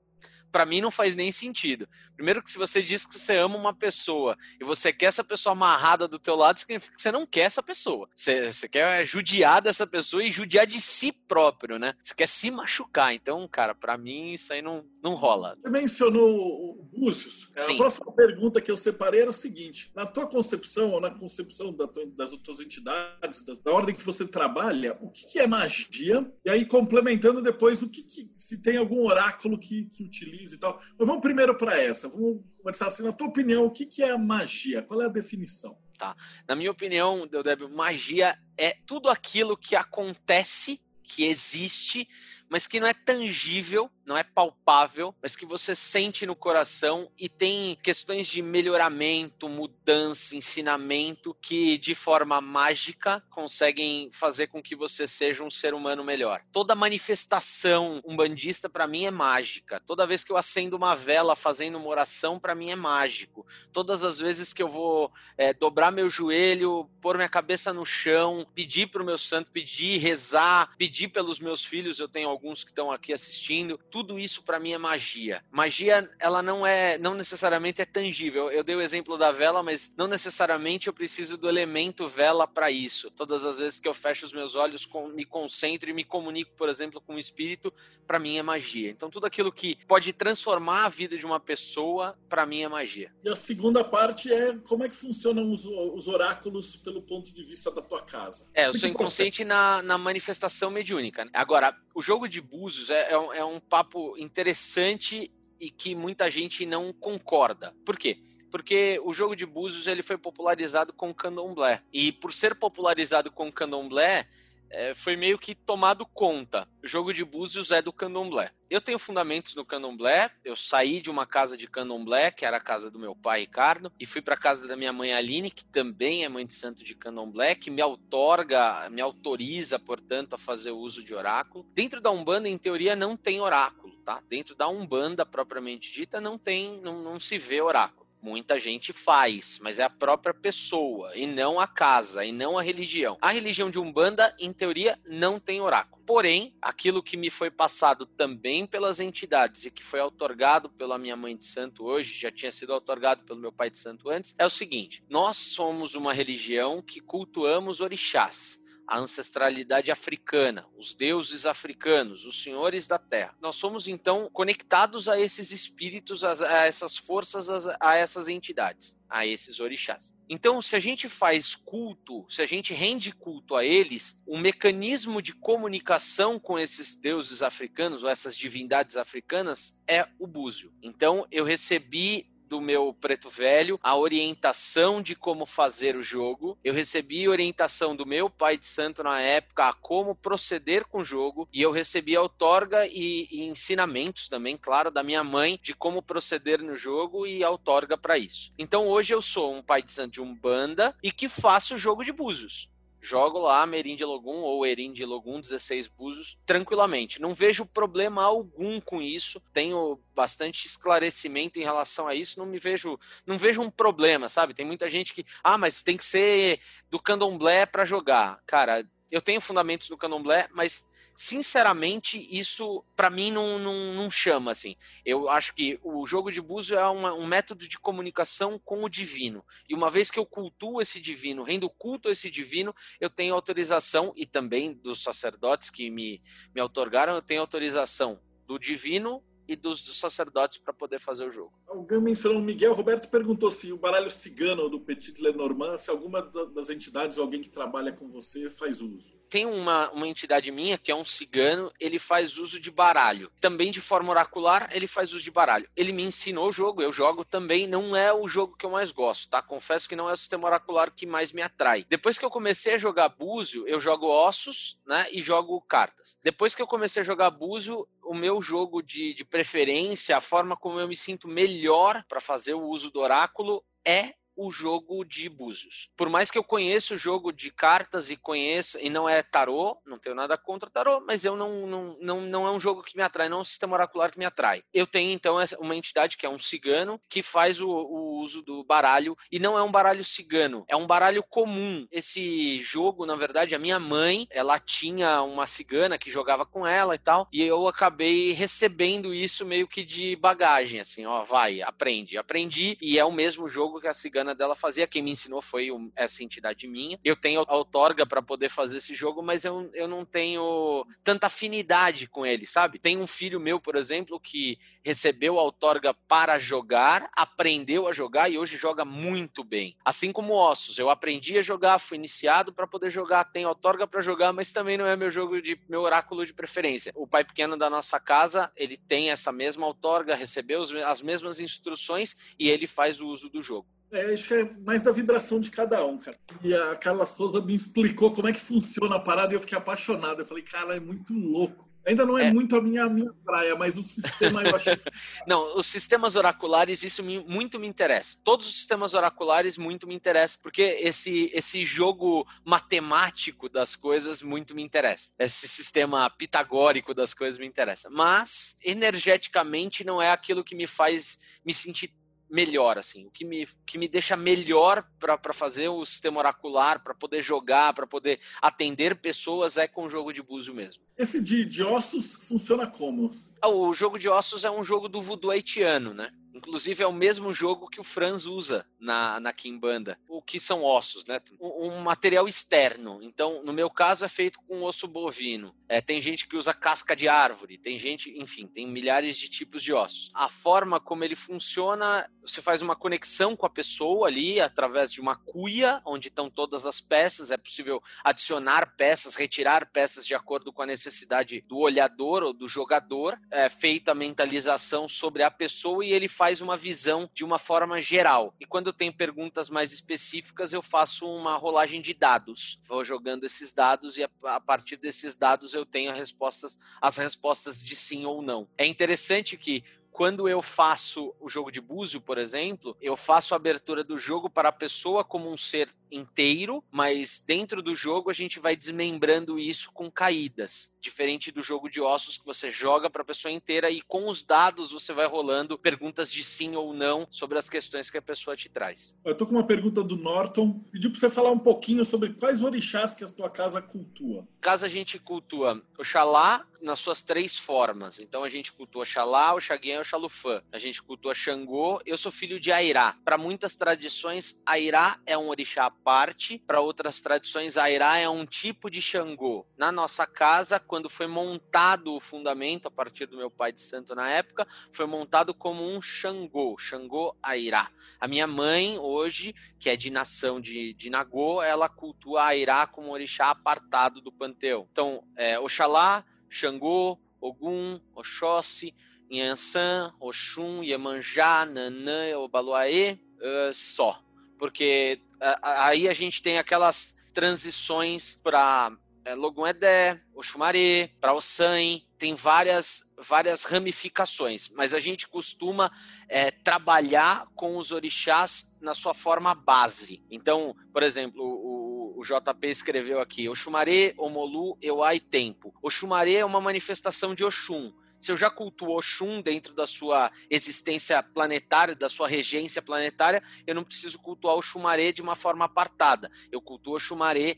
para 0.52 0.66
mim 0.66 0.82
não 0.82 0.92
faz 0.92 1.16
nem 1.16 1.32
sentido. 1.32 1.88
Primeiro 2.16 2.42
que 2.42 2.50
se 2.50 2.58
você 2.58 2.82
diz 2.82 3.06
que 3.06 3.18
você 3.18 3.38
ama 3.38 3.58
uma 3.58 3.74
pessoa 3.74 4.38
e 4.60 4.64
você 4.64 4.92
quer 4.92 5.08
essa 5.08 5.24
pessoa 5.24 5.54
amarrada 5.54 6.08
do 6.08 6.20
teu 6.20 6.36
lado, 6.36 6.60
significa 6.60 6.96
que 6.96 7.02
você 7.02 7.12
não 7.12 7.26
quer 7.26 7.42
essa 7.42 7.62
pessoa. 7.62 8.10
Você, 8.16 8.52
você 8.52 8.68
quer 8.68 9.06
judiar 9.06 9.62
dessa 9.62 9.86
pessoa 9.86 10.24
e 10.24 10.32
judiar 10.32 10.66
de 10.66 10.82
si 10.82 11.12
próprio, 11.12 11.78
né? 11.78 11.94
Você 12.02 12.16
quer 12.16 12.28
se 12.28 12.50
machucar. 12.50 13.14
Então, 13.14 13.48
cara, 13.48 13.76
para 13.76 13.98
mim 13.98 14.32
isso 14.32 14.52
aí 14.54 14.62
não, 14.62 14.84
não 15.02 15.14
rola. 15.14 15.58
Você 15.62 15.70
mencionou 15.70 16.82
o 16.82 16.88
Búzios. 16.98 17.52
É, 17.56 17.74
a 17.74 17.76
próxima 17.76 18.12
pergunta 18.12 18.60
que 18.60 18.72
eu 18.72 18.78
separei 18.78 19.22
era 19.22 19.30
o 19.30 19.34
seguinte: 19.34 19.92
na 19.96 20.06
tua 20.06 20.28
concepção 20.28 20.92
ou 20.92 21.02
na 21.02 21.12
concepção 21.12 21.72
da 21.72 21.88
tua, 21.88 22.06
das 22.08 22.32
outras 22.32 22.60
entidades, 22.60 23.46
da, 23.46 23.54
da, 23.54 23.72
ordem 23.72 23.94
que 23.94 24.04
você 24.04 24.28
trabalha, 24.28 24.98
o 25.02 25.10
que, 25.10 25.28
que, 25.28 25.40
é 25.40 25.46
magia? 25.46 26.30
E 26.44 26.50
aí 26.50 26.66
complementando 26.66 27.42
depois 27.42 27.82
o 27.82 27.90
que, 27.90 28.02
que 28.02 28.30
se 28.36 28.62
tem 28.62 28.78
algum 28.78 29.06
oráculo 29.06 29.58
que, 29.58 29.86
que 29.86 30.04
utilize 30.38 30.56
e 30.56 30.58
tal. 30.58 30.80
Mas 30.98 31.08
vamos 31.08 31.22
primeiro 31.22 31.56
para 31.56 31.80
essa. 31.80 32.08
Vamos 32.08 32.44
assim, 32.82 33.04
na 33.04 33.12
tua 33.12 33.28
opinião, 33.28 33.66
o 33.66 33.72
que, 33.72 33.86
que 33.86 34.04
é 34.04 34.12
a 34.12 34.18
magia? 34.18 34.82
Qual 34.82 35.02
é 35.02 35.06
a 35.06 35.10
definição? 35.10 35.78
Tá. 35.98 36.16
Na 36.48 36.56
minha 36.56 36.72
opinião, 36.72 37.26
Deodébio, 37.26 37.70
magia 37.70 38.38
é 38.58 38.78
tudo 38.86 39.10
aquilo 39.10 39.58
que 39.58 39.76
acontece, 39.76 40.80
que 41.04 41.26
existe, 41.26 42.08
mas 42.50 42.68
que 42.68 42.80
não 42.80 42.88
é 42.88 42.94
tangível, 42.94 43.90
não 44.08 44.18
é 44.18 44.24
palpável, 44.24 45.14
mas 45.22 45.36
que 45.36 45.46
você 45.46 45.76
sente 45.76 46.26
no 46.26 46.36
coração 46.36 47.12
e 47.20 47.28
tem 47.28 47.78
questões 47.84 48.28
de 48.28 48.42
melhoramento, 48.42 49.50
mudança, 49.50 50.36
ensinamento 50.36 51.36
que 51.42 51.78
de 51.78 51.94
forma 51.94 52.40
mágica 52.40 53.22
conseguem 53.30 54.10
fazer 54.12 54.48
com 54.48 54.64
que 54.64 54.76
você 54.76 55.08
seja 55.08 55.44
um 55.44 55.52
ser 55.52 55.74
humano 55.74 56.06
melhor. 56.06 56.42
Toda 56.54 56.74
manifestação 56.74 58.02
umbandista 58.06 58.70
para 58.70 58.88
mim 58.88 59.06
é 59.06 59.12
mágica. 59.12 59.82
Toda 59.86 60.08
vez 60.08 60.24
que 60.24 60.32
eu 60.32 60.38
acendo 60.38 60.78
uma 60.78 60.96
vela 60.96 61.36
fazendo 61.36 61.78
uma 61.78 61.90
oração 61.90 62.40
para 62.40 62.56
mim 62.56 62.70
é 62.70 62.76
mágico. 62.76 63.46
Todas 63.74 64.06
as 64.06 64.20
vezes 64.20 64.54
que 64.54 64.64
eu 64.64 64.70
vou 64.70 65.12
é, 65.38 65.54
dobrar 65.54 65.92
meu 65.92 66.10
joelho, 66.10 66.90
pôr 67.02 67.18
minha 67.18 67.28
cabeça 67.28 67.74
no 67.74 67.86
chão, 67.86 68.48
pedir 68.56 68.88
para 68.88 69.04
o 69.04 69.06
meu 69.06 69.18
santo, 69.18 69.52
pedir, 69.52 69.98
rezar, 69.98 70.74
pedir 70.78 71.10
pelos 71.10 71.40
meus 71.40 71.66
filhos, 71.66 72.00
eu 72.00 72.08
tenho 72.08 72.30
alguns 72.30 72.64
que 72.64 72.72
estão 72.72 72.90
aqui 72.90 73.12
assistindo. 73.12 73.78
Tudo 73.98 74.20
isso 74.20 74.44
para 74.44 74.60
mim 74.60 74.74
é 74.74 74.78
magia. 74.78 75.44
Magia, 75.50 76.08
ela 76.20 76.44
não 76.44 76.68
é, 76.68 77.00
não 77.00 77.16
necessariamente 77.16 77.82
é 77.82 77.86
tangível. 77.86 78.52
Eu 78.52 78.64
dei 78.64 78.76
o 78.76 78.82
exemplo 78.82 79.18
da 79.18 79.32
vela, 79.32 79.64
mas 79.64 79.92
não 79.98 80.06
necessariamente 80.06 80.86
eu 80.86 80.94
preciso 80.94 81.36
do 81.36 81.50
elemento 81.50 82.08
vela 82.08 82.48
para 82.48 82.70
isso. 82.70 83.10
Todas 83.10 83.44
as 83.44 83.58
vezes 83.58 83.80
que 83.80 83.88
eu 83.88 83.96
fecho 83.96 84.24
os 84.24 84.32
meus 84.32 84.56
olhos, 84.56 84.88
me 85.16 85.26
concentro 85.26 85.90
e 85.90 85.94
me 85.94 86.04
comunico, 86.04 86.52
por 86.56 86.70
exemplo, 86.70 87.02
com 87.02 87.16
o 87.16 87.20
espírito, 87.20 87.74
para 88.06 88.20
mim 88.20 88.38
é 88.38 88.44
magia. 88.44 88.92
Então 88.92 89.10
tudo 89.10 89.26
aquilo 89.26 89.52
que 89.52 89.80
pode 89.88 90.14
transformar 90.14 90.86
a 90.86 90.90
vida 90.90 91.18
de 91.18 91.26
uma 91.26 91.40
pessoa, 91.40 92.16
para 92.30 92.46
mim 92.46 92.62
é 92.62 92.68
magia. 92.68 93.12
E 93.24 93.30
a 93.30 93.36
segunda 93.36 93.84
parte 93.84 94.32
é 94.32 94.56
como 94.60 94.84
é 94.84 94.90
que 94.90 94.96
funcionam 94.96 95.52
os, 95.52 95.66
os 95.66 96.08
oráculos 96.08 96.76
pelo 96.76 97.02
ponto 97.02 97.34
de 97.34 97.44
vista 97.44 97.72
da 97.72 97.82
tua 97.82 98.04
casa. 98.04 98.48
É, 98.54 98.68
eu 98.68 98.74
sou 98.76 98.88
inconsciente 98.88 99.44
na, 99.44 99.82
na 99.82 99.98
manifestação 99.98 100.70
mediúnica. 100.70 101.26
Né? 101.26 101.32
Agora, 101.34 101.76
o 101.96 102.02
jogo 102.02 102.30
de 102.30 102.40
Búzios 102.40 102.92
é, 102.92 103.12
é, 103.12 103.18
um, 103.18 103.34
é 103.34 103.44
um 103.44 103.60
papo 103.60 103.87
interessante 104.18 105.32
e 105.60 105.72
que 105.72 105.96
muita 105.96 106.30
gente 106.30 106.66
não 106.66 106.94
concorda. 106.94 107.76
Por 107.86 107.98
quê? 107.98 108.20
porque 108.50 109.00
o 109.04 109.14
jogo 109.14 109.36
de 109.36 109.46
búzios 109.46 109.88
ele 109.88 110.02
foi 110.02 110.18
popularizado 110.18 110.94
com 110.94 111.14
candomblé. 111.14 111.82
E 111.92 112.12
por 112.12 112.34
ser 112.34 112.56
popularizado 112.56 113.32
com 113.32 113.52
candomblé, 113.52 114.28
é, 114.70 114.94
foi 114.94 115.16
meio 115.16 115.38
que 115.38 115.56
tomado 115.56 116.06
conta. 116.06 116.68
O 116.84 116.88
jogo 116.88 117.14
de 117.14 117.24
búzios 117.24 117.72
é 117.72 117.82
do 117.82 117.92
candomblé. 117.94 118.52
Eu 118.70 118.82
tenho 118.82 119.00
fundamentos 119.00 119.56
no 119.56 119.66
candomblé. 119.66 120.30
Eu 120.44 120.56
saí 120.56 121.02
de 121.02 121.10
uma 121.10 121.26
casa 121.26 121.58
de 121.58 121.68
candomblé, 121.68 122.32
que 122.32 122.46
era 122.46 122.58
a 122.58 122.62
casa 122.62 122.92
do 122.92 123.00
meu 123.00 123.16
pai 123.16 123.42
Ricardo, 123.42 123.92
e 124.00 124.06
fui 124.06 124.22
para 124.22 124.36
a 124.36 124.40
casa 124.40 124.68
da 124.68 124.76
minha 124.76 124.92
mãe 124.92 125.14
Aline, 125.14 125.52
que 125.52 125.66
também 125.66 126.26
é 126.26 126.30
mãe 126.30 126.46
de 126.46 126.54
santo 126.54 126.84
de 126.84 126.96
candomblé, 126.96 127.56
que 127.56 127.70
me 127.70 127.82
outorga, 127.82 128.90
me 128.90 129.02
autoriza, 129.02 129.80
portanto, 129.80 130.34
a 130.34 130.38
fazer 130.38 130.72
uso 130.72 131.04
de 131.04 131.14
oráculo. 131.14 131.66
Dentro 131.74 132.02
da 132.02 132.12
Umbanda, 132.12 132.50
em 132.50 132.58
teoria, 132.58 132.96
não 132.96 133.16
tem 133.16 133.40
oráculo, 133.40 133.96
tá? 134.04 134.22
Dentro 134.28 134.56
da 134.56 134.68
Umbanda 134.68 135.26
propriamente 135.26 135.92
dita, 135.92 136.20
não 136.20 136.38
tem, 136.38 136.80
não, 136.82 137.02
não 137.04 137.20
se 137.20 137.38
vê 137.38 137.62
oráculo. 137.62 138.07
Muita 138.22 138.60
gente 138.60 138.92
faz, 138.92 139.60
mas 139.62 139.80
é 139.80 139.84
a 139.84 139.90
própria 139.90 140.34
pessoa 140.34 141.16
e 141.16 141.26
não 141.26 141.60
a 141.60 141.68
casa 141.68 142.26
e 142.26 142.32
não 142.32 142.58
a 142.58 142.62
religião. 142.62 143.18
A 143.22 143.32
religião 143.32 143.70
de 143.70 143.80
Umbanda, 143.80 144.36
em 144.40 144.52
teoria, 144.52 145.00
não 145.06 145.40
tem 145.40 145.62
oráculo. 145.62 146.02
Porém, 146.06 146.54
aquilo 146.62 147.04
que 147.04 147.18
me 147.18 147.30
foi 147.30 147.52
passado 147.52 148.06
também 148.06 148.66
pelas 148.66 149.00
entidades 149.00 149.66
e 149.66 149.72
que 149.72 149.84
foi 149.84 150.00
otorgado 150.00 150.70
pela 150.70 150.98
minha 150.98 151.16
mãe 151.16 151.36
de 151.36 151.46
santo 151.46 151.86
hoje, 151.86 152.20
já 152.20 152.32
tinha 152.32 152.52
sido 152.52 152.74
otorgado 152.74 153.24
pelo 153.24 153.40
meu 153.40 153.52
pai 153.52 153.70
de 153.70 153.78
santo 153.78 154.10
antes, 154.10 154.34
é 154.38 154.46
o 154.46 154.50
seguinte: 154.50 155.04
nós 155.10 155.38
somos 155.38 155.96
uma 155.96 156.14
religião 156.14 156.82
que 156.82 157.00
cultuamos 157.00 157.82
orixás 157.82 158.66
a 158.88 158.98
ancestralidade 158.98 159.92
africana, 159.92 160.66
os 160.78 160.96
deuses 160.96 161.46
africanos, 161.46 162.26
os 162.26 162.42
senhores 162.42 162.88
da 162.88 162.98
terra. 162.98 163.36
Nós 163.42 163.58
somos 163.58 163.88
então 163.88 164.30
conectados 164.32 165.10
a 165.10 165.20
esses 165.20 165.52
espíritos, 165.52 166.24
a, 166.24 166.32
essas 166.66 166.96
forças, 166.96 167.50
a, 167.80 167.96
essas 167.96 168.30
entidades, 168.30 168.98
a 169.10 169.26
esses 169.26 169.60
orixás. 169.60 170.14
Então, 170.30 170.62
se 170.62 170.76
a 170.76 170.80
gente 170.80 171.10
faz 171.10 171.56
culto, 171.56 172.26
se 172.30 172.42
a 172.42 172.46
gente 172.46 172.74
rende 172.74 173.12
culto 173.12 173.56
a 173.56 173.66
eles, 173.66 174.22
o 174.26 174.38
mecanismo 174.38 175.22
de 175.22 175.34
comunicação 175.34 176.40
com 176.40 176.58
esses 176.58 176.96
deuses 176.96 177.42
africanos 177.42 178.04
ou 178.04 178.10
essas 178.10 178.38
divindades 178.38 178.96
africanas 178.96 179.78
é 179.88 180.08
o 180.18 180.28
búzio. 180.28 180.74
Então, 180.82 181.28
eu 181.32 181.44
recebi 181.44 182.30
do 182.48 182.62
meu 182.62 182.94
preto 182.94 183.30
velho 183.30 183.80
a 183.84 183.96
orientação 183.96 185.02
de 185.02 185.16
como 185.16 185.46
fazer 185.46 185.96
o 185.96 186.04
jogo. 186.04 186.58
Eu 186.64 186.74
recebi 186.74 187.28
orientação 187.28 187.96
do 187.96 188.06
meu 188.06 188.30
pai 188.30 188.58
de 188.58 188.66
santo 188.66 189.04
na 189.04 189.20
época 189.20 189.70
a 189.70 189.74
como 189.74 190.16
proceder 190.16 190.86
com 190.86 191.00
o 191.00 191.04
jogo 191.04 191.48
e 191.54 191.62
eu 191.62 191.72
recebi 191.72 192.16
a 192.16 192.22
outorga 192.22 192.88
e, 192.88 193.28
e 193.32 193.44
ensinamentos 193.44 194.28
também, 194.28 194.58
claro, 194.58 194.90
da 194.90 195.04
minha 195.04 195.24
mãe 195.24 195.60
de 195.62 195.74
como 195.74 196.02
proceder 196.02 196.62
no 196.62 196.76
jogo 196.76 197.28
e 197.28 197.44
a 197.44 197.50
outorga 197.50 197.98
para 197.98 198.18
isso. 198.18 198.52
Então 198.58 198.88
hoje 198.88 199.14
eu 199.14 199.22
sou 199.22 199.54
um 199.54 199.62
pai 199.62 199.82
de 199.82 199.92
santo 199.92 200.14
de 200.14 200.22
Umbanda 200.22 200.96
e 201.04 201.12
que 201.12 201.30
faço 201.30 201.78
jogo 201.78 202.04
de 202.04 202.12
búzios 202.12 202.70
jogo 203.00 203.40
lá 203.40 203.66
Merim 203.66 203.96
de 203.96 204.04
Logum 204.04 204.42
ou 204.42 204.66
Erim 204.66 204.92
de 204.92 205.06
Logum 205.06 205.40
16 205.40 205.88
búzios 205.88 206.38
tranquilamente. 206.46 207.22
Não 207.22 207.34
vejo 207.34 207.66
problema 207.66 208.24
algum 208.24 208.82
com 208.82 209.02
isso. 209.02 209.42
Tenho 209.54 210.00
bastante 210.16 210.66
esclarecimento 210.66 211.60
em 211.60 211.64
relação 211.64 212.08
a 212.08 212.16
isso. 212.16 212.40
Não 212.40 212.46
me 212.46 212.60
vejo, 212.60 213.00
não 213.26 213.38
vejo 213.38 213.62
um 213.62 213.70
problema, 213.70 214.30
sabe? 214.30 214.54
Tem 214.54 214.66
muita 214.66 214.90
gente 214.90 215.14
que, 215.14 215.26
ah, 215.44 215.58
mas 215.58 215.82
tem 215.82 215.98
que 215.98 216.06
ser 216.06 216.60
do 216.90 217.00
Candomblé 217.00 217.66
para 217.66 217.86
jogar. 217.86 218.42
Cara, 218.46 218.86
eu 219.12 219.22
tenho 219.22 219.40
fundamentos 219.40 219.90
no 219.90 219.98
Candomblé, 219.98 220.48
mas 220.52 220.86
sinceramente, 221.18 222.28
isso 222.30 222.86
para 222.96 223.10
mim 223.10 223.32
não, 223.32 223.58
não, 223.58 223.92
não, 223.96 224.12
chama 224.12 224.52
assim. 224.52 224.76
Eu 225.04 225.28
acho 225.28 225.56
que 225.56 225.80
o 225.84 226.06
jogo 226.06 226.32
de 226.32 226.40
búzio 226.40 226.78
é 226.78 226.88
uma, 226.88 227.12
um 227.12 227.26
método 227.26 227.68
de 227.68 227.80
comunicação 227.80 228.60
com 228.60 228.84
o 228.84 228.90
divino. 228.90 229.44
E 229.68 229.74
uma 229.74 229.90
vez 229.90 230.12
que 230.12 230.20
eu 230.20 230.28
cultuo 230.28 230.80
esse 230.80 231.02
divino, 231.02 231.42
rendo 231.42 231.72
culto 231.72 232.08
a 232.08 232.12
esse 232.12 232.30
divino, 232.30 232.72
eu 233.02 233.10
tenho 233.10 233.34
autorização, 233.34 234.14
e 234.16 234.28
também 234.28 234.72
dos 234.72 235.02
sacerdotes 235.02 235.72
que 235.72 235.90
me, 235.90 236.22
me 236.54 236.62
otorgaram, 236.62 237.16
eu 237.16 237.22
tenho 237.24 237.42
autorização 237.42 238.22
do 238.46 238.60
divino 238.60 239.24
e 239.48 239.56
dos, 239.56 239.82
dos 239.82 239.98
sacerdotes 239.98 240.60
para 240.60 240.72
poder 240.72 241.00
fazer 241.00 241.26
o 241.26 241.32
jogo. 241.32 241.54
Alguém 241.78 242.02
mencionou 242.02 242.40
o 242.40 242.42
Miguel. 242.42 242.74
Roberto 242.74 243.08
perguntou 243.08 243.52
se 243.52 243.72
o 243.72 243.78
baralho 243.78 244.10
cigano 244.10 244.68
do 244.68 244.80
Petit 244.80 245.22
Lenormand, 245.22 245.78
se 245.78 245.92
alguma 245.92 246.24
das 246.24 246.72
entidades 246.72 247.18
ou 247.18 247.24
alguém 247.24 247.40
que 247.40 247.50
trabalha 247.50 247.92
com 247.92 248.08
você 248.10 248.50
faz 248.50 248.82
uso. 248.82 249.14
Tem 249.30 249.46
uma, 249.46 249.92
uma 249.92 250.08
entidade 250.08 250.52
minha 250.52 250.78
que 250.78 250.92
é 250.92 250.96
um 250.96 251.06
cigano, 251.06 251.72
ele 251.80 252.00
faz 252.00 252.38
uso 252.38 252.60
de 252.60 252.72
baralho. 252.72 253.30
Também 253.40 253.72
de 253.72 253.80
forma 253.80 254.10
oracular, 254.10 254.70
ele 254.74 254.88
faz 254.88 255.14
uso 255.14 255.24
de 255.24 255.30
baralho. 255.30 255.70
Ele 255.76 255.92
me 255.92 256.02
ensinou 256.02 256.48
o 256.48 256.52
jogo, 256.52 256.82
eu 256.82 256.92
jogo 256.92 257.24
também. 257.24 257.68
Não 257.68 257.96
é 257.96 258.12
o 258.12 258.28
jogo 258.28 258.56
que 258.58 258.66
eu 258.66 258.72
mais 258.72 258.92
gosto, 258.92 259.30
tá? 259.30 259.42
Confesso 259.42 259.88
que 259.88 259.96
não 259.96 260.10
é 260.10 260.14
o 260.14 260.18
sistema 260.18 260.48
oracular 260.48 260.92
que 260.92 261.06
mais 261.06 261.32
me 261.32 261.44
atrai. 261.44 261.86
Depois 261.88 262.18
que 262.18 262.26
eu 262.26 262.32
comecei 262.32 262.74
a 262.74 262.78
jogar 262.78 263.10
búzio, 263.10 263.68
eu 263.68 263.80
jogo 263.80 264.08
ossos, 264.08 264.78
né? 264.88 265.08
E 265.12 265.22
jogo 265.22 265.62
cartas. 265.62 266.18
Depois 266.24 266.56
que 266.56 266.62
eu 266.62 266.68
comecei 266.68 267.02
a 267.04 267.06
jogar 267.06 267.30
búzio, 267.30 267.88
o 268.08 268.14
meu 268.14 268.42
jogo 268.42 268.82
de, 268.82 269.14
de 269.14 269.26
preferência, 269.26 270.16
a 270.16 270.22
forma 270.22 270.56
como 270.56 270.80
eu 270.80 270.88
me 270.88 270.96
sinto 270.96 271.28
melhor 271.28 271.67
para 272.08 272.22
fazer 272.22 272.54
o 272.54 272.68
uso 272.68 272.92
do 272.92 273.00
oráculo 273.00 273.64
é 273.86 274.14
o 274.38 274.52
jogo 274.52 275.04
de 275.04 275.28
búzios. 275.28 275.90
Por 275.98 276.10
mais 276.10 276.30
que 276.30 276.38
eu 276.38 276.44
conheça 276.44 276.94
o 276.94 276.98
jogo 276.98 277.34
de 277.34 277.52
cartas 277.52 278.12
e 278.12 278.16
conheça, 278.16 278.80
e 278.80 278.90
não 278.90 279.10
é 279.10 279.24
tarô, 279.24 279.82
não 279.86 279.98
tenho 279.98 280.16
nada 280.16 280.38
contra 280.38 280.70
tarô, 280.70 281.04
mas 281.06 281.26
eu 281.26 281.36
não, 281.36 281.66
não, 281.66 281.98
não, 282.00 282.22
não 282.22 282.48
é 282.48 282.52
um 282.52 282.60
jogo 282.60 282.84
que 282.84 282.96
me 282.96 283.02
atrai, 283.02 283.28
não 283.28 283.40
é 283.40 283.42
um 283.42 283.46
sistema 283.46 283.74
oracular 283.74 284.12
que 284.12 284.20
me 284.20 284.26
atrai. 284.26 284.64
Eu 284.74 284.86
tenho 284.86 285.12
então 285.12 285.38
uma 285.60 285.76
entidade 285.76 286.18
que 286.18 286.26
é 286.26 286.30
um 286.30 286.40
cigano 286.40 287.02
que 287.10 287.24
faz 287.24 287.60
o, 287.60 287.68
o 287.68 288.20
uso 288.22 288.44
do 288.44 288.64
baralho 288.64 289.18
e 289.32 289.40
não 289.40 289.58
é 289.58 289.64
um 289.64 289.72
baralho 289.72 290.04
cigano, 290.04 290.64
é 290.68 290.76
um 290.76 290.86
baralho 290.86 291.24
comum. 291.24 291.88
Esse 291.92 292.62
jogo, 292.62 293.06
na 293.06 293.16
verdade, 293.16 293.56
a 293.56 293.60
minha 293.60 293.80
mãe, 293.80 294.28
ela 294.30 294.60
tinha 294.60 295.22
uma 295.24 295.48
cigana 295.48 295.98
que 295.98 296.12
jogava 296.12 296.46
com 296.46 296.66
ela 296.66 296.94
e 296.94 297.00
tal, 297.00 297.28
e 297.34 297.42
eu 297.42 297.68
acabei 297.68 298.32
recebendo 298.34 299.14
isso 299.14 299.46
meio 299.46 299.68
que 299.68 299.84
de 299.84 300.16
bagagem, 300.16 300.80
assim, 300.80 301.06
ó, 301.06 301.24
vai, 301.24 301.62
aprende. 301.62 302.18
Aprendi 302.18 302.78
e 302.82 303.00
é 303.00 303.06
o 303.06 303.12
mesmo 303.12 303.50
jogo 303.50 303.82
que 303.82 303.88
a 303.88 303.94
cigana 303.94 304.27
dela 304.34 304.56
fazia. 304.56 304.88
Quem 304.88 305.02
me 305.02 305.12
ensinou 305.12 305.42
foi 305.42 305.70
essa 305.96 306.24
entidade 306.24 306.68
minha. 306.68 307.00
Eu 307.04 307.16
tenho 307.16 307.44
a 307.48 307.56
outorga 307.56 308.06
para 308.06 308.22
poder 308.22 308.50
fazer 308.50 308.78
esse 308.78 308.94
jogo, 308.94 309.22
mas 309.22 309.46
eu, 309.46 309.70
eu 309.74 309.88
não 309.88 310.06
tenho 310.06 310.86
tanta 311.04 311.28
afinidade 311.28 312.08
com 312.08 312.26
ele, 312.26 312.46
sabe? 312.46 312.80
Tem 312.80 312.98
um 312.98 313.08
filho 313.08 313.40
meu, 313.40 313.60
por 313.60 313.76
exemplo, 313.76 314.20
que 314.20 314.58
recebeu 314.84 315.40
a 315.40 315.44
outorga 315.44 315.94
para 315.94 316.40
jogar, 316.40 317.10
aprendeu 317.14 317.88
a 317.88 317.94
jogar 317.94 318.30
e 318.30 318.38
hoje 318.38 318.58
joga 318.58 318.86
muito 318.86 319.44
bem. 319.44 319.76
Assim 319.84 320.12
como 320.12 320.34
Ossos, 320.34 320.80
eu 320.80 320.90
aprendi 320.90 321.38
a 321.38 321.42
jogar, 321.42 321.80
fui 321.80 321.98
iniciado 321.98 322.54
para 322.54 322.68
poder 322.68 322.90
jogar, 322.90 323.26
tenho 323.26 323.50
outorga 323.50 323.88
para 323.88 324.02
jogar, 324.02 324.32
mas 324.32 324.52
também 324.52 324.78
não 324.78 324.86
é 324.86 324.96
meu 324.96 325.12
jogo 325.12 325.42
de 325.42 325.60
meu 325.68 325.82
oráculo 325.82 326.26
de 326.26 326.34
preferência. 326.34 326.92
O 326.96 327.08
pai 327.08 327.24
pequeno 327.24 327.58
da 327.58 327.70
nossa 327.70 328.00
casa, 328.00 328.52
ele 328.56 328.78
tem 328.78 329.12
essa 329.12 329.32
mesma 329.32 329.68
outorga, 329.68 330.16
recebeu 330.16 330.64
as 330.86 331.02
mesmas 331.02 331.40
instruções 331.40 332.16
e 332.40 332.50
ele 332.50 332.68
faz 332.68 333.02
o 333.02 333.08
uso 333.08 333.30
do 333.30 333.42
jogo. 333.42 333.68
É, 333.92 334.14
acho 334.14 334.28
que 334.28 334.34
é 334.34 334.50
mais 334.66 334.82
da 334.82 334.92
vibração 334.92 335.40
de 335.40 335.50
cada 335.50 335.86
um, 335.86 335.98
cara. 335.98 336.18
E 336.44 336.54
a 336.54 336.76
Carla 336.76 337.06
Souza 337.06 337.42
me 337.42 337.56
explicou 337.56 338.14
como 338.14 338.28
é 338.28 338.34
que 338.34 338.40
funciona 338.40 338.96
a 338.96 339.00
parada 339.00 339.34
e 339.34 339.36
eu 339.36 339.42
fiquei 339.42 339.58
apaixonado. 339.58 340.22
Eu 340.22 340.26
falei, 340.26 340.44
cara, 340.44 340.76
é 340.76 340.80
muito 340.80 341.14
louco. 341.14 341.68
Ainda 341.88 342.06
não 342.06 342.18
é, 342.18 342.26
é, 342.26 342.34
muito 342.34 342.54
a 342.54 342.62
minha, 342.62 342.84
a 342.84 342.90
minha 342.90 343.14
praia, 343.24 343.56
mas 343.56 343.78
o 343.78 343.82
sistema 343.82 344.44
eu 344.44 344.54
achei. 344.54 344.74
não, 345.26 345.58
os 345.58 345.66
sistemas 345.68 346.18
oraculares, 346.18 346.84
isso 346.84 347.02
me, 347.02 347.24
muito 347.24 347.58
me 347.58 347.66
interessa. 347.66 348.18
Todos 348.26 348.46
os 348.46 348.56
sistemas 348.58 348.94
oraculares 348.94 349.58
muito 349.58 349.88
me 349.88 349.96
interessam, 349.96 350.42
porque 350.44 350.62
esse, 350.82 351.32
esse 351.34 351.66
jogo 351.66 352.28
matemático 352.44 353.48
das 353.48 353.74
coisas 353.74 354.22
muito 354.22 354.54
me 354.54 354.62
interessa. 354.62 355.12
Esse 355.18 355.48
sistema 355.48 356.10
pitagórico 356.10 356.94
das 356.94 357.14
coisas 357.14 357.40
me 357.40 357.48
interessa. 357.48 357.90
Mas, 357.90 358.58
energeticamente, 358.66 359.86
não 359.86 360.02
é 360.02 360.12
aquilo 360.12 360.44
que 360.44 360.56
me 360.56 360.68
faz 360.68 361.20
me 361.46 361.54
sentir 361.54 361.96
melhor, 362.30 362.78
assim. 362.78 363.06
O 363.06 363.12
que 363.12 363.26
me, 363.26 363.48
que 363.66 363.78
me 363.78 363.88
deixa 363.88 364.16
melhor 364.16 364.88
para 365.00 365.34
fazer 365.34 365.70
o 365.70 365.86
sistema 365.86 366.20
oracular, 366.20 366.84
para 366.84 366.94
poder 366.94 367.22
jogar, 367.22 367.74
para 367.74 367.88
poder 367.88 368.20
atender 368.42 368.96
pessoas 368.96 369.58
é 369.58 369.68
com 369.68 369.86
o 369.86 369.90
jogo 369.90 370.12
de 370.14 370.22
búzio 370.22 370.54
mesmo. 370.54 370.84
Esse 370.98 371.22
de, 371.22 371.46
de 371.46 371.64
ossos 371.64 372.14
funciona 372.14 372.68
como? 372.68 373.12
Ah, 373.42 373.50
o 373.50 373.74
jogo 373.74 373.98
de 373.98 374.10
ossos 374.10 374.44
é 374.44 374.52
um 374.52 374.64
jogo 374.64 374.90
do 374.90 375.02
voodoo 375.02 375.32
haitiano, 375.32 375.94
né? 375.94 376.10
Inclusive 376.38 376.84
é 376.84 376.88
o 376.88 376.94
mesmo 376.94 377.34
jogo 377.34 377.68
que 377.68 377.80
o 377.80 377.84
Franz 377.84 378.26
usa 378.26 378.66
na, 378.80 379.20
na 379.20 379.34
Kimbanda. 379.34 380.00
O 380.08 380.22
que 380.22 380.40
são 380.40 380.64
ossos, 380.64 381.04
né? 381.06 381.20
Um, 381.40 381.72
um 381.72 381.80
material 381.82 382.28
externo. 382.28 383.00
Então, 383.02 383.44
no 383.44 383.52
meu 383.52 383.70
caso, 383.70 384.06
é 384.06 384.10
feito 384.10 384.40
com 384.48 384.64
osso 384.64 384.88
bovino. 384.88 385.56
É, 385.68 385.82
tem 385.82 386.00
gente 386.00 386.28
que 386.28 386.38
usa 386.38 386.54
casca 386.54 386.96
de 386.96 387.08
árvore, 387.08 387.58
tem 387.58 387.78
gente, 387.78 388.18
enfim, 388.18 388.48
tem 388.48 388.68
milhares 388.68 389.18
de 389.18 389.28
tipos 389.28 389.64
de 389.64 389.74
ossos. 389.74 390.12
A 390.14 390.30
forma 390.30 390.80
como 390.80 391.04
ele 391.04 391.16
funciona, 391.16 392.10
você 392.22 392.42
faz 392.42 392.62
uma 392.62 392.76
conexão 392.76 393.36
com 393.36 393.46
a 393.46 393.50
pessoa 393.50 394.08
ali 394.08 394.40
através 394.40 394.92
de 394.92 395.02
uma 395.02 395.16
cuia, 395.16 395.82
onde 395.86 396.08
estão 396.08 396.30
todas 396.30 396.66
as 396.66 396.80
peças. 396.80 397.32
É 397.32 397.38
possível 397.38 397.82
adicionar 398.04 398.76
peças, 398.78 399.16
retirar 399.16 399.66
peças 399.72 400.06
de 400.06 400.14
acordo 400.14 400.54
com 400.54 400.62
a 400.62 400.68
necessidade 400.68 401.42
do 401.48 401.58
olhador 401.58 402.24
ou 402.24 402.32
do 402.32 402.48
jogador. 402.48 403.20
É 403.32 403.50
feita 403.50 403.92
a 403.92 403.96
mentalização 403.96 404.88
sobre 404.88 405.24
a 405.24 405.32
pessoa 405.32 405.84
e 405.84 405.92
ele 405.92 406.08
faz 406.08 406.27
faz 406.28 406.42
uma 406.42 406.58
visão 406.58 407.10
de 407.14 407.24
uma 407.24 407.40
forma 407.40 407.82
geral. 407.82 408.36
E 408.38 408.46
quando 408.46 408.68
eu 408.68 408.74
tenho 408.74 408.92
perguntas 408.92 409.50
mais 409.50 409.72
específicas, 409.72 410.52
eu 410.52 410.62
faço 410.62 411.10
uma 411.10 411.38
rolagem 411.38 411.82
de 411.82 411.94
dados. 411.94 412.60
Vou 412.68 412.84
jogando 412.84 413.24
esses 413.24 413.54
dados 413.54 413.96
e 413.96 414.04
a 414.04 414.40
partir 414.42 414.76
desses 414.76 415.16
dados 415.16 415.54
eu 415.54 415.66
tenho 415.66 415.90
as 415.90 415.98
respostas, 415.98 416.60
as 416.82 416.98
respostas 416.98 417.64
de 417.64 417.78
sim 417.78 418.06
ou 418.06 418.22
não. 418.22 418.46
É 418.58 418.66
interessante 418.66 419.38
que 419.38 419.64
quando 419.98 420.30
eu 420.30 420.44
faço 420.44 421.12
o 421.20 421.28
jogo 421.28 421.50
de 421.50 421.60
búzio, 421.60 422.00
por 422.00 422.20
exemplo, 422.20 422.78
eu 422.80 422.96
faço 422.96 423.34
a 423.34 423.38
abertura 423.38 423.84
do 423.84 423.98
jogo 423.98 424.30
para 424.30 424.50
a 424.50 424.52
pessoa 424.52 425.04
como 425.04 425.28
um 425.28 425.36
ser 425.36 425.70
inteiro, 425.92 426.64
mas 426.70 427.18
dentro 427.26 427.64
do 427.64 427.76
jogo 427.76 428.12
a 428.12 428.14
gente 428.14 428.40
vai 428.40 428.56
desmembrando 428.56 429.40
isso 429.40 429.72
com 429.72 429.90
caídas, 429.90 430.72
diferente 430.80 431.32
do 431.32 431.42
jogo 431.42 431.68
de 431.68 431.82
ossos 431.82 432.16
que 432.16 432.26
você 432.26 432.52
joga 432.52 432.92
para 432.92 433.02
a 433.02 433.06
pessoa 433.06 433.32
inteira 433.32 433.72
e 433.72 433.82
com 433.82 434.08
os 434.08 434.24
dados 434.24 434.72
você 434.72 434.94
vai 434.94 435.08
rolando 435.08 435.58
perguntas 435.58 436.14
de 436.14 436.24
sim 436.24 436.56
ou 436.56 436.76
não 436.76 437.08
sobre 437.10 437.40
as 437.40 437.50
questões 437.50 437.90
que 437.90 437.98
a 437.98 438.02
pessoa 438.02 438.38
te 438.38 438.50
traz. 438.50 438.96
Eu 439.04 439.16
tô 439.16 439.26
com 439.26 439.32
uma 439.32 439.48
pergunta 439.48 439.84
do 439.84 439.96
Norton, 439.96 440.60
pediu 440.72 440.92
para 440.92 441.00
você 441.00 441.10
falar 441.10 441.32
um 441.32 441.40
pouquinho 441.40 441.84
sobre 441.84 442.14
quais 442.14 442.44
orixás 442.44 442.94
que 442.94 443.04
a 443.04 443.10
tua 443.10 443.32
casa 443.32 443.64
cultua. 443.64 444.28
Casa 444.40 444.68
a 444.68 444.70
gente 444.70 445.00
cultua 445.00 445.60
Oxalá 445.80 446.46
nas 446.62 446.80
suas 446.80 447.02
três 447.02 447.38
formas. 447.38 448.00
Então 448.00 448.24
a 448.24 448.30
gente 448.30 448.52
cultua 448.52 448.84
Oxalá, 448.84 449.34
Oxaguian 449.34 449.84
Oxalufã. 449.88 450.44
A 450.52 450.60
gente 450.60 450.84
cultua 450.84 451.14
Xangô. 451.14 451.80
Eu 451.86 451.98
sou 451.98 452.12
filho 452.12 452.42
de 452.42 452.52
Airá. 452.52 452.98
Para 453.06 453.18
muitas 453.18 453.56
tradições, 453.56 454.42
Airá 454.46 455.00
é 455.06 455.18
um 455.18 455.30
orixá 455.30 455.66
à 455.66 455.72
parte. 455.72 456.44
Para 456.46 456.60
outras 456.60 457.00
tradições, 457.00 457.56
Airá 457.56 457.98
é 457.98 458.10
um 458.10 458.26
tipo 458.26 458.70
de 458.70 458.82
Xangô. 458.82 459.48
Na 459.58 459.72
nossa 459.72 460.06
casa, 460.06 460.60
quando 460.60 460.90
foi 460.90 461.08
montado 461.08 461.96
o 461.96 462.02
fundamento, 462.02 462.68
a 462.68 462.72
partir 462.72 463.06
do 463.06 463.16
meu 463.16 463.32
pai 463.32 463.54
de 463.54 463.62
santo 463.62 463.96
na 463.96 464.10
época, 464.10 464.46
foi 464.74 464.86
montado 464.86 465.34
como 465.34 465.64
um 465.64 465.82
Xangô, 465.82 466.58
Xangô 466.58 467.16
Airá. 467.24 467.72
A 467.98 468.10
minha 468.10 468.28
mãe, 468.28 468.78
hoje, 468.78 469.34
que 469.58 469.70
é 469.70 469.78
de 469.78 469.90
nação 469.90 470.42
de, 470.42 470.74
de 470.74 470.90
Nagô, 470.90 471.42
ela 471.42 471.70
cultua 471.70 472.26
Airá 472.26 472.68
como 472.68 472.90
um 472.90 472.92
orixá 472.92 473.30
apartado 473.30 474.02
do 474.02 474.12
panteão. 474.12 474.68
Então, 474.70 475.02
é, 475.16 475.40
Oxalá, 475.40 476.04
Xangô, 476.30 477.00
Ogum, 477.22 477.80
Oxóssi, 477.96 478.76
Nhansan, 479.10 479.94
Oxum, 480.00 480.64
Iemanjá, 480.64 481.46
Nanã, 481.46 482.18
Obaluaê, 482.18 482.94
uh, 482.94 483.54
só. 483.54 484.02
Porque 484.38 485.02
uh, 485.16 485.40
aí 485.42 485.88
a 485.88 485.94
gente 485.94 486.22
tem 486.22 486.38
aquelas 486.38 486.96
transições 487.14 488.16
para 488.16 488.72
é, 489.08 489.16
Logum 489.16 489.48
Edé, 489.48 490.02
Oxumaré, 490.14 490.92
para 491.00 491.14
Ossan, 491.14 491.80
tem 491.98 492.14
várias, 492.14 492.84
várias 492.98 493.46
ramificações, 493.46 494.50
mas 494.50 494.74
a 494.74 494.80
gente 494.82 495.08
costuma 495.08 495.72
é, 496.10 496.30
trabalhar 496.30 497.26
com 497.34 497.58
os 497.58 497.72
orixás 497.72 498.54
na 498.62 498.74
sua 498.74 498.94
forma 498.94 499.34
base. 499.34 500.04
Então, 500.12 500.54
por 500.74 500.84
exemplo, 500.84 501.24
o, 501.24 501.98
o 501.98 502.04
JP 502.04 502.48
escreveu 502.48 503.00
aqui: 503.00 503.30
Oxumaré, 503.30 503.94
Omolu, 503.98 504.58
Euai 504.62 505.00
Tempo. 505.00 505.54
Oxumaré 505.62 506.16
é 506.16 506.26
uma 506.26 506.42
manifestação 506.42 507.16
de 507.16 507.24
Oxum 507.24 507.74
se 508.00 508.12
eu 508.12 508.18
já 508.18 508.30
cultuo 508.30 508.78
Oxum 508.78 509.22
dentro 509.22 509.54
da 509.54 509.66
sua 509.66 510.12
existência 510.30 511.02
planetária, 511.02 511.76
da 511.76 511.90
sua 511.90 512.08
regência 512.08 512.62
planetária, 512.62 513.22
eu 513.46 513.56
não 513.56 513.64
preciso 513.64 514.00
cultuar 514.00 514.36
o 514.36 514.42
Xumaré 514.42 514.92
de 514.92 515.02
uma 515.02 515.16
forma 515.16 515.46
apartada. 515.46 516.12
Eu 516.32 516.42
cultuo 516.42 516.76
o 516.76 516.80
Xumaré 516.80 517.36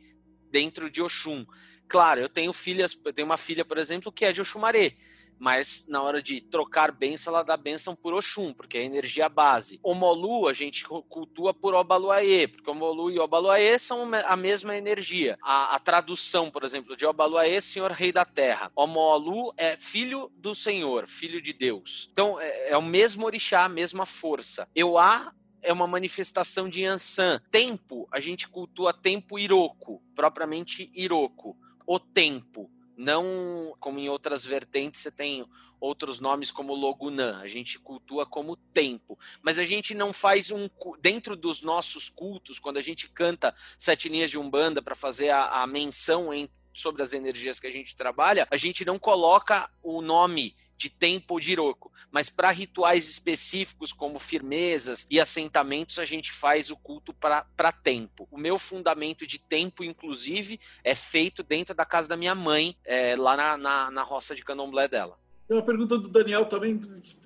dentro 0.50 0.90
de 0.90 1.02
Oxum. 1.02 1.46
Claro, 1.88 2.20
eu 2.20 2.30
tenho 2.30 2.54
filhas, 2.54 2.98
eu 3.04 3.14
tenho 3.14 3.26
uma 3.26 3.38
filha, 3.38 3.66
por 3.66 3.78
exemplo, 3.78 4.12
que 4.12 4.26
é 4.26 4.32
de 4.32 4.42
Oxumaré 4.42 4.96
mas 5.40 5.86
na 5.88 6.02
hora 6.02 6.22
de 6.22 6.42
trocar 6.42 6.92
bênção, 6.92 7.34
ela 7.34 7.44
dá 7.44 7.56
bênção 7.56 7.96
por 7.96 8.14
Oxum, 8.14 8.54
porque 8.54 8.78
é 8.78 8.82
a 8.82 8.86
energia 8.86 9.30
base. 9.30 9.80
O 9.82 9.94
Molu 9.94 10.48
a 10.48 10.54
gente 10.54 10.86
cultua 10.86 11.54
por 11.54 11.74
Obaluaê, 11.74 12.48
porque 12.48 12.70
o 12.70 12.76
Molu 12.76 13.10
e 13.10 13.20
Obaluaê 13.20 13.80
são 13.80 14.12
a 14.26 14.36
mesma 14.36 14.76
energia. 14.76 15.38
A, 15.42 15.76
a 15.76 15.80
tradução, 15.80 16.52
por 16.52 16.64
exemplo, 16.64 16.96
de 16.96 17.06
Obaluaê, 17.06 17.62
Senhor 17.62 17.92
Rei 17.92 18.12
da 18.12 18.26
Terra. 18.26 18.72
O 18.76 18.86
Molu 18.86 19.54
é 19.56 19.78
filho 19.78 20.30
do 20.36 20.54
Senhor, 20.54 21.08
filho 21.08 21.42
de 21.42 21.54
Deus. 21.54 22.10
Então 22.12 22.40
é, 22.40 22.72
é 22.72 22.78
o 22.78 22.82
mesmo 22.82 23.26
orixá, 23.26 23.64
a 23.64 23.70
mesma 23.70 24.06
força. 24.06 24.68
Euá 24.76 25.34
é 25.62 25.72
uma 25.72 25.88
manifestação 25.88 26.70
de 26.70 26.82
Yansan. 26.82 27.42
Tempo, 27.50 28.08
a 28.12 28.20
gente 28.20 28.48
cultua 28.48 28.94
tempo 28.94 29.40
Iroko, 29.40 30.02
propriamente 30.16 30.92
Iroko. 30.94 31.58
O 31.86 32.00
tempo 32.00 32.70
não 33.00 33.74
como 33.80 33.98
em 33.98 34.10
outras 34.10 34.46
vertentes 34.46 35.00
você 35.00 35.10
tem 35.10 35.48
outros 35.80 36.20
nomes 36.20 36.52
como 36.52 36.76
Logunã, 36.76 37.40
a 37.40 37.48
gente 37.48 37.80
cultua 37.80 38.26
como 38.26 38.58
tempo, 38.58 39.18
mas 39.42 39.58
a 39.58 39.64
gente 39.64 39.96
não 39.96 40.12
faz 40.12 40.52
um 40.52 40.70
dentro 41.00 41.38
dos 41.38 41.62
nossos 41.62 42.10
cultos, 42.10 42.60
quando 42.60 42.76
a 42.76 42.82
gente 42.82 43.08
canta 43.08 43.56
sete 43.78 44.10
linhas 44.10 44.30
de 44.30 44.38
umbanda 44.38 44.82
para 44.82 44.96
fazer 44.96 45.30
a, 45.30 45.62
a 45.62 45.68
menção 45.68 46.34
em, 46.34 46.50
sobre 46.74 47.02
as 47.02 47.14
energias 47.14 47.58
que 47.58 47.68
a 47.68 47.72
gente 47.72 47.96
trabalha, 47.96 48.46
a 48.52 48.58
gente 48.58 48.84
não 48.84 49.00
coloca 49.00 49.72
o 49.82 50.02
nome 50.02 50.54
de 50.80 50.90
tempo 50.90 51.42
de 51.42 51.52
iroco, 51.52 51.92
mas 52.10 52.30
para 52.30 52.50
rituais 52.52 53.10
específicos 53.10 53.92
como 53.92 54.18
firmezas 54.18 55.06
e 55.12 55.20
assentamentos 55.20 56.00
a 56.00 56.06
gente 56.06 56.32
faz 56.32 56.72
o 56.72 56.78
culto 56.78 57.14
para 57.14 57.72
tempo. 57.72 58.26
O 58.32 58.38
meu 58.38 58.58
fundamento 58.58 59.28
de 59.28 59.38
tempo, 59.38 59.84
inclusive, 59.84 60.58
é 60.82 60.96
feito 60.96 61.44
dentro 61.44 61.76
da 61.76 61.84
casa 61.84 62.08
da 62.08 62.16
minha 62.16 62.34
mãe, 62.34 62.78
é, 62.86 63.14
lá 63.18 63.36
na, 63.36 63.58
na, 63.58 63.92
na 63.92 64.04
roça 64.04 64.34
de 64.34 64.42
candomblé 64.42 64.88
dela. 64.88 65.20
Tem 65.50 65.58
uma 65.58 65.66
pergunta 65.66 65.98
do 65.98 66.08
Daniel 66.08 66.46
também, 66.46 66.80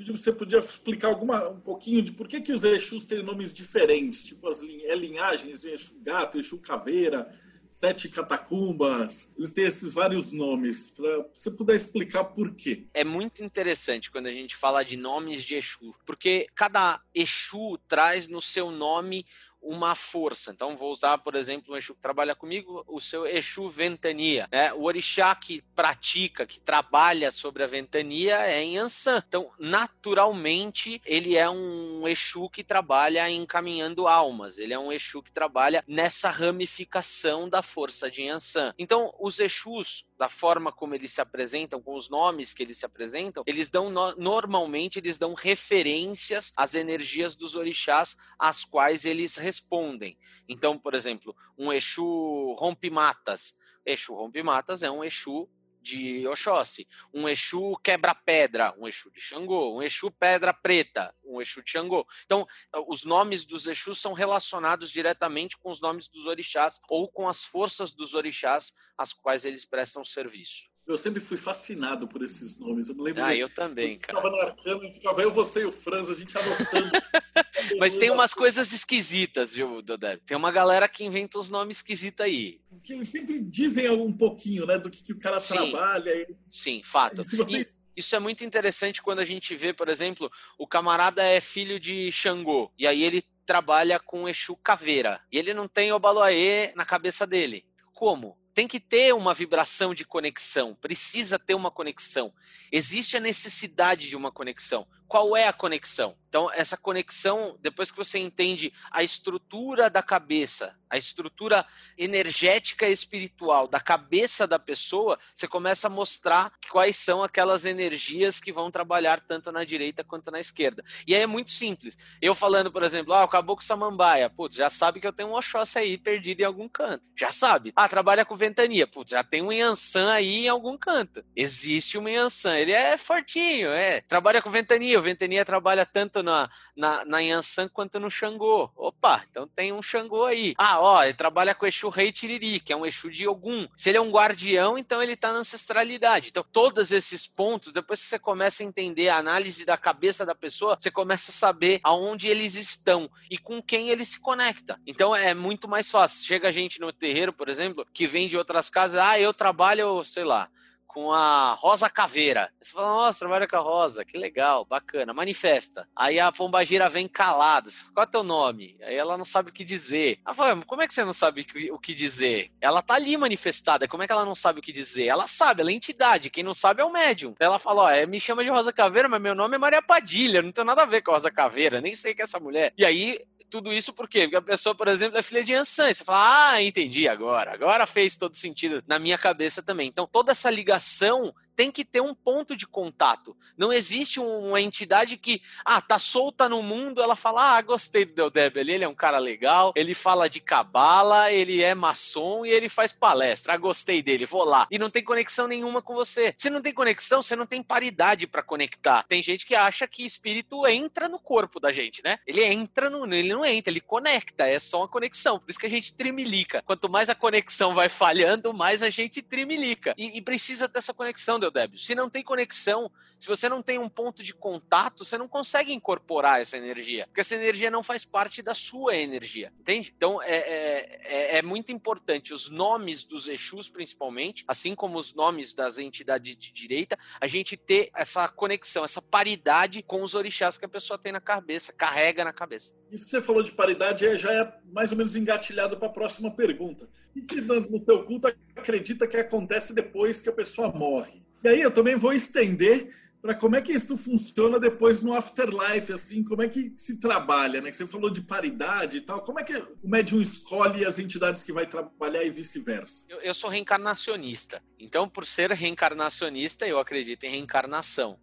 você 0.07 0.31
podia 0.31 0.57
explicar 0.57 1.09
alguma, 1.09 1.49
um 1.49 1.59
pouquinho 1.59 2.01
de 2.01 2.11
por 2.11 2.27
que, 2.27 2.41
que 2.41 2.53
os 2.53 2.63
Exus 2.63 3.05
têm 3.05 3.21
nomes 3.21 3.53
diferentes, 3.53 4.23
tipo 4.23 4.49
as 4.49 4.63
é 4.63 4.95
linhagens, 4.95 5.63
Exu 5.63 6.01
gato, 6.01 6.39
Exu 6.39 6.57
caveira, 6.57 7.29
sete 7.73 8.07
catacumbas, 8.07 9.31
eles 9.37 9.51
têm 9.51 9.65
esses 9.65 9.93
vários 9.93 10.31
nomes. 10.31 10.91
Para 10.91 11.25
você 11.33 11.49
puder 11.49 11.75
explicar 11.75 12.23
por 12.25 12.53
quê. 12.53 12.85
É 12.93 13.03
muito 13.03 13.43
interessante 13.43 14.11
quando 14.11 14.27
a 14.27 14.31
gente 14.31 14.55
fala 14.55 14.83
de 14.83 14.95
nomes 14.95 15.43
de 15.43 15.55
Exu, 15.55 15.93
porque 16.05 16.47
cada 16.55 17.01
Exu 17.13 17.77
traz 17.87 18.27
no 18.27 18.41
seu 18.41 18.71
nome 18.71 19.25
uma 19.63 19.95
força. 19.95 20.51
Então, 20.51 20.75
vou 20.75 20.91
usar, 20.91 21.17
por 21.19 21.35
exemplo, 21.35 21.73
um 21.73 21.77
Exu 21.77 21.95
que 21.95 22.01
trabalha 22.01 22.35
comigo, 22.35 22.83
o 22.87 22.99
seu 22.99 23.25
Exu 23.25 23.69
Ventania. 23.69 24.47
Né? 24.51 24.73
O 24.73 24.83
orixá 24.83 25.33
que 25.35 25.61
pratica, 25.75 26.45
que 26.45 26.59
trabalha 26.59 27.31
sobre 27.31 27.63
a 27.63 27.67
ventania 27.67 28.37
é 28.45 28.61
em 28.61 28.77
Ansan. 28.77 29.23
Então, 29.27 29.49
naturalmente, 29.57 31.01
ele 31.05 31.35
é 31.35 31.49
um 31.49 32.07
Exu 32.07 32.49
que 32.49 32.63
trabalha 32.63 33.29
encaminhando 33.29 34.07
almas. 34.07 34.57
Ele 34.57 34.73
é 34.73 34.79
um 34.79 34.91
Exu 34.91 35.23
que 35.23 35.31
trabalha 35.31 35.83
nessa 35.87 36.29
ramificação 36.29 37.47
da 37.47 37.61
força 37.61 38.11
de 38.11 38.27
Ansan. 38.27 38.73
Então, 38.77 39.13
os 39.19 39.39
Exus 39.39 40.05
da 40.23 40.29
forma 40.29 40.71
como 40.71 40.95
eles 40.95 41.11
se 41.11 41.19
apresentam, 41.19 41.81
com 41.81 41.93
os 41.95 42.09
nomes 42.09 42.53
que 42.53 42.63
eles 42.63 42.77
se 42.77 42.85
apresentam, 42.85 43.43
eles 43.45 43.69
dão 43.69 43.91
normalmente 44.15 44.97
eles 44.97 45.17
dão 45.17 45.33
referências 45.33 46.53
às 46.55 46.75
energias 46.75 47.35
dos 47.35 47.55
orixás 47.55 48.15
às 48.39 48.63
quais 48.63 49.03
eles 49.03 49.35
respondem. 49.35 50.17
Então, 50.47 50.79
por 50.79 50.93
exemplo, 50.93 51.35
um 51.57 51.73
Exu 51.73 52.55
rompe-matas. 52.57 53.53
Exu 53.85 54.13
rompe-matas 54.13 54.81
é 54.81 54.89
um 54.89 55.03
Exu 55.03 55.49
de 55.83 56.25
Oxóssi, 56.27 56.87
um 57.13 57.27
Exu 57.27 57.77
quebra-pedra, 57.83 58.73
um 58.77 58.87
Exu 58.87 59.11
de 59.11 59.19
Xangô, 59.21 59.77
um 59.77 59.83
Exu 59.83 60.09
pedra 60.09 60.53
preta, 60.53 61.13
um 61.23 61.41
Exu 61.41 61.61
de 61.61 61.69
Xangô. 61.69 62.07
Então, 62.25 62.47
os 62.87 63.03
nomes 63.03 63.45
dos 63.45 63.67
Exus 63.67 63.99
são 63.99 64.13
relacionados 64.13 64.89
diretamente 64.89 65.57
com 65.57 65.69
os 65.69 65.81
nomes 65.81 66.07
dos 66.07 66.25
orixás 66.25 66.79
ou 66.89 67.11
com 67.11 67.27
as 67.27 67.43
forças 67.43 67.93
dos 67.93 68.13
orixás 68.13 68.73
às 68.97 69.11
quais 69.11 69.43
eles 69.43 69.65
prestam 69.65 70.03
serviço. 70.03 70.72
Eu 70.85 70.97
sempre 70.97 71.21
fui 71.21 71.37
fascinado 71.37 72.07
por 72.07 72.23
esses 72.23 72.59
nomes. 72.59 72.89
Eu 72.89 72.95
me 72.95 73.03
lembro. 73.03 73.23
Ah, 73.23 73.33
eu 73.33 73.47
também, 73.47 73.97
cara. 73.97 74.17
Eu 74.17 74.21
tava 74.21 74.35
no 74.35 74.41
Arcano 74.41 74.83
e 74.83 74.89
ficava 74.89 75.21
eu, 75.21 75.31
você 75.31 75.61
e 75.61 75.65
o 75.65 75.71
Franz, 75.71 76.09
a 76.09 76.13
gente 76.13 76.37
anotando. 76.37 76.91
Mas 77.79 77.95
tem 77.95 78.11
umas 78.11 78.33
coisas 78.33 78.71
esquisitas, 78.73 79.53
viu, 79.53 79.81
Dodé? 79.81 80.17
Tem 80.25 80.35
uma 80.35 80.51
galera 80.51 80.87
que 80.87 81.03
inventa 81.03 81.39
uns 81.39 81.49
nomes 81.49 81.77
esquisitos 81.77 82.25
aí. 82.25 82.59
Porque 82.69 82.93
eles 82.93 83.07
sempre 83.07 83.39
dizem 83.39 83.89
um 83.89 84.11
pouquinho, 84.11 84.65
né, 84.65 84.77
do 84.77 84.89
que, 84.89 85.01
que 85.01 85.13
o 85.13 85.19
cara 85.19 85.39
Sim. 85.39 85.71
trabalha. 85.71 86.27
Sim, 86.51 86.81
fato. 86.83 87.23
Vocês... 87.23 87.81
Isso 87.95 88.15
é 88.15 88.19
muito 88.19 88.43
interessante 88.43 89.01
quando 89.01 89.19
a 89.19 89.25
gente 89.25 89.55
vê, 89.55 89.71
por 89.71 89.87
exemplo, 89.87 90.31
o 90.57 90.67
camarada 90.67 91.23
é 91.23 91.39
filho 91.39 91.79
de 91.79 92.11
Xangô, 92.11 92.71
e 92.77 92.87
aí 92.87 93.03
ele 93.03 93.23
trabalha 93.45 93.99
com 93.99 94.27
Exu 94.27 94.55
Caveira, 94.57 95.21
e 95.31 95.37
ele 95.37 95.53
não 95.53 95.67
tem 95.67 95.91
Obaloaê 95.91 96.73
na 96.75 96.85
cabeça 96.85 97.27
dele. 97.27 97.65
Como? 97.93 98.37
Tem 98.53 98.67
que 98.67 98.79
ter 98.79 99.13
uma 99.13 99.33
vibração 99.33 99.93
de 99.93 100.05
conexão, 100.05 100.75
precisa 100.75 101.39
ter 101.39 101.55
uma 101.55 101.71
conexão. 101.71 102.33
Existe 102.71 103.17
a 103.17 103.19
necessidade 103.19 104.07
de 104.07 104.15
uma 104.15 104.31
conexão. 104.31 104.87
Qual 105.07 105.35
é 105.35 105.47
a 105.47 105.53
conexão? 105.53 106.15
Então, 106.33 106.49
essa 106.51 106.75
conexão, 106.75 107.55
depois 107.61 107.91
que 107.91 107.97
você 107.97 108.17
entende 108.17 108.73
a 108.89 109.03
estrutura 109.03 109.87
da 109.87 110.01
cabeça, 110.01 110.75
a 110.89 110.97
estrutura 110.97 111.63
energética 111.95 112.89
e 112.89 112.91
espiritual 112.91 113.67
da 113.67 113.79
cabeça 113.79 114.47
da 114.47 114.57
pessoa, 114.57 115.19
você 115.31 115.47
começa 115.47 115.85
a 115.85 115.91
mostrar 115.91 116.51
quais 116.71 116.95
são 116.97 117.21
aquelas 117.21 117.65
energias 117.65 118.39
que 118.39 118.51
vão 118.51 118.71
trabalhar 118.71 119.21
tanto 119.21 119.51
na 119.51 119.63
direita 119.63 120.03
quanto 120.03 120.31
na 120.31 120.39
esquerda. 120.39 120.83
E 121.05 121.13
aí 121.13 121.21
é 121.21 121.27
muito 121.27 121.51
simples. 121.51 121.95
Eu 122.19 122.33
falando, 122.33 122.71
por 122.71 122.81
exemplo, 122.81 123.13
ah, 123.13 123.23
o 123.23 123.27
Caboclo 123.27 123.63
Samambaia, 123.63 124.27
putz, 124.27 124.55
já 124.55 124.71
sabe 124.71 124.99
que 124.99 125.05
eu 125.05 125.13
tenho 125.13 125.29
um 125.29 125.35
Oxóssi 125.35 125.77
aí 125.77 125.99
perdido 125.99 126.41
em 126.41 126.45
algum 126.45 126.67
canto. 126.67 127.03
Já 127.15 127.31
sabe. 127.31 127.71
Ah, 127.75 127.87
trabalha 127.87 128.25
com 128.25 128.35
ventania, 128.35 128.87
putz, 128.87 129.11
já 129.11 129.23
tem 129.23 129.43
um 129.43 129.51
Yansan 129.51 130.11
aí 130.11 130.45
em 130.45 130.49
algum 130.49 130.75
canto. 130.75 131.23
Existe 131.35 131.95
um 131.99 132.09
Yansan, 132.09 132.57
ele 132.57 132.71
é 132.71 132.97
fortinho, 132.97 133.69
é. 133.69 134.01
Trabalha 134.01 134.41
com 134.41 134.49
ventania, 134.49 135.02
ventania 135.03 135.45
trabalha 135.45 135.85
tanto 135.85 136.23
na, 136.23 136.49
na, 136.75 137.05
na 137.05 137.19
Yansan 137.19 137.67
quanto 137.67 137.99
no 137.99 138.09
Xangô. 138.09 138.71
Opa, 138.75 139.23
então 139.29 139.47
tem 139.47 139.71
um 139.71 139.81
Xangô 139.81 140.25
aí. 140.25 140.53
Ah, 140.57 140.79
ó, 140.79 141.03
ele 141.03 141.13
trabalha 141.13 141.53
com 141.53 141.65
o 141.65 141.67
Exu 141.67 141.89
Rei 141.89 142.11
Tiriri, 142.11 142.59
que 142.59 142.73
é 142.73 142.75
um 142.75 142.85
Exu 142.85 143.11
de 143.11 143.27
Ogum. 143.27 143.67
Se 143.75 143.89
ele 143.89 143.97
é 143.97 144.01
um 144.01 144.11
guardião, 144.11 144.77
então 144.77 145.01
ele 145.01 145.13
está 145.13 145.31
na 145.31 145.39
ancestralidade. 145.39 146.29
Então, 146.29 146.43
todos 146.51 146.91
esses 146.91 147.27
pontos, 147.27 147.71
depois 147.71 148.01
que 148.01 148.07
você 148.07 148.17
começa 148.17 148.63
a 148.63 148.65
entender 148.65 149.09
a 149.09 149.17
análise 149.17 149.65
da 149.65 149.77
cabeça 149.77 150.25
da 150.25 150.33
pessoa, 150.33 150.75
você 150.79 150.89
começa 150.89 151.31
a 151.31 151.33
saber 151.33 151.79
aonde 151.83 152.27
eles 152.27 152.55
estão 152.55 153.09
e 153.29 153.37
com 153.37 153.61
quem 153.61 153.89
ele 153.89 154.05
se 154.05 154.19
conecta. 154.19 154.79
Então, 154.87 155.15
é 155.15 155.33
muito 155.33 155.67
mais 155.67 155.91
fácil. 155.91 156.25
Chega 156.25 156.51
gente 156.51 156.79
no 156.79 156.93
terreiro, 156.93 157.33
por 157.33 157.49
exemplo, 157.49 157.85
que 157.93 158.07
vem 158.07 158.27
de 158.27 158.37
outras 158.37 158.69
casas, 158.69 158.99
ah, 158.99 159.19
eu 159.19 159.33
trabalho, 159.33 160.03
sei 160.03 160.23
lá, 160.23 160.49
com 160.93 161.11
a 161.11 161.53
Rosa 161.53 161.89
Caveira. 161.89 162.51
Você 162.61 162.71
fala, 162.71 162.87
nossa, 162.87 163.19
trabalha 163.19 163.47
com 163.47 163.55
a 163.55 163.59
Rosa, 163.59 164.05
que 164.05 164.17
legal, 164.17 164.65
bacana, 164.65 165.13
manifesta. 165.13 165.87
Aí 165.95 166.19
a 166.19 166.31
Pombagira 166.31 166.89
vem 166.89 167.07
calada, 167.07 167.69
qual 167.93 168.03
é 168.03 168.07
teu 168.07 168.23
nome? 168.23 168.77
Aí 168.81 168.95
ela 168.95 169.17
não 169.17 169.25
sabe 169.25 169.49
o 169.49 169.53
que 169.53 169.63
dizer. 169.63 170.19
Ela 170.25 170.33
fala, 170.33 170.61
como 170.65 170.81
é 170.81 170.87
que 170.87 170.93
você 170.93 171.03
não 171.03 171.13
sabe 171.13 171.45
o 171.71 171.79
que 171.79 171.93
dizer? 171.93 172.51
Ela 172.61 172.81
tá 172.81 172.93
ali 172.93 173.17
manifestada, 173.17 173.87
como 173.87 174.03
é 174.03 174.07
que 174.07 174.13
ela 174.13 174.25
não 174.25 174.35
sabe 174.35 174.59
o 174.59 174.61
que 174.61 174.71
dizer? 174.71 175.07
Ela 175.07 175.27
sabe, 175.27 175.61
ela 175.61 175.71
é 175.71 175.73
entidade, 175.73 176.29
quem 176.29 176.43
não 176.43 176.53
sabe 176.53 176.81
é 176.81 176.85
o 176.85 176.91
médium. 176.91 177.33
Ela 177.39 177.57
fala, 177.57 177.83
ó, 177.83 177.89
é, 177.89 178.05
me 178.05 178.19
chama 178.19 178.43
de 178.43 178.49
Rosa 178.49 178.71
Caveira, 178.71 179.09
mas 179.09 179.21
meu 179.21 179.33
nome 179.33 179.55
é 179.55 179.57
Maria 179.57 179.81
Padilha, 179.81 180.41
não 180.41 180.51
tem 180.51 180.63
nada 180.63 180.83
a 180.83 180.85
ver 180.85 181.01
com 181.01 181.11
a 181.11 181.15
Rosa 181.15 181.31
Caveira, 181.31 181.81
nem 181.81 181.95
sei 181.95 182.13
que 182.13 182.21
é 182.21 182.25
essa 182.25 182.39
mulher. 182.39 182.71
E 182.77 182.85
aí 182.85 183.19
tudo 183.53 183.71
isso 183.71 183.93
por 183.93 184.09
quê? 184.09 184.21
Porque 184.21 184.35
a 184.35 184.41
pessoa, 184.41 184.73
por 184.73 184.87
exemplo, 184.87 185.15
é 185.15 185.21
filha 185.21 185.43
de 185.43 185.53
Ansan. 185.53 185.93
Você 185.93 186.03
fala, 186.03 186.53
ah, 186.53 186.63
entendi 186.63 187.07
agora. 187.07 187.53
Agora 187.53 187.85
fez 187.85 188.17
todo 188.17 188.35
sentido 188.35 188.83
na 188.87 188.97
minha 188.97 189.15
cabeça 189.15 189.61
também. 189.61 189.87
Então, 189.87 190.07
toda 190.07 190.31
essa 190.31 190.49
ligação 190.49 191.31
tem 191.55 191.71
que 191.71 191.85
ter 191.85 192.01
um 192.01 192.13
ponto 192.13 192.55
de 192.55 192.67
contato. 192.67 193.35
Não 193.57 193.71
existe 193.71 194.19
uma 194.19 194.61
entidade 194.61 195.17
que, 195.17 195.41
ah, 195.63 195.81
tá 195.81 195.99
solta 195.99 196.49
no 196.49 196.61
mundo, 196.61 197.01
ela 197.01 197.15
fala, 197.15 197.57
ah, 197.57 197.61
gostei 197.61 198.05
do 198.05 198.29
Deldeb 198.29 198.59
ali, 198.59 198.71
ele 198.73 198.83
é 198.83 198.87
um 198.87 198.95
cara 198.95 199.17
legal, 199.17 199.73
ele 199.75 199.93
fala 199.93 200.29
de 200.29 200.39
cabala, 200.39 201.31
ele 201.31 201.61
é 201.61 201.73
maçom 201.75 202.45
e 202.45 202.49
ele 202.49 202.69
faz 202.69 202.91
palestra. 202.91 203.53
Ah, 203.53 203.57
gostei 203.57 204.01
dele, 204.01 204.25
vou 204.25 204.43
lá. 204.43 204.67
E 204.71 204.79
não 204.79 204.89
tem 204.89 205.03
conexão 205.03 205.47
nenhuma 205.47 205.81
com 205.81 205.93
você. 205.93 206.33
Se 206.37 206.49
não 206.49 206.61
tem 206.61 206.73
conexão, 206.73 207.21
você 207.21 207.35
não 207.35 207.45
tem 207.45 207.61
paridade 207.61 208.27
para 208.27 208.43
conectar. 208.43 209.03
Tem 209.07 209.21
gente 209.21 209.45
que 209.45 209.55
acha 209.55 209.87
que 209.87 210.05
espírito 210.05 210.65
entra 210.67 211.07
no 211.07 211.19
corpo 211.19 211.59
da 211.59 211.71
gente, 211.71 212.03
né? 212.03 212.17
Ele 212.25 212.43
entra 212.43 212.89
no, 212.89 213.05
ele 213.13 213.29
não 213.29 213.45
entra, 213.45 213.71
ele 213.71 213.81
conecta, 213.81 214.47
é 214.47 214.59
só 214.59 214.79
uma 214.79 214.87
conexão. 214.87 215.39
Por 215.39 215.49
isso 215.49 215.59
que 215.59 215.65
a 215.65 215.69
gente 215.69 215.93
trimilica. 215.93 216.61
Quanto 216.65 216.89
mais 216.89 217.09
a 217.09 217.15
conexão 217.15 217.73
vai 217.73 217.89
falhando, 217.89 218.53
mais 218.53 218.81
a 218.81 218.89
gente 218.89 219.21
trimilica. 219.21 219.93
E, 219.97 220.17
e 220.17 220.21
precisa 220.21 220.67
dessa 220.67 220.93
conexão 220.93 221.39
Se 221.77 221.95
não 221.95 222.09
tem 222.09 222.23
conexão, 222.23 222.91
se 223.17 223.27
você 223.27 223.47
não 223.47 223.61
tem 223.61 223.79
um 223.79 223.87
ponto 223.87 224.21
de 224.21 224.33
contato, 224.33 225.05
você 225.05 225.17
não 225.17 225.27
consegue 225.27 225.71
incorporar 225.71 226.41
essa 226.41 226.57
energia, 226.57 227.05
porque 227.07 227.21
essa 227.21 227.35
energia 227.35 227.71
não 227.71 227.81
faz 227.81 228.03
parte 228.03 228.41
da 228.41 228.53
sua 228.53 228.95
energia, 228.95 229.53
entende? 229.59 229.93
Então 229.95 230.21
é, 230.21 230.35
é, 230.35 231.01
é, 231.05 231.37
é 231.37 231.41
muito 231.41 231.71
importante 231.71 232.33
os 232.33 232.49
nomes 232.49 233.03
dos 233.03 233.27
Exus, 233.27 233.69
principalmente, 233.69 234.43
assim 234.47 234.75
como 234.75 234.97
os 234.97 235.13
nomes 235.13 235.53
das 235.53 235.77
entidades 235.77 236.35
de 236.35 236.51
direita, 236.51 236.97
a 237.19 237.27
gente 237.27 237.55
ter 237.55 237.89
essa 237.95 238.27
conexão, 238.27 238.83
essa 238.83 239.01
paridade 239.01 239.81
com 239.81 240.03
os 240.03 240.15
orixás 240.15 240.57
que 240.57 240.65
a 240.65 240.69
pessoa 240.69 240.97
tem 240.97 241.11
na 241.11 241.21
cabeça, 241.21 241.71
carrega 241.71 242.25
na 242.25 242.33
cabeça. 242.33 242.73
Isso 242.91 243.05
que 243.05 243.09
você 243.09 243.21
falou 243.21 243.41
de 243.41 243.51
paridade 243.51 244.05
é, 244.05 244.17
já 244.17 244.31
é 244.33 244.53
mais 244.71 244.91
ou 244.91 244.97
menos 244.97 245.15
engatilhado 245.15 245.77
para 245.77 245.87
a 245.87 245.91
próxima 245.91 246.29
pergunta. 246.29 246.87
E 247.15 247.21
que 247.21 247.41
no 247.41 247.79
teu 247.79 248.03
culto 248.05 248.27
acredita 248.55 249.07
que 249.07 249.17
acontece 249.17 249.73
depois 249.73 250.21
que 250.21 250.29
a 250.29 250.33
pessoa 250.33 250.71
morre? 250.71 251.23
E 251.43 251.47
aí 251.47 251.61
eu 251.61 251.71
também 251.71 251.95
vou 251.95 252.13
estender 252.13 252.89
para 253.23 253.33
como 253.33 253.55
é 253.55 253.61
que 253.61 253.71
isso 253.71 253.95
funciona 253.97 254.59
depois 254.59 255.01
no 255.01 255.13
afterlife, 255.13 255.93
assim, 255.93 256.21
como 256.25 256.41
é 256.41 256.49
que 256.49 256.73
se 256.75 256.99
trabalha, 256.99 257.61
né? 257.61 257.71
Que 257.71 257.77
você 257.77 257.87
falou 257.87 258.09
de 258.09 258.19
paridade 258.19 258.97
e 258.97 259.01
tal, 259.01 259.21
como 259.21 259.39
é 259.39 259.43
que 259.43 259.55
o 259.55 259.87
médium 259.87 260.19
escolhe 260.19 260.85
as 260.85 260.99
entidades 260.99 261.41
que 261.41 261.53
vai 261.53 261.65
trabalhar 261.65 262.21
e 262.25 262.29
vice-versa? 262.29 263.05
Eu, 263.07 263.21
eu, 263.21 263.33
sou 263.33 263.49
reencarnacionista, 263.49 264.61
então 264.77 265.07
por 265.07 265.25
ser 265.25 265.51
reencarnacionista 265.51 266.67
eu 266.67 266.77
acredito 266.77 267.23
em 267.23 267.29
reencarnação. 267.29 268.19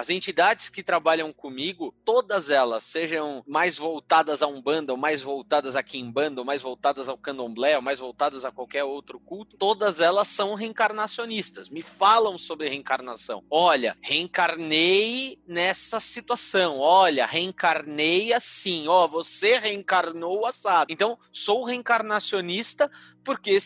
As 0.00 0.08
entidades 0.08 0.70
que 0.70 0.82
trabalham 0.82 1.30
comigo, 1.30 1.94
todas 2.06 2.48
elas, 2.48 2.84
sejam 2.84 3.44
mais 3.46 3.76
voltadas 3.76 4.40
a 4.40 4.46
Umbanda, 4.46 4.94
ou 4.94 4.98
mais 4.98 5.20
voltadas 5.20 5.76
a 5.76 5.82
Kimbanda, 5.82 6.40
ou 6.40 6.44
mais 6.44 6.62
voltadas 6.62 7.06
ao 7.06 7.18
Candomblé, 7.18 7.76
ou 7.76 7.82
mais 7.82 7.98
voltadas 7.98 8.46
a 8.46 8.50
qualquer 8.50 8.82
outro 8.82 9.20
culto, 9.20 9.58
todas 9.58 10.00
elas 10.00 10.26
são 10.26 10.54
reencarnacionistas. 10.54 11.68
Me 11.68 11.82
falam 11.82 12.38
sobre 12.38 12.66
reencarnação. 12.66 13.44
Olha, 13.50 13.94
reencarnei 14.00 15.38
nessa 15.46 16.00
situação. 16.00 16.78
Olha, 16.78 17.26
reencarnei 17.26 18.32
assim. 18.32 18.88
Ó, 18.88 19.04
oh, 19.04 19.08
você 19.08 19.58
reencarnou 19.58 20.46
assado. 20.46 20.90
Então, 20.90 21.18
sou 21.30 21.62
reencarnacionista 21.62 22.90
porque 23.22 23.58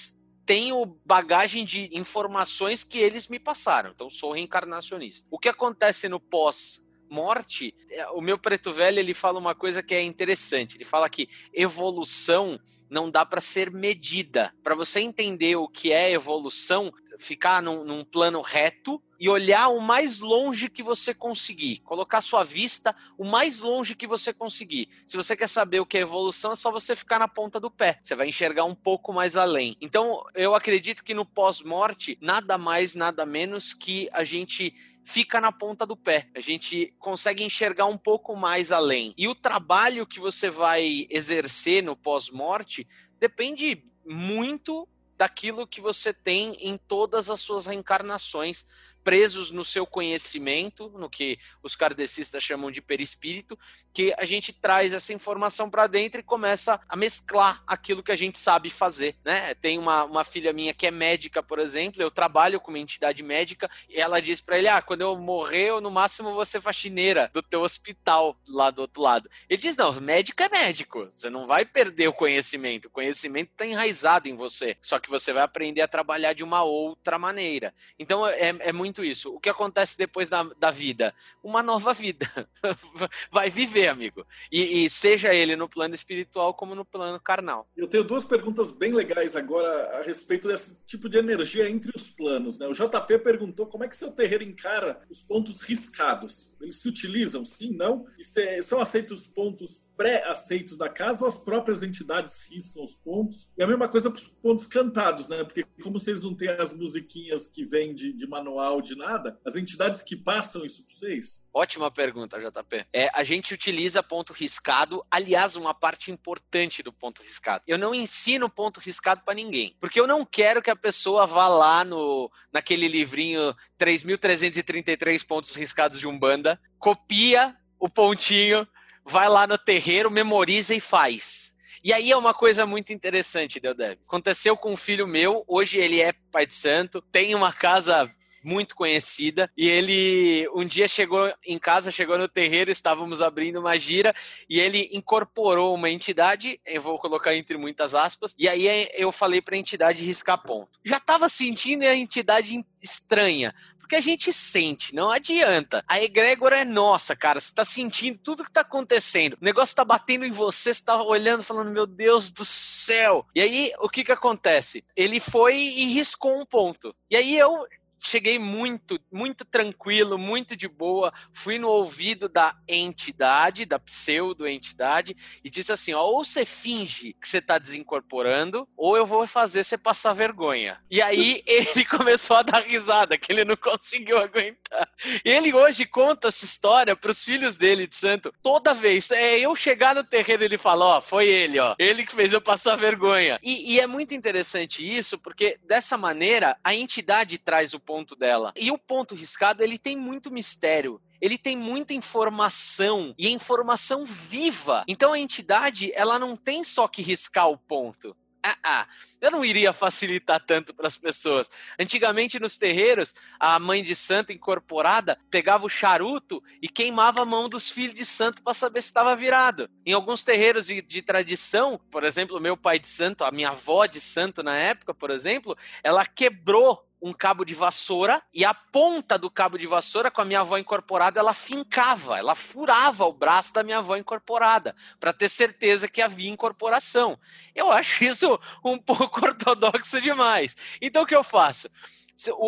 tenho 0.45 0.85
bagagem 1.05 1.65
de 1.65 1.89
informações 1.97 2.85
que 2.85 2.99
eles 2.99 3.29
me 3.29 3.39
passaram. 3.39 3.91
Então, 3.91 4.11
sou 4.11 4.33
reencarnacionista. 4.33 5.27
O 5.31 5.39
que 5.39 5.49
acontece 5.49 6.09
no 6.09 6.21
pós 6.21 6.84
morte, 7.11 7.75
é, 7.91 8.09
o 8.11 8.21
meu 8.21 8.39
preto 8.39 8.73
velho 8.73 8.99
ele 8.99 9.15
fala 9.15 9.39
uma 9.39 9.55
coisa 9.55 9.83
que 9.83 9.95
é 9.95 10.03
interessante. 10.03 10.77
Ele 10.77 10.85
fala 10.85 11.09
que 11.09 11.29
evolução 11.53 12.59
não 12.95 13.11
dá 13.11 13.25
para 13.27 13.41
ser 13.41 13.71
medida. 13.71 14.55
Para 14.63 14.75
você 14.75 15.01
entender 15.01 15.57
o 15.57 15.69
que 15.69 15.93
é 15.93 16.13
evolução, 16.13 16.93
ficar 17.19 17.63
num, 17.63 17.85
num, 17.85 18.05
plano 18.05 18.41
reto 18.41 19.03
e 19.19 19.29
olhar 19.29 19.69
o 19.69 19.81
mais 19.81 20.21
longe 20.21 20.69
que 20.69 20.83
você 20.83 21.15
conseguir. 21.15 21.79
Colocar 21.79 22.21
sua 22.21 22.45
vista 22.45 22.95
o 23.19 23.25
mais 23.25 23.63
longe 23.63 23.95
que 23.95 24.07
você 24.07 24.33
conseguir. 24.33 24.89
Se 25.07 25.17
você 25.17 25.37
quer 25.37 25.49
saber 25.49 25.81
o 25.81 25.87
que 25.87 25.99
é 25.99 26.03
evolução, 26.03 26.53
é 26.53 26.57
só 26.57 26.71
você 26.71 26.95
ficar 26.95 27.19
na 27.19 27.29
ponta 27.29 27.59
do 27.59 27.71
pé. 27.71 27.99
Você 28.03 28.15
vai 28.15 28.29
enxergar 28.29 28.65
um 28.65 28.75
pouco 28.75 29.13
mais 29.13 29.37
além. 29.37 29.77
Então, 29.81 30.25
eu 30.35 30.55
acredito 30.55 31.03
que 31.03 31.15
no 31.15 31.25
pós-morte, 31.25 32.19
nada 32.21 32.59
mais, 32.59 32.95
nada 32.95 33.25
menos 33.27 33.73
que 33.73 34.09
a 34.13 34.23
gente 34.23 34.75
fica 35.05 35.41
na 35.41 35.53
ponta 35.53 35.87
do 35.87 35.97
pé. 35.97 36.29
A 36.35 36.41
gente 36.41 36.95
consegue 36.99 37.45
enxergar 37.45 37.87
um 37.87 37.99
pouco 37.99 38.35
mais 38.35 38.73
além. 38.73 39.13
E 39.17 39.29
o 39.29 39.35
trabalho 39.35 40.07
que 40.07 40.19
você 40.19 40.49
vai 40.51 41.07
exercer 41.11 41.83
no 41.83 41.95
pós-morte 41.95 42.89
depende 43.21 43.85
muito 44.07 44.89
daquilo 45.17 45.67
que 45.67 45.81
você 45.81 46.13
tem 46.13 46.55
em 46.61 46.77
todas 46.77 47.31
as 47.31 47.41
suas 47.41 47.67
reencarnações 47.67 48.67
presos 49.05 49.51
no 49.51 49.65
seu 49.65 49.87
conhecimento, 49.87 50.89
no 50.99 51.11
que 51.11 51.39
os 51.63 51.77
kardecistas 51.77 52.43
chamam 52.43 52.71
de 52.71 52.81
perispírito, 52.81 53.57
que 53.93 54.15
a 54.17 54.25
gente 54.25 54.53
traz 54.53 54.95
essa 54.95 55.13
informação 55.13 55.69
para 55.69 55.87
dentro 55.87 56.19
e 56.19 56.23
começa 56.23 56.81
a 56.89 56.97
mesclar 56.97 57.63
aquilo 57.67 58.03
que 58.03 58.11
a 58.11 58.17
gente 58.17 58.39
sabe 58.39 58.71
fazer, 58.71 59.15
né? 59.23 59.55
Tem 59.55 59.79
uma, 59.79 60.05
uma 60.05 60.25
filha 60.25 60.53
minha 60.55 60.73
que 60.73 60.87
é 60.87 60.91
médica, 60.91 61.43
por 61.43 61.59
exemplo, 61.59 62.03
eu 62.03 62.11
trabalho 62.11 62.59
com 62.59 62.71
uma 62.71 62.79
entidade 62.79 63.23
médica 63.23 63.71
e 63.89 64.01
ela 64.01 64.21
diz 64.21 64.41
para 64.41 64.57
ele: 64.57 64.69
"Ah, 64.69 64.81
quando 64.81 65.03
eu 65.03 65.17
morrer, 65.17 65.69
eu, 65.69 65.81
no 65.81 65.91
máximo 65.91 66.45
ser 66.45 66.63
faxineira 66.63 67.31
do 67.33 67.43
teu 67.43 67.61
hospital 67.61 68.37
lá 68.49 68.71
do 68.71 68.81
outro 68.81 69.03
lado". 69.03 69.31
Ele 69.51 69.61
diz: 69.61 69.77
"Não, 69.77 69.93
médico 70.01 70.43
é 70.43 70.49
médico. 70.49 71.09
Você 71.11 71.29
não 71.29 71.47
vai 71.47 71.67
perder 71.67 72.09
o 72.09 72.13
conhecimento. 72.13 72.87
O 72.87 72.91
conhecimento 72.91 73.51
está 73.51 73.67
enraizado 73.67 74.29
em 74.29 74.35
você, 74.35 74.77
só 74.81 74.99
que 74.99 75.11
você 75.11 75.33
vai 75.33 75.43
aprender 75.43 75.83
a 75.83 75.89
trabalhar 75.89 76.33
de 76.33 76.43
uma 76.43 76.63
outra 76.63 77.19
maneira". 77.19 77.75
Então 77.99 78.27
é, 78.27 78.55
é 78.61 78.73
muito 78.73 78.94
muito 78.95 79.05
isso. 79.05 79.35
O 79.35 79.41
que 79.41 79.49
acontece 79.49 79.99
depois 79.99 80.29
da, 80.29 80.45
da 80.59 80.71
vida? 80.71 81.13
Uma 81.43 81.63
nova 81.63 81.93
vida. 81.93 82.27
Vai 83.31 83.51
viver, 83.51 83.89
amigo. 83.89 84.25
E, 84.53 84.85
e, 84.85 84.91
seja 84.91 85.35
ele 85.35 85.57
no 85.57 85.69
plano 85.69 85.95
espiritual 85.95 86.55
como 86.55 86.75
no 86.75 86.85
plano 86.85 87.19
carnal. 87.19 87.67
Eu 87.77 87.89
tenho 87.89 88.05
duas 88.05 88.23
perguntas 88.23 88.71
bem 88.71 88.93
legais 88.93 89.35
agora 89.35 89.99
a 89.99 90.03
respeito 90.03 90.47
desse 90.47 90.85
tipo 90.85 91.09
de 91.09 91.19
energia 91.19 91.69
entre 91.69 91.91
os 91.97 92.05
planos. 92.05 92.57
Né? 92.57 92.69
O 92.69 92.73
JP 92.73 93.19
perguntou 93.19 93.67
como 93.67 93.83
é 93.83 93.89
que 93.89 93.97
seu 93.97 94.13
terreiro 94.13 94.45
encara 94.45 95.01
os 95.11 95.21
pontos 95.21 95.61
riscados. 95.63 96.53
Eles 96.61 96.77
se 96.77 96.89
utilizam, 96.89 97.45
sim, 97.45 97.73
não? 97.73 98.07
E 98.19 98.63
são 98.63 98.81
aceitos 98.81 99.23
os 99.23 99.27
pontos 99.27 99.84
pré-aceitos 99.97 100.77
da 100.77 100.89
casa 100.89 101.23
ou 101.23 101.29
as 101.29 101.37
próprias 101.37 101.83
entidades 101.83 102.47
riscam 102.51 102.85
os 102.85 102.95
pontos? 102.95 103.49
E 103.57 103.63
a 103.63 103.67
mesma 103.67 103.89
coisa 103.89 104.11
para 104.11 104.21
os 104.21 104.29
pontos 104.29 104.67
cantados, 104.67 105.29
né? 105.29 105.45
Porque 105.45 105.65
como 105.83 105.99
vocês 105.99 106.23
não 106.23 106.35
têm 106.35 106.49
as 106.49 106.73
musiquinhas 106.73 107.49
que 107.49 107.65
vêm 107.65 107.95
de, 107.95 108.13
de 108.13 108.27
manual, 108.27 108.81
de 108.81 108.97
nada, 108.97 109.39
as 109.45 109.57
entidades 109.57 110.03
que 110.03 110.17
passam 110.17 110.65
isso 110.65 110.85
para 110.85 110.95
vocês? 110.95 111.43
Ótima 111.53 111.91
pergunta, 111.91 112.39
JP. 112.39 112.87
É, 112.93 113.09
a 113.15 113.23
gente 113.23 113.55
utiliza 113.55 114.03
ponto 114.03 114.33
riscado, 114.33 115.05
aliás, 115.11 115.57
uma 115.57 115.73
parte 115.73 116.11
importante 116.11 116.83
do 116.83 116.93
ponto 116.93 117.23
riscado. 117.23 117.63
Eu 117.67 117.79
não 117.79 117.95
ensino 117.95 118.51
ponto 118.51 118.81
riscado 118.81 119.23
para 119.25 119.35
ninguém, 119.35 119.77
porque 119.81 120.01
eu 120.01 120.07
não 120.07 120.25
quero 120.25 120.61
que 120.61 120.71
a 120.71 120.77
pessoa 120.77 121.27
vá 121.27 121.49
lá 121.49 121.85
no 121.85 122.31
naquele 122.53 122.89
livrinho 122.89 123.55
3.333 123.79 125.25
pontos 125.27 125.55
riscados 125.55 125.99
de 125.99 126.07
Umbanda, 126.07 126.61
copia 126.79 127.57
o 127.79 127.89
pontinho 127.89 128.67
vai 129.05 129.29
lá 129.29 129.47
no 129.47 129.59
terreiro, 129.59 130.11
memoriza 130.11 130.75
e 130.75 130.81
faz. 130.81 131.55
E 131.83 131.93
aí 131.93 132.11
é 132.11 132.17
uma 132.17 132.33
coisa 132.33 132.65
muito 132.65 132.93
interessante, 132.93 133.61
Deodeb. 133.61 134.01
Aconteceu 134.07 134.57
com 134.57 134.73
um 134.73 134.77
filho 134.77 135.07
meu, 135.07 135.45
hoje 135.47 135.79
ele 135.79 136.01
é 136.01 136.15
pai 136.33 136.47
de 136.47 136.55
santo, 136.55 137.03
tem 137.13 137.35
uma 137.35 137.53
casa 137.53 138.11
muito 138.45 138.77
conhecida. 138.77 139.51
E 139.57 139.69
ele 139.69 140.49
um 140.55 140.65
dia 140.65 140.87
chegou 140.87 141.33
em 141.47 141.59
casa, 141.59 141.91
chegou 141.91 142.19
no 142.19 142.29
terreiro, 142.29 142.71
estávamos 142.71 143.23
abrindo 143.23 143.59
uma 143.59 143.79
gira 143.79 144.15
e 144.49 144.61
ele 144.61 144.91
incorporou 144.93 145.75
uma 145.75 145.91
entidade, 145.91 146.61
eu 146.67 146.81
vou 146.81 146.99
colocar 146.99 147.35
entre 147.35 147.57
muitas 147.57 147.95
aspas, 147.95 148.35
e 148.39 148.49
aí 148.49 148.89
eu 148.95 149.11
falei 149.11 149.41
para 149.41 149.55
a 149.55 149.59
entidade 149.59 150.05
riscar 150.05 150.43
ponto. 150.43 150.79
Já 150.85 150.99
estava 150.99 151.29
sentindo 151.29 151.85
a 151.85 151.95
entidade 151.95 152.65
estranha, 152.83 153.55
porque 153.85 153.97
a 153.97 154.01
gente 154.01 154.33
sente, 154.33 154.95
não 154.95 155.11
adianta. 155.11 155.85
A 155.87 156.03
egrégora 156.03 156.61
é 156.61 156.65
nossa, 156.65 157.15
cara. 157.15 157.39
Você 157.39 157.55
tá 157.55 157.67
sentindo 157.67 158.19
tudo 158.19 158.43
que 158.43 158.51
tá 158.51 158.63
acontecendo. 158.63 159.35
O 159.35 159.45
negócio 159.45 159.77
tá 159.77 159.85
batendo 159.85 160.25
em 160.25 160.31
você, 160.31 160.73
você 160.73 160.83
tá 160.83 161.03
olhando, 161.03 161.43
falando, 161.43 161.71
meu 161.71 161.87
Deus 161.87 162.31
do 162.31 162.47
céu. 162.47 163.27
E 163.35 163.43
aí, 163.43 163.73
o 163.81 163.91
que 163.91 164.03
que 164.03 164.13
acontece? 164.13 164.83
Ele 164.97 165.21
foi 165.21 165.57
e 165.57 165.93
riscou 165.93 166.41
um 166.41 166.47
ponto. 166.47 166.97
E 167.11 167.17
aí 167.17 167.37
eu 167.37 167.67
cheguei 168.07 168.39
muito, 168.39 168.99
muito 169.11 169.45
tranquilo, 169.45 170.19
muito 170.19 170.57
de 170.57 170.69
boa, 170.69 171.13
fui 171.33 171.59
no 171.59 171.69
ouvido 171.69 172.29
da 172.29 172.57
entidade, 172.69 173.65
da 173.65 173.79
pseudo-entidade, 173.79 175.17
e 175.43 175.51
disse 175.51 175.73
assim: 175.73 175.95
ó, 175.95 176.05
ou 176.05 176.25
você 176.25 176.45
finge 176.45 177.15
que 177.15 177.29
você 177.29 177.39
está 177.39 177.59
desincorporando, 177.59 178.69
ou 178.77 178.97
eu 178.97 179.07
vou 179.07 179.27
fazer 179.27 179.65
você 179.65 179.79
passar 179.79 180.13
vergonha. 180.13 180.79
E 180.91 181.01
aí 181.01 181.43
ele 181.47 181.85
começou 181.85 182.37
a 182.37 182.43
dar 182.43 182.63
risada, 182.63 183.19
que 183.19 183.33
ele 183.33 183.45
não 183.45 183.57
conseguiu 183.57 184.19
aguentar. 184.19 184.89
Ele 185.25 185.53
hoje 185.53 185.87
conta 185.87 186.29
essa 186.29 186.45
história 186.45 186.95
para 186.95 187.11
os 187.11 187.25
filhos 187.25 187.57
dele 187.57 187.87
de 187.87 187.97
santo. 187.97 188.33
Toda 188.43 188.75
vez, 188.75 189.11
é 189.11 189.39
eu 189.39 189.57
chegar 189.57 189.95
no 189.95 190.05
terreiro, 190.05 190.45
ele 190.45 190.59
fala: 190.59 190.99
ó, 190.99 191.01
foi 191.01 191.27
ele, 191.27 191.59
ó, 191.59 191.75
ele 191.79 192.05
que 192.05 192.15
fez 192.15 192.33
eu 192.33 192.41
passar 192.41 192.77
vergonha. 192.77 193.39
E, 193.43 193.75
e 193.75 193.81
é 193.81 193.87
muito 193.87 194.15
interessante 194.15 194.87
isso, 194.87 195.19
porque 195.19 195.59
dessa 195.65 195.97
maneira 195.97 196.57
a 196.63 196.75
entidade 196.75 197.39
traz 197.39 197.75
o 197.75 197.81
ponto 197.81 197.94
ponto 197.95 198.17
dela. 198.17 198.53
E 198.57 198.73
o 198.73 198.79
ponto 198.79 199.15
riscado, 199.15 199.63
ele 199.63 199.79
tem 199.79 199.97
muito 199.97 200.31
mistério 200.31 201.01
ele 201.21 201.39
tem 201.39 201.57
muita 201.57 201.95
informação 201.95 203.15
e 203.17 203.31
informação 203.31 204.05
viva. 204.05 204.85
Então 204.87 205.15
a 205.15 205.19
entidade, 205.19 205.91
ela 205.95 206.19
não 206.19 206.37
tem 206.37 206.63
só 206.63 206.87
que 206.87 207.01
riscar 207.01 207.49
o 207.49 207.57
ponto. 207.57 208.15
Ah, 208.47 208.59
ah, 208.63 208.89
eu 209.23 209.31
não 209.31 209.43
iria 209.43 209.73
facilitar 209.73 210.39
tanto 210.39 210.75
para 210.75 210.87
as 210.87 210.99
pessoas. 210.99 211.49
Antigamente 211.81 212.39
nos 212.39 212.59
terreiros, 212.59 213.15
a 213.41 213.59
mãe 213.59 213.83
de 213.83 213.97
santo 213.97 214.35
incorporada 214.35 215.19
pegava 215.31 215.65
o 215.65 215.71
charuto 215.71 216.43
e 216.61 216.69
queimava 216.69 217.23
a 217.23 217.25
mão 217.25 217.49
dos 217.49 217.71
filhos 217.71 217.95
de 217.95 218.05
santo 218.05 218.43
para 218.43 218.53
saber 218.53 218.83
se 218.83 218.89
estava 218.89 219.17
virado. 219.17 219.67
Em 219.87 219.95
alguns 219.95 220.25
terreiros 220.25 220.67
de, 220.67 220.83
de 220.83 221.01
tradição, 221.01 221.81
por 221.91 222.05
exemplo, 222.05 222.39
meu 222.39 222.55
pai 222.55 222.79
de 222.79 222.87
santo, 222.87 223.25
a 223.25 223.31
minha 223.31 223.49
avó 223.49 223.87
de 223.87 223.99
santo 223.99 224.43
na 224.43 224.55
época, 224.55 224.93
por 224.93 225.11
exemplo, 225.11 225.57
ela 225.83 226.05
quebrou 226.05 226.87
um 227.05 227.13
cabo 227.13 227.45
de 227.45 227.53
vassoura 227.53 228.23
e 228.33 228.47
a 228.47 228.55
ponta 228.55 229.19
do 229.19 229.31
cabo 229.31 229.59
de 229.59 229.67
vassoura 229.67 230.11
com 230.11 230.23
a 230.23 230.25
minha 230.25 230.41
avó 230.41 230.57
incorporada 230.57 231.21
ela 231.21 231.35
fincava, 231.35 232.19
ela 232.19 232.35
furava 232.35 233.05
o 233.05 233.13
braço 233.13 233.53
da 233.53 233.63
minha 233.63 233.79
avó 233.79 233.95
incorporada 233.95 234.75
para 234.99 235.13
ter 235.13 235.29
certeza 235.29 235.87
que 235.87 236.01
havia 236.01 236.31
incorporação. 236.31 237.19
Eu 237.55 237.71
acho 237.71 238.05
isso 238.05 238.41
um 238.65 238.79
pouco 238.79 239.21
ortodoxo 239.27 240.01
demais. 240.01 240.57
Então 240.81 241.03
o 241.03 241.07
que 241.07 241.15
eu 241.15 241.23
faço? 241.23 241.69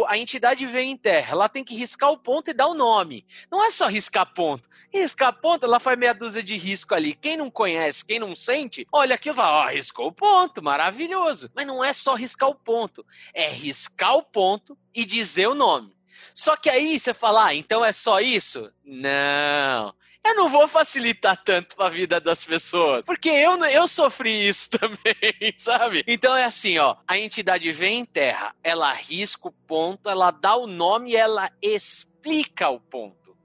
A 0.09 0.17
entidade 0.17 0.64
vem 0.67 0.93
em 0.93 0.97
terra, 0.97 1.33
ela 1.33 1.49
tem 1.49 1.64
que 1.64 1.75
riscar 1.75 2.11
o 2.11 2.19
ponto 2.19 2.51
e 2.51 2.55
dar 2.55 2.67
o 2.67 2.75
nome. 2.75 3.27
Não 3.51 3.64
é 3.64 3.71
só 3.71 3.89
riscar 3.89 4.33
ponto. 4.33 4.69
Riscar 4.93 5.33
ponto, 5.41 5.64
ela 5.64 5.81
faz 5.81 5.99
meia 5.99 6.14
dúzia 6.14 6.43
de 6.43 6.57
risco 6.57 6.95
ali. 6.95 7.14
Quem 7.14 7.37
não 7.37 7.51
conhece, 7.51 8.05
quem 8.05 8.19
não 8.19 8.37
sente, 8.37 8.87
olha 8.93 9.14
aqui 9.14 9.29
e 9.29 9.33
vai, 9.33 9.47
ó, 9.47 9.69
riscou 9.69 10.09
o 10.09 10.12
ponto, 10.12 10.62
maravilhoso. 10.62 11.51
Mas 11.55 11.67
não 11.67 11.85
é 11.85 11.93
só 11.93 12.14
riscar 12.14 12.49
o 12.49 12.55
ponto, 12.55 13.05
é 13.35 13.49
riscar 13.49 14.17
o 14.17 14.23
ponto 14.23 14.79
e 14.95 15.05
dizer 15.05 15.49
o 15.49 15.55
nome. 15.55 15.97
Só 16.35 16.57
que 16.57 16.71
aí 16.71 16.99
você 16.99 17.12
fala, 17.12 17.47
ah, 17.47 17.55
então 17.55 17.85
é 17.85 17.93
só 17.93 18.21
isso? 18.21 18.71
Não 18.85 19.95
eu 20.29 20.35
não 20.35 20.49
vou 20.49 20.66
facilitar 20.68 21.43
tanto 21.43 21.81
a 21.83 21.89
vida 21.89 22.20
das 22.20 22.45
pessoas. 22.45 23.05
Porque 23.05 23.29
eu, 23.29 23.57
eu 23.66 23.87
sofri 23.87 24.31
isso 24.49 24.70
também, 24.70 25.55
sabe? 25.57 26.05
Então 26.07 26.37
é 26.37 26.45
assim, 26.45 26.79
ó. 26.79 26.97
A 27.07 27.18
entidade 27.18 27.70
vem 27.72 28.01
em 28.01 28.05
terra, 28.05 28.55
ela 28.62 28.93
risca 28.93 29.49
o 29.49 29.53
ponto, 29.53 30.09
ela 30.09 30.31
dá 30.31 30.57
o 30.57 30.66
nome 30.66 31.12
e 31.12 31.16
ela 31.16 31.51
explica 31.62 32.68
o 32.68 32.81
ponto. 32.81 33.37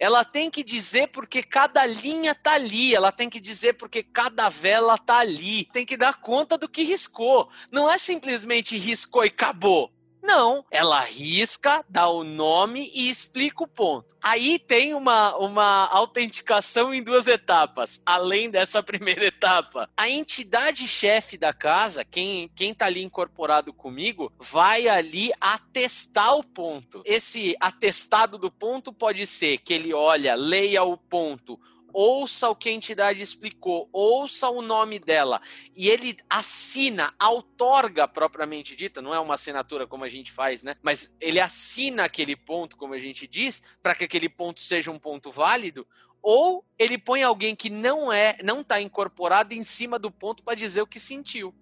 ela 0.00 0.24
tem 0.24 0.48
que 0.48 0.62
dizer 0.62 1.08
porque 1.08 1.42
cada 1.42 1.84
linha 1.84 2.32
tá 2.32 2.52
ali, 2.52 2.94
ela 2.94 3.10
tem 3.10 3.28
que 3.28 3.40
dizer 3.40 3.72
porque 3.74 4.02
cada 4.02 4.48
vela 4.48 4.96
tá 4.96 5.18
ali, 5.18 5.64
tem 5.72 5.84
que 5.84 5.96
dar 5.96 6.20
conta 6.20 6.56
do 6.56 6.68
que 6.68 6.84
riscou. 6.84 7.50
Não 7.72 7.90
é 7.90 7.98
simplesmente 7.98 8.78
riscou 8.78 9.24
e 9.24 9.28
acabou. 9.28 9.92
Não, 10.22 10.64
ela 10.70 11.00
risca, 11.00 11.84
dá 11.88 12.08
o 12.08 12.24
nome 12.24 12.90
e 12.94 13.08
explica 13.08 13.62
o 13.62 13.68
ponto. 13.68 14.16
Aí 14.20 14.58
tem 14.58 14.94
uma, 14.94 15.36
uma 15.36 15.86
autenticação 15.86 16.92
em 16.92 17.02
duas 17.02 17.28
etapas, 17.28 18.00
além 18.04 18.50
dessa 18.50 18.82
primeira 18.84 19.24
etapa. 19.24 19.88
A 19.96 20.08
entidade 20.08 20.86
chefe 20.88 21.38
da 21.38 21.52
casa, 21.52 22.04
quem, 22.04 22.50
quem 22.54 22.74
tá 22.74 22.86
ali 22.86 23.02
incorporado 23.02 23.72
comigo, 23.72 24.32
vai 24.38 24.88
ali 24.88 25.30
atestar 25.40 26.34
o 26.36 26.44
ponto. 26.44 27.02
Esse 27.04 27.56
atestado 27.60 28.36
do 28.36 28.50
ponto 28.50 28.92
pode 28.92 29.26
ser 29.26 29.58
que 29.58 29.72
ele 29.72 29.94
olha, 29.94 30.34
leia 30.34 30.82
o 30.82 30.96
ponto, 30.96 31.58
ouça 31.92 32.48
o 32.48 32.56
que 32.56 32.68
a 32.68 32.72
entidade 32.72 33.22
explicou, 33.22 33.88
ouça 33.92 34.48
o 34.48 34.62
nome 34.62 34.98
dela, 34.98 35.40
e 35.74 35.88
ele 35.88 36.16
assina, 36.28 37.14
outorga 37.20 38.06
propriamente 38.06 38.76
dita, 38.76 39.02
não 39.02 39.14
é 39.14 39.18
uma 39.18 39.34
assinatura 39.34 39.86
como 39.86 40.04
a 40.04 40.08
gente 40.08 40.30
faz, 40.30 40.62
né? 40.62 40.76
Mas 40.82 41.14
ele 41.20 41.40
assina 41.40 42.04
aquele 42.04 42.36
ponto, 42.36 42.76
como 42.76 42.94
a 42.94 42.98
gente 42.98 43.26
diz, 43.26 43.62
para 43.82 43.94
que 43.94 44.04
aquele 44.04 44.28
ponto 44.28 44.60
seja 44.60 44.90
um 44.90 44.98
ponto 44.98 45.30
válido, 45.30 45.86
ou 46.22 46.64
ele 46.78 46.98
põe 46.98 47.22
alguém 47.22 47.54
que 47.54 47.70
não 47.70 48.12
é, 48.12 48.36
não 48.42 48.60
está 48.60 48.80
incorporado 48.80 49.54
em 49.54 49.62
cima 49.62 49.98
do 49.98 50.10
ponto 50.10 50.42
para 50.42 50.54
dizer 50.54 50.82
o 50.82 50.86
que 50.86 51.00
sentiu. 51.00 51.54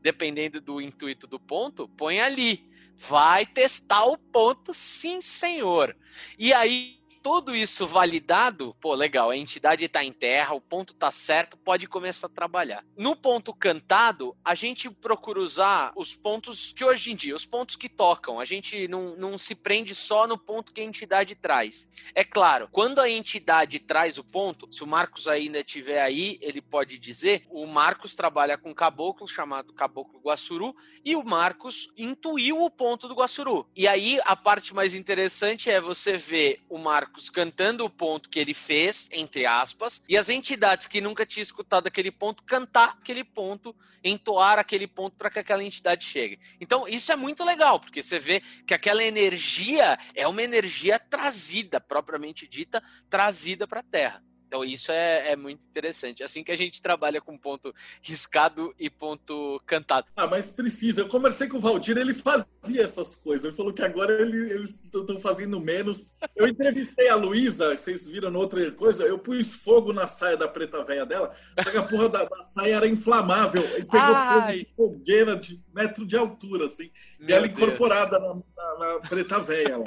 Dependendo 0.00 0.60
do 0.60 0.80
intuito 0.80 1.26
do 1.26 1.40
ponto, 1.40 1.88
põe 1.88 2.20
ali. 2.20 2.70
Vai 2.96 3.46
testar 3.46 4.04
o 4.04 4.18
ponto, 4.18 4.72
sim, 4.74 5.20
senhor. 5.20 5.96
E 6.38 6.52
aí 6.52 7.02
tudo 7.24 7.56
isso 7.56 7.86
validado, 7.86 8.76
pô, 8.82 8.92
legal, 8.92 9.30
a 9.30 9.36
entidade 9.36 9.82
está 9.82 10.04
em 10.04 10.12
terra, 10.12 10.52
o 10.52 10.60
ponto 10.60 10.92
está 10.92 11.10
certo, 11.10 11.56
pode 11.56 11.88
começar 11.88 12.26
a 12.26 12.28
trabalhar. 12.30 12.84
No 12.98 13.16
ponto 13.16 13.54
cantado, 13.54 14.36
a 14.44 14.54
gente 14.54 14.90
procura 14.90 15.40
usar 15.40 15.90
os 15.96 16.14
pontos 16.14 16.70
de 16.74 16.84
hoje 16.84 17.12
em 17.12 17.16
dia, 17.16 17.34
os 17.34 17.46
pontos 17.46 17.76
que 17.76 17.88
tocam. 17.88 18.38
A 18.38 18.44
gente 18.44 18.86
não, 18.88 19.16
não 19.16 19.38
se 19.38 19.54
prende 19.54 19.94
só 19.94 20.26
no 20.26 20.36
ponto 20.36 20.70
que 20.70 20.82
a 20.82 20.84
entidade 20.84 21.34
traz. 21.34 21.88
É 22.14 22.22
claro, 22.22 22.68
quando 22.70 23.00
a 23.00 23.08
entidade 23.08 23.78
traz 23.78 24.18
o 24.18 24.24
ponto, 24.24 24.70
se 24.70 24.84
o 24.84 24.86
Marcos 24.86 25.26
ainda 25.26 25.60
estiver 25.60 26.02
aí, 26.02 26.36
ele 26.42 26.60
pode 26.60 26.98
dizer: 26.98 27.46
o 27.48 27.66
Marcos 27.66 28.14
trabalha 28.14 28.58
com 28.58 28.74
caboclo 28.74 29.26
chamado 29.26 29.72
Caboclo 29.72 30.20
Guaçuru 30.20 30.76
e 31.02 31.16
o 31.16 31.24
Marcos 31.24 31.88
intuiu 31.96 32.62
o 32.62 32.70
ponto 32.70 33.08
do 33.08 33.14
Guaçuru. 33.14 33.66
E 33.74 33.88
aí 33.88 34.20
a 34.26 34.36
parte 34.36 34.74
mais 34.74 34.92
interessante 34.92 35.70
é 35.70 35.80
você 35.80 36.18
ver 36.18 36.62
o 36.68 36.76
Marcos 36.76 37.13
Marcos 37.14 37.30
cantando 37.30 37.84
o 37.84 37.90
ponto 37.90 38.28
que 38.28 38.40
ele 38.40 38.52
fez, 38.52 39.08
entre 39.12 39.46
aspas, 39.46 40.02
e 40.08 40.16
as 40.16 40.28
entidades 40.28 40.88
que 40.88 41.00
nunca 41.00 41.24
tinham 41.24 41.44
escutado 41.44 41.86
aquele 41.86 42.10
ponto 42.10 42.42
cantar 42.42 42.96
aquele 43.00 43.22
ponto, 43.22 43.74
entoar 44.02 44.58
aquele 44.58 44.88
ponto 44.88 45.16
para 45.16 45.30
que 45.30 45.38
aquela 45.38 45.62
entidade 45.62 46.04
chegue. 46.04 46.40
Então, 46.60 46.88
isso 46.88 47.12
é 47.12 47.16
muito 47.16 47.44
legal, 47.44 47.78
porque 47.78 48.02
você 48.02 48.18
vê 48.18 48.42
que 48.66 48.74
aquela 48.74 49.04
energia 49.04 49.96
é 50.12 50.26
uma 50.26 50.42
energia 50.42 50.98
trazida, 50.98 51.80
propriamente 51.80 52.48
dita, 52.48 52.82
trazida 53.08 53.66
para 53.66 53.78
a 53.78 53.84
Terra. 53.84 54.22
Então 54.54 54.64
isso 54.64 54.92
é, 54.92 55.32
é, 55.32 55.36
muito 55.36 55.66
interessante. 55.66 56.22
Assim 56.22 56.44
que 56.44 56.52
a 56.52 56.56
gente 56.56 56.80
trabalha 56.80 57.20
com 57.20 57.36
ponto 57.36 57.74
riscado 58.00 58.72
e 58.78 58.88
ponto 58.88 59.60
cantado. 59.66 60.06
Ah, 60.14 60.28
mas 60.28 60.46
precisa. 60.46 61.00
Eu 61.00 61.08
conversei 61.08 61.48
com 61.48 61.56
o 61.56 61.60
Valdir, 61.60 61.98
ele 61.98 62.14
fazia 62.14 62.82
essas 62.82 63.16
coisas. 63.16 63.46
Ele 63.46 63.56
falou 63.56 63.72
que 63.72 63.82
agora 63.82 64.22
ele, 64.22 64.52
eles 64.52 64.80
estão 64.84 65.18
fazendo 65.18 65.58
menos. 65.58 66.06
Eu 66.36 66.46
entrevistei 66.46 67.08
a 67.08 67.16
Luísa, 67.16 67.76
vocês 67.76 68.06
viram 68.06 68.32
outra 68.36 68.70
coisa, 68.70 69.02
eu 69.02 69.18
pus 69.18 69.48
fogo 69.48 69.92
na 69.92 70.06
saia 70.06 70.36
da 70.36 70.46
preta 70.46 70.84
velha 70.84 71.04
dela, 71.04 71.34
só 71.60 71.70
que 71.72 71.76
a 71.76 71.82
porra 71.82 72.08
da, 72.08 72.24
da 72.24 72.44
saia 72.54 72.76
era 72.76 72.86
inflamável. 72.86 73.64
E 73.76 73.84
pegou 73.84 74.00
Ai. 74.00 74.40
fogo 74.40 74.56
de 74.56 74.74
fogueira 74.76 75.36
de 75.36 75.60
metro 75.74 76.06
de 76.06 76.16
altura, 76.16 76.66
assim. 76.66 76.92
Meu 77.18 77.28
e 77.28 77.32
ela 77.32 77.48
Deus. 77.48 77.60
incorporada 77.60 78.20
na, 78.20 78.34
na, 78.34 78.78
na 78.78 79.00
preta 79.00 79.40
velha. 79.40 79.82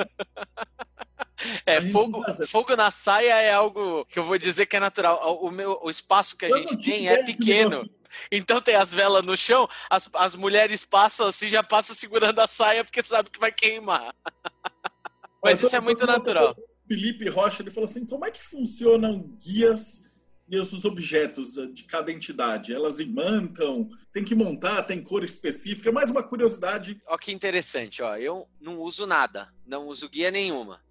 É, 1.65 1.81
fogo, 1.81 2.23
fogo 2.47 2.75
na 2.75 2.89
saia 2.89 3.35
é 3.35 3.51
algo 3.51 4.05
que 4.05 4.17
eu 4.17 4.23
vou 4.23 4.37
dizer 4.37 4.65
que 4.65 4.75
é 4.75 4.79
natural. 4.79 5.39
O, 5.41 5.51
meu, 5.51 5.79
o 5.83 5.89
espaço 5.89 6.35
que 6.35 6.45
a 6.45 6.49
eu 6.49 6.57
gente 6.57 6.77
tem 6.77 7.07
é 7.07 7.23
pequeno. 7.23 7.87
Então 8.31 8.61
tem 8.61 8.75
as 8.75 8.91
velas 8.91 9.23
no 9.23 9.37
chão, 9.37 9.67
as, 9.89 10.09
as 10.13 10.35
mulheres 10.35 10.83
passam 10.83 11.27
assim, 11.27 11.49
já 11.49 11.61
passam 11.61 11.95
segurando 11.95 12.39
a 12.39 12.47
saia 12.47 12.83
porque 12.83 13.03
sabe 13.03 13.29
que 13.29 13.39
vai 13.39 13.51
queimar. 13.51 14.15
Mas 15.43 15.61
isso 15.61 15.75
é 15.75 15.79
muito 15.79 16.05
natural. 16.05 16.55
Felipe 16.87 17.29
Rocha, 17.29 17.61
ele 17.61 17.69
falou 17.69 17.89
assim, 17.89 18.05
como 18.05 18.25
é 18.25 18.31
que 18.31 18.43
funcionam 18.43 19.37
guias 19.45 20.07
e 20.49 20.57
os 20.57 20.85
objetos 20.85 21.53
de 21.73 21.83
cada 21.83 22.11
entidade? 22.11 22.73
Elas 22.73 22.99
imantam? 22.99 23.89
Tem 24.11 24.23
que 24.23 24.33
montar? 24.33 24.83
Tem 24.83 25.03
cor 25.03 25.23
específica? 25.23 25.91
Mais 25.91 26.09
uma 26.09 26.23
curiosidade. 26.23 26.99
Olha 27.05 27.19
que 27.19 27.31
interessante, 27.31 28.01
ó. 28.01 28.15
Eu 28.15 28.47
não 28.59 28.79
uso 28.79 29.05
nada, 29.05 29.53
não 29.65 29.87
uso 29.87 30.09
guia 30.09 30.31
nenhuma 30.31 30.81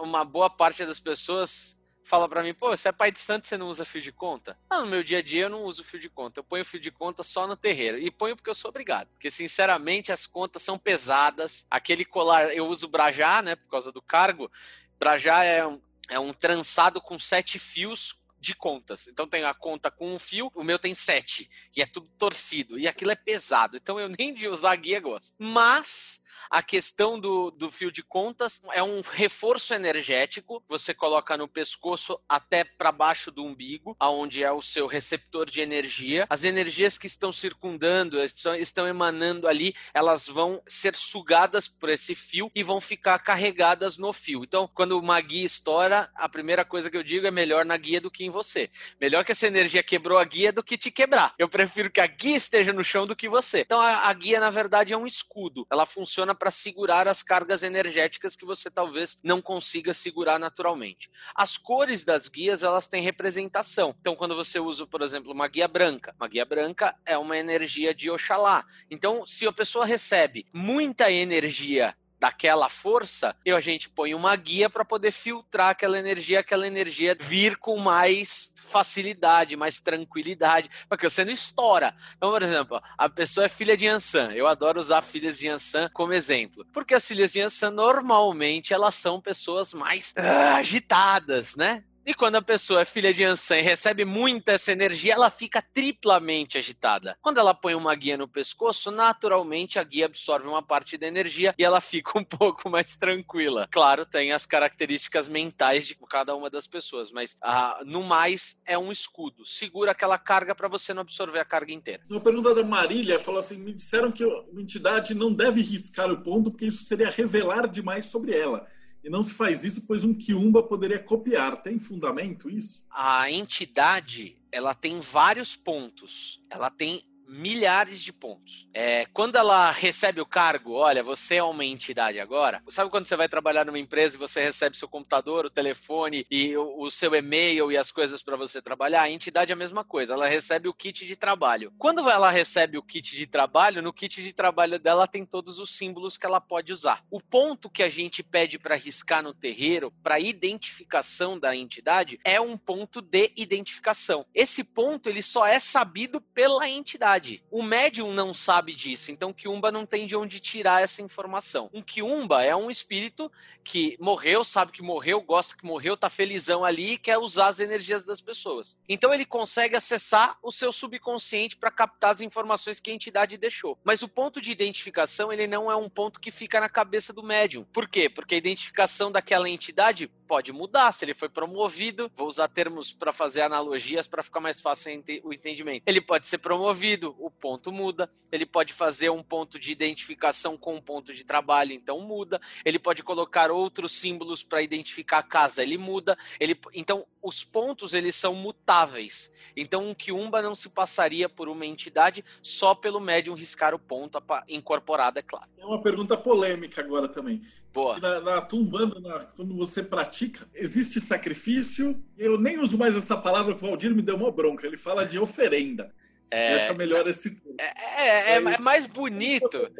uma 0.00 0.24
boa 0.24 0.50
parte 0.50 0.84
das 0.84 1.00
pessoas 1.00 1.78
fala 2.04 2.28
para 2.28 2.42
mim, 2.42 2.52
pô, 2.52 2.68
você 2.68 2.88
é 2.88 2.92
pai 2.92 3.10
de 3.10 3.18
santo, 3.18 3.46
você 3.46 3.56
não 3.56 3.68
usa 3.68 3.84
fio 3.84 4.00
de 4.00 4.12
conta? 4.12 4.58
Não, 4.70 4.82
no 4.82 4.86
meu 4.86 5.02
dia 5.02 5.18
a 5.18 5.22
dia 5.22 5.44
eu 5.44 5.48
não 5.48 5.64
uso 5.64 5.84
fio 5.84 5.98
de 5.98 6.10
conta. 6.10 6.40
Eu 6.40 6.44
ponho 6.44 6.64
fio 6.64 6.80
de 6.80 6.90
conta 6.90 7.22
só 7.22 7.46
no 7.46 7.56
terreiro. 7.56 7.98
E 7.98 8.10
ponho 8.10 8.36
porque 8.36 8.50
eu 8.50 8.54
sou 8.54 8.68
obrigado. 8.68 9.08
Porque, 9.08 9.30
sinceramente, 9.30 10.12
as 10.12 10.26
contas 10.26 10.62
são 10.62 10.78
pesadas. 10.78 11.66
Aquele 11.70 12.04
colar, 12.04 12.54
eu 12.54 12.66
uso 12.68 12.88
brajá, 12.88 13.42
né, 13.42 13.56
por 13.56 13.68
causa 13.68 13.92
do 13.92 14.02
cargo. 14.02 14.50
Brajá 14.98 15.42
é 15.44 15.66
um, 15.66 15.80
é 16.10 16.18
um 16.18 16.32
trançado 16.32 17.00
com 17.00 17.18
sete 17.18 17.58
fios 17.58 18.20
de 18.38 18.54
contas. 18.54 19.06
Então 19.06 19.26
tem 19.26 19.44
a 19.44 19.54
conta 19.54 19.90
com 19.90 20.14
um 20.14 20.18
fio, 20.18 20.50
o 20.54 20.64
meu 20.64 20.78
tem 20.78 20.94
sete. 20.94 21.48
E 21.76 21.80
é 21.80 21.86
tudo 21.86 22.10
torcido. 22.18 22.78
E 22.78 22.88
aquilo 22.88 23.12
é 23.12 23.16
pesado. 23.16 23.76
Então 23.76 24.00
eu 24.00 24.08
nem 24.18 24.34
de 24.34 24.48
usar 24.48 24.74
guia 24.76 25.00
gosto. 25.00 25.34
Mas 25.38 26.21
a 26.52 26.62
questão 26.62 27.18
do, 27.18 27.50
do 27.50 27.72
fio 27.72 27.90
de 27.90 28.02
contas 28.02 28.60
é 28.74 28.82
um 28.82 29.00
reforço 29.00 29.72
energético. 29.72 30.62
Você 30.68 30.92
coloca 30.92 31.34
no 31.34 31.48
pescoço 31.48 32.20
até 32.28 32.62
para 32.62 32.92
baixo 32.92 33.30
do 33.30 33.42
umbigo, 33.42 33.96
aonde 33.98 34.44
é 34.44 34.52
o 34.52 34.60
seu 34.60 34.86
receptor 34.86 35.48
de 35.48 35.62
energia. 35.62 36.26
As 36.28 36.44
energias 36.44 36.98
que 36.98 37.06
estão 37.06 37.32
circundando, 37.32 38.22
estão, 38.22 38.86
emanando 38.86 39.48
ali, 39.48 39.74
elas 39.94 40.28
vão 40.28 40.62
ser 40.68 40.94
sugadas 40.94 41.66
por 41.66 41.88
esse 41.88 42.14
fio 42.14 42.50
e 42.54 42.62
vão 42.62 42.82
ficar 42.82 43.18
carregadas 43.20 43.96
no 43.96 44.12
fio. 44.12 44.44
Então, 44.44 44.68
quando 44.74 44.98
uma 44.98 45.18
guia 45.22 45.46
estoura, 45.46 46.10
a 46.14 46.28
primeira 46.28 46.66
coisa 46.66 46.90
que 46.90 46.96
eu 46.98 47.02
digo 47.02 47.26
é 47.26 47.30
melhor 47.30 47.64
na 47.64 47.78
guia 47.78 47.98
do 47.98 48.10
que 48.10 48.24
em 48.24 48.30
você. 48.30 48.70
Melhor 49.00 49.24
que 49.24 49.32
essa 49.32 49.46
energia 49.46 49.82
quebrou 49.82 50.18
a 50.18 50.24
guia 50.24 50.52
do 50.52 50.62
que 50.62 50.76
te 50.76 50.90
quebrar. 50.90 51.34
Eu 51.38 51.48
prefiro 51.48 51.90
que 51.90 52.00
a 52.00 52.06
guia 52.06 52.36
esteja 52.36 52.74
no 52.74 52.84
chão 52.84 53.06
do 53.06 53.16
que 53.16 53.26
você. 53.26 53.60
Então, 53.60 53.80
a, 53.80 54.08
a 54.08 54.12
guia, 54.12 54.38
na 54.38 54.50
verdade, 54.50 54.92
é 54.92 54.98
um 54.98 55.06
escudo. 55.06 55.66
Ela 55.70 55.86
funciona 55.86 56.34
para 56.42 56.50
segurar 56.50 57.06
as 57.06 57.22
cargas 57.22 57.62
energéticas 57.62 58.34
que 58.34 58.44
você 58.44 58.68
talvez 58.68 59.16
não 59.22 59.40
consiga 59.40 59.94
segurar 59.94 60.40
naturalmente. 60.40 61.08
As 61.36 61.56
cores 61.56 62.04
das 62.04 62.26
guias, 62.26 62.64
elas 62.64 62.88
têm 62.88 63.00
representação. 63.00 63.94
Então, 64.00 64.16
quando 64.16 64.34
você 64.34 64.58
usa, 64.58 64.84
por 64.84 65.02
exemplo, 65.02 65.30
uma 65.30 65.46
guia 65.46 65.68
branca, 65.68 66.12
uma 66.18 66.26
guia 66.26 66.44
branca 66.44 66.96
é 67.06 67.16
uma 67.16 67.38
energia 67.38 67.94
de 67.94 68.10
Oxalá. 68.10 68.66
Então, 68.90 69.24
se 69.24 69.46
a 69.46 69.52
pessoa 69.52 69.86
recebe 69.86 70.44
muita 70.52 71.12
energia 71.12 71.96
daquela 72.22 72.68
força, 72.68 73.34
e 73.44 73.50
a 73.50 73.58
gente 73.58 73.90
põe 73.90 74.14
uma 74.14 74.36
guia 74.36 74.70
para 74.70 74.84
poder 74.84 75.10
filtrar 75.10 75.70
aquela 75.70 75.98
energia, 75.98 76.38
aquela 76.38 76.68
energia 76.68 77.16
vir 77.20 77.56
com 77.56 77.76
mais 77.78 78.52
facilidade, 78.54 79.56
mais 79.56 79.80
tranquilidade, 79.80 80.70
porque 80.88 81.10
você 81.10 81.24
não 81.24 81.32
estoura. 81.32 81.92
Então, 82.16 82.30
por 82.30 82.40
exemplo, 82.40 82.80
a 82.96 83.08
pessoa 83.08 83.46
é 83.46 83.48
filha 83.48 83.76
de 83.76 83.86
Yansan. 83.86 84.30
Eu 84.34 84.46
adoro 84.46 84.78
usar 84.78 85.02
filhas 85.02 85.36
de 85.36 85.48
Yansan 85.48 85.90
como 85.92 86.12
exemplo, 86.12 86.64
porque 86.72 86.94
as 86.94 87.08
filhas 87.08 87.32
de 87.32 87.40
Yansan 87.40 87.72
normalmente 87.72 88.72
elas 88.72 88.94
são 88.94 89.20
pessoas 89.20 89.74
mais 89.74 90.14
ah, 90.16 90.54
agitadas, 90.54 91.56
né? 91.56 91.82
E 92.04 92.14
quando 92.14 92.34
a 92.34 92.42
pessoa 92.42 92.80
é 92.80 92.84
filha 92.84 93.12
de 93.12 93.22
Ansan 93.22 93.58
e 93.58 93.62
recebe 93.62 94.04
muita 94.04 94.52
essa 94.52 94.72
energia, 94.72 95.14
ela 95.14 95.30
fica 95.30 95.62
triplamente 95.62 96.58
agitada. 96.58 97.16
Quando 97.22 97.38
ela 97.38 97.54
põe 97.54 97.76
uma 97.76 97.94
guia 97.94 98.16
no 98.16 98.26
pescoço, 98.26 98.90
naturalmente 98.90 99.78
a 99.78 99.84
guia 99.84 100.06
absorve 100.06 100.48
uma 100.48 100.62
parte 100.62 100.98
da 100.98 101.06
energia 101.06 101.54
e 101.56 101.64
ela 101.64 101.80
fica 101.80 102.18
um 102.18 102.24
pouco 102.24 102.68
mais 102.68 102.96
tranquila. 102.96 103.68
Claro, 103.70 104.04
tem 104.04 104.32
as 104.32 104.44
características 104.44 105.28
mentais 105.28 105.86
de 105.86 105.96
cada 106.08 106.34
uma 106.34 106.50
das 106.50 106.66
pessoas, 106.66 107.12
mas 107.12 107.36
ah, 107.40 107.80
no 107.86 108.02
mais 108.02 108.60
é 108.66 108.76
um 108.76 108.90
escudo. 108.90 109.46
Segura 109.46 109.92
aquela 109.92 110.18
carga 110.18 110.56
para 110.56 110.66
você 110.66 110.92
não 110.92 111.02
absorver 111.02 111.38
a 111.38 111.44
carga 111.44 111.72
inteira. 111.72 112.02
Uma 112.10 112.20
pergunta 112.20 112.52
da 112.52 112.64
Marília 112.64 113.18
falou 113.20 113.38
assim: 113.38 113.56
me 113.58 113.72
disseram 113.72 114.10
que 114.10 114.24
a 114.24 114.60
entidade 114.60 115.14
não 115.14 115.32
deve 115.32 115.62
riscar 115.62 116.10
o 116.10 116.20
ponto 116.20 116.50
porque 116.50 116.66
isso 116.66 116.84
seria 116.84 117.10
revelar 117.10 117.68
demais 117.68 118.06
sobre 118.06 118.36
ela. 118.36 118.66
E 119.02 119.10
não 119.10 119.22
se 119.22 119.34
faz 119.34 119.64
isso, 119.64 119.84
pois 119.86 120.04
um 120.04 120.14
quiumba 120.14 120.62
poderia 120.62 120.98
copiar. 120.98 121.60
Tem 121.60 121.78
fundamento 121.78 122.48
isso? 122.48 122.84
A 122.90 123.30
entidade, 123.30 124.36
ela 124.50 124.74
tem 124.74 125.00
vários 125.00 125.56
pontos. 125.56 126.40
Ela 126.48 126.70
tem 126.70 127.02
milhares 127.32 128.02
de 128.02 128.12
pontos. 128.12 128.68
É, 128.74 129.06
quando 129.06 129.36
ela 129.36 129.70
recebe 129.70 130.20
o 130.20 130.26
cargo, 130.26 130.74
olha, 130.74 131.02
você 131.02 131.36
é 131.36 131.42
uma 131.42 131.64
entidade 131.64 132.20
agora. 132.20 132.62
Sabe 132.68 132.90
quando 132.90 133.06
você 133.06 133.16
vai 133.16 133.28
trabalhar 133.28 133.64
numa 133.64 133.78
empresa 133.78 134.16
e 134.16 134.18
você 134.18 134.42
recebe 134.42 134.76
seu 134.76 134.88
computador, 134.88 135.46
o 135.46 135.50
telefone 135.50 136.26
e 136.30 136.56
o, 136.56 136.82
o 136.82 136.90
seu 136.90 137.14
e-mail 137.14 137.72
e 137.72 137.76
as 137.76 137.90
coisas 137.90 138.22
para 138.22 138.36
você 138.36 138.60
trabalhar? 138.60 139.02
A 139.02 139.10
entidade 139.10 139.50
é 139.50 139.54
a 139.54 139.56
mesma 139.56 139.82
coisa, 139.82 140.12
ela 140.12 140.28
recebe 140.28 140.68
o 140.68 140.74
kit 140.74 141.06
de 141.06 141.16
trabalho. 141.16 141.72
Quando 141.78 142.08
ela 142.08 142.30
recebe 142.30 142.76
o 142.76 142.82
kit 142.82 143.16
de 143.16 143.26
trabalho, 143.26 143.80
no 143.80 143.92
kit 143.92 144.22
de 144.22 144.32
trabalho 144.32 144.78
dela 144.78 145.06
tem 145.06 145.24
todos 145.24 145.58
os 145.58 145.70
símbolos 145.70 146.18
que 146.18 146.26
ela 146.26 146.40
pode 146.40 146.72
usar. 146.72 147.02
O 147.10 147.20
ponto 147.20 147.70
que 147.70 147.82
a 147.82 147.88
gente 147.88 148.22
pede 148.22 148.58
para 148.58 148.74
riscar 148.74 149.22
no 149.22 149.32
terreiro, 149.32 149.90
para 150.02 150.20
identificação 150.20 151.38
da 151.38 151.56
entidade, 151.56 152.20
é 152.24 152.40
um 152.40 152.56
ponto 152.56 153.00
de 153.00 153.32
identificação. 153.36 154.26
Esse 154.34 154.62
ponto 154.62 155.08
ele 155.08 155.22
só 155.22 155.46
é 155.46 155.58
sabido 155.58 156.20
pela 156.20 156.68
entidade. 156.68 157.21
O 157.50 157.62
médium 157.62 158.12
não 158.12 158.34
sabe 158.34 158.74
disso, 158.74 159.10
então 159.10 159.32
Kiumba 159.32 159.70
não 159.70 159.86
tem 159.86 160.06
de 160.06 160.16
onde 160.16 160.40
tirar 160.40 160.82
essa 160.82 161.02
informação. 161.02 161.70
Um 161.72 161.82
Kiumba 161.82 162.42
é 162.42 162.54
um 162.54 162.70
espírito 162.70 163.30
que 163.64 163.96
morreu, 164.00 164.44
sabe 164.44 164.72
que 164.72 164.82
morreu, 164.82 165.20
gosta 165.20 165.56
que 165.56 165.64
morreu, 165.64 165.96
tá 165.96 166.10
felizão 166.10 166.64
ali 166.64 166.92
e 166.94 166.98
quer 166.98 167.18
usar 167.18 167.46
as 167.46 167.60
energias 167.60 168.04
das 168.04 168.20
pessoas. 168.20 168.78
Então 168.88 169.12
ele 169.12 169.24
consegue 169.24 169.76
acessar 169.76 170.36
o 170.42 170.50
seu 170.50 170.72
subconsciente 170.72 171.56
para 171.56 171.70
captar 171.70 172.10
as 172.10 172.20
informações 172.20 172.80
que 172.80 172.90
a 172.90 172.94
entidade 172.94 173.36
deixou. 173.36 173.78
Mas 173.84 174.02
o 174.02 174.08
ponto 174.08 174.40
de 174.40 174.50
identificação, 174.50 175.32
ele 175.32 175.46
não 175.46 175.70
é 175.70 175.76
um 175.76 175.88
ponto 175.88 176.20
que 176.20 176.30
fica 176.30 176.60
na 176.60 176.68
cabeça 176.68 177.12
do 177.12 177.22
médium. 177.22 177.64
Por 177.72 177.88
quê? 177.88 178.08
Porque 178.08 178.34
a 178.34 178.38
identificação 178.38 179.10
daquela 179.10 179.48
entidade 179.48 180.10
pode 180.32 180.50
mudar. 180.50 180.90
Se 180.92 181.04
ele 181.04 181.12
foi 181.12 181.28
promovido, 181.28 182.10
vou 182.16 182.26
usar 182.26 182.48
termos 182.48 182.90
para 182.90 183.12
fazer 183.12 183.42
analogias 183.42 184.08
para 184.08 184.22
ficar 184.22 184.40
mais 184.40 184.62
fácil 184.62 185.04
o 185.24 185.30
entendimento. 185.30 185.82
Ele 185.84 186.00
pode 186.00 186.26
ser 186.26 186.38
promovido, 186.38 187.14
o 187.18 187.30
ponto 187.30 187.70
muda. 187.70 188.08
Ele 188.32 188.46
pode 188.46 188.72
fazer 188.72 189.10
um 189.10 189.22
ponto 189.22 189.58
de 189.58 189.70
identificação 189.70 190.56
com 190.56 190.76
um 190.76 190.80
ponto 190.80 191.12
de 191.12 191.22
trabalho, 191.22 191.72
então 191.72 192.00
muda. 192.00 192.40
Ele 192.64 192.78
pode 192.78 193.02
colocar 193.02 193.50
outros 193.50 193.92
símbolos 193.92 194.42
para 194.42 194.62
identificar 194.62 195.18
a 195.18 195.22
casa, 195.22 195.62
ele 195.62 195.76
muda. 195.76 196.16
Ele, 196.40 196.58
então, 196.72 197.04
os 197.22 197.44
pontos 197.44 197.92
eles 197.92 198.16
são 198.16 198.34
mutáveis. 198.34 199.30
Então, 199.54 199.86
um 199.86 199.94
quiumba 199.94 200.40
não 200.40 200.54
se 200.54 200.70
passaria 200.70 201.28
por 201.28 201.46
uma 201.46 201.66
entidade 201.66 202.24
só 202.42 202.74
pelo 202.74 203.00
médium 203.00 203.34
riscar 203.34 203.74
o 203.74 203.78
ponto 203.78 204.18
incorporado, 204.48 205.18
é 205.18 205.22
claro. 205.22 205.46
É 205.58 205.66
uma 205.66 205.82
pergunta 205.82 206.16
polêmica 206.16 206.80
agora 206.80 207.06
também. 207.06 207.42
Boa. 207.72 207.98
Na, 207.98 208.20
na 208.20 208.40
Tumbanda, 208.42 209.00
na, 209.00 209.20
quando 209.20 209.56
você 209.56 209.82
pratica, 209.82 210.21
existe 210.54 211.00
sacrifício. 211.00 212.02
Eu 212.18 212.38
nem 212.38 212.58
uso 212.58 212.76
mais 212.76 212.94
essa 212.94 213.16
palavra 213.16 213.54
que 213.54 213.64
o 213.64 213.66
Valdir 213.66 213.94
me 213.94 214.02
deu 214.02 214.16
uma 214.16 214.30
bronca. 214.30 214.66
Ele 214.66 214.76
fala 214.76 215.06
de 215.06 215.18
oferenda. 215.18 215.92
É, 216.30 216.54
acha 216.54 216.72
melhor 216.72 217.06
esse 217.06 217.42
é, 217.58 217.64
é, 217.64 218.32
é, 218.32 218.34
é, 218.36 218.58
mais 218.58 218.86
bonito. 218.86 219.70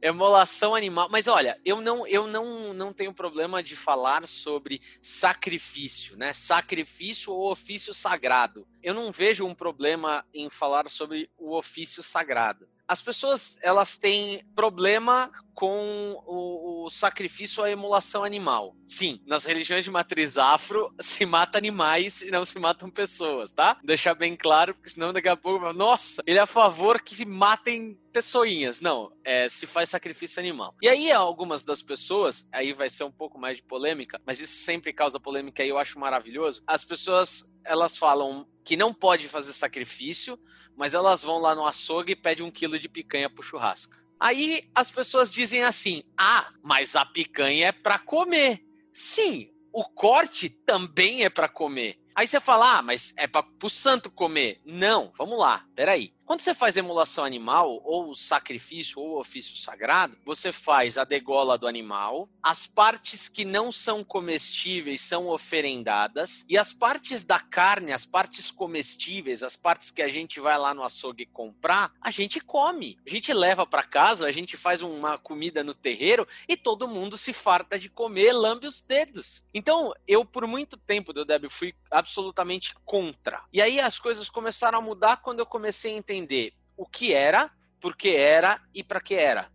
Emolação 0.00 0.74
animal. 0.74 1.08
Mas 1.10 1.28
olha, 1.28 1.60
eu 1.64 1.82
não, 1.82 2.06
eu 2.06 2.26
não, 2.26 2.72
não 2.72 2.94
tenho 2.94 3.12
problema 3.12 3.62
de 3.62 3.76
falar 3.76 4.26
sobre 4.26 4.80
sacrifício, 5.02 6.16
né? 6.16 6.32
Sacrifício 6.32 7.30
ou 7.30 7.52
ofício 7.52 7.92
sagrado. 7.92 8.66
Eu 8.82 8.94
não 8.94 9.12
vejo 9.12 9.44
um 9.44 9.54
problema 9.54 10.24
em 10.32 10.48
falar 10.48 10.88
sobre 10.88 11.30
o 11.36 11.54
ofício 11.54 12.02
sagrado. 12.02 12.66
As 12.88 13.02
pessoas 13.02 13.58
elas 13.62 13.98
têm 13.98 14.42
problema 14.54 15.30
com 15.58 16.22
o, 16.24 16.86
o, 16.86 16.90
sacrifício 16.90 17.64
à 17.64 17.68
emulação 17.70 18.22
animal. 18.22 18.76
Sim, 18.86 19.20
nas 19.26 19.44
religiões 19.44 19.84
de 19.84 19.90
matriz 19.90 20.38
afro 20.38 20.94
se 21.00 21.26
mata 21.26 21.58
animais 21.58 22.22
e 22.22 22.30
não 22.30 22.44
se 22.44 22.60
matam 22.60 22.88
pessoas, 22.88 23.52
tá? 23.52 23.76
Deixar 23.82 24.14
bem 24.14 24.36
claro, 24.36 24.72
porque 24.72 24.90
senão 24.90 25.12
daqui 25.12 25.28
a 25.28 25.36
pouco, 25.36 25.72
nossa, 25.72 26.22
ele 26.28 26.38
é 26.38 26.42
a 26.42 26.46
favor 26.46 27.02
que 27.02 27.26
matem 27.26 27.98
pessoinhas. 28.12 28.80
Não, 28.80 29.12
é, 29.24 29.48
se 29.48 29.66
faz 29.66 29.90
sacrifício 29.90 30.38
animal. 30.38 30.76
E 30.80 30.88
aí 30.88 31.10
algumas 31.10 31.64
das 31.64 31.82
pessoas, 31.82 32.46
aí 32.52 32.72
vai 32.72 32.88
ser 32.88 33.02
um 33.02 33.12
pouco 33.12 33.36
mais 33.36 33.56
de 33.56 33.64
polêmica, 33.64 34.20
mas 34.24 34.38
isso 34.38 34.58
sempre 34.58 34.92
causa 34.92 35.18
polêmica 35.18 35.64
e 35.64 35.68
eu 35.70 35.78
acho 35.78 35.98
maravilhoso. 35.98 36.62
As 36.68 36.84
pessoas, 36.84 37.52
elas 37.64 37.98
falam 37.98 38.46
que 38.64 38.76
não 38.76 38.94
pode 38.94 39.26
fazer 39.26 39.52
sacrifício, 39.52 40.38
mas 40.78 40.94
elas 40.94 41.24
vão 41.24 41.38
lá 41.38 41.54
no 41.56 41.66
açougue 41.66 42.12
e 42.12 42.16
pedem 42.16 42.46
um 42.46 42.50
quilo 42.50 42.78
de 42.78 42.88
picanha 42.88 43.28
pro 43.28 43.42
churrasco. 43.42 43.96
Aí 44.18 44.62
as 44.74 44.90
pessoas 44.90 45.30
dizem 45.30 45.64
assim: 45.64 46.04
ah, 46.16 46.52
mas 46.62 46.94
a 46.94 47.04
picanha 47.04 47.66
é 47.66 47.72
para 47.72 47.98
comer. 47.98 48.64
Sim, 48.92 49.50
o 49.72 49.84
corte 49.84 50.48
também 50.48 51.24
é 51.24 51.28
para 51.28 51.48
comer. 51.48 51.98
Aí 52.14 52.26
você 52.26 52.40
fala, 52.40 52.78
ah, 52.78 52.82
mas 52.82 53.14
é 53.16 53.26
para 53.26 53.46
o 53.62 53.70
santo 53.70 54.10
comer. 54.10 54.60
Não, 54.64 55.12
vamos 55.16 55.38
lá, 55.38 55.64
peraí. 55.74 56.12
Quando 56.28 56.42
você 56.42 56.52
faz 56.52 56.76
emulação 56.76 57.24
animal, 57.24 57.80
ou 57.86 58.14
sacrifício, 58.14 59.00
ou 59.00 59.18
ofício 59.18 59.56
sagrado, 59.56 60.14
você 60.26 60.52
faz 60.52 60.98
a 60.98 61.04
degola 61.04 61.56
do 61.56 61.66
animal, 61.66 62.28
as 62.42 62.66
partes 62.66 63.28
que 63.28 63.46
não 63.46 63.72
são 63.72 64.04
comestíveis 64.04 65.00
são 65.00 65.28
oferendadas, 65.28 66.44
e 66.46 66.58
as 66.58 66.70
partes 66.70 67.22
da 67.22 67.40
carne, 67.40 67.94
as 67.94 68.04
partes 68.04 68.50
comestíveis, 68.50 69.42
as 69.42 69.56
partes 69.56 69.90
que 69.90 70.02
a 70.02 70.08
gente 70.10 70.38
vai 70.38 70.58
lá 70.58 70.74
no 70.74 70.82
açougue 70.82 71.24
comprar, 71.24 71.94
a 71.98 72.10
gente 72.10 72.42
come. 72.42 72.98
A 73.06 73.10
gente 73.10 73.32
leva 73.32 73.64
para 73.64 73.82
casa, 73.82 74.26
a 74.26 74.30
gente 74.30 74.54
faz 74.54 74.82
uma 74.82 75.16
comida 75.16 75.64
no 75.64 75.72
terreiro 75.72 76.28
e 76.46 76.58
todo 76.58 76.86
mundo 76.86 77.16
se 77.16 77.32
farta 77.32 77.78
de 77.78 77.88
comer, 77.88 78.34
lambe 78.34 78.66
os 78.66 78.82
dedos. 78.82 79.46
Então, 79.54 79.94
eu 80.06 80.26
por 80.26 80.46
muito 80.46 80.76
tempo, 80.76 81.14
Débora, 81.14 81.48
fui 81.48 81.74
absolutamente 81.90 82.74
contra. 82.84 83.42
E 83.50 83.62
aí 83.62 83.80
as 83.80 83.98
coisas 83.98 84.28
começaram 84.28 84.76
a 84.76 84.82
mudar 84.82 85.22
quando 85.22 85.38
eu 85.38 85.46
comecei 85.46 85.94
a 85.94 85.96
entender 85.96 86.17
entender 86.18 86.52
o 86.76 86.86
que 86.86 87.14
era, 87.14 87.50
por 87.80 87.96
que 87.96 88.14
era 88.14 88.60
e 88.74 88.82
para 88.82 89.00
que 89.00 89.14
era. 89.14 89.50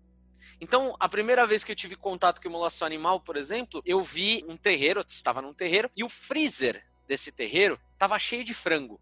Então, 0.59 0.95
a 0.99 1.09
primeira 1.09 1.45
vez 1.45 1.63
que 1.63 1.71
eu 1.71 1.75
tive 1.75 1.95
contato 1.95 2.41
com 2.41 2.47
emulação 2.47 2.85
animal, 2.85 3.19
por 3.19 3.35
exemplo, 3.35 3.81
eu 3.85 4.01
vi 4.01 4.45
um 4.47 4.55
terreiro, 4.55 5.01
eu 5.01 5.05
estava 5.07 5.41
num 5.41 5.53
terreiro, 5.53 5.91
e 5.95 6.03
o 6.03 6.09
freezer 6.09 6.85
desse 7.05 7.31
terreiro 7.31 7.79
estava 7.91 8.17
cheio 8.17 8.43
de 8.43 8.53
frango. 8.53 8.99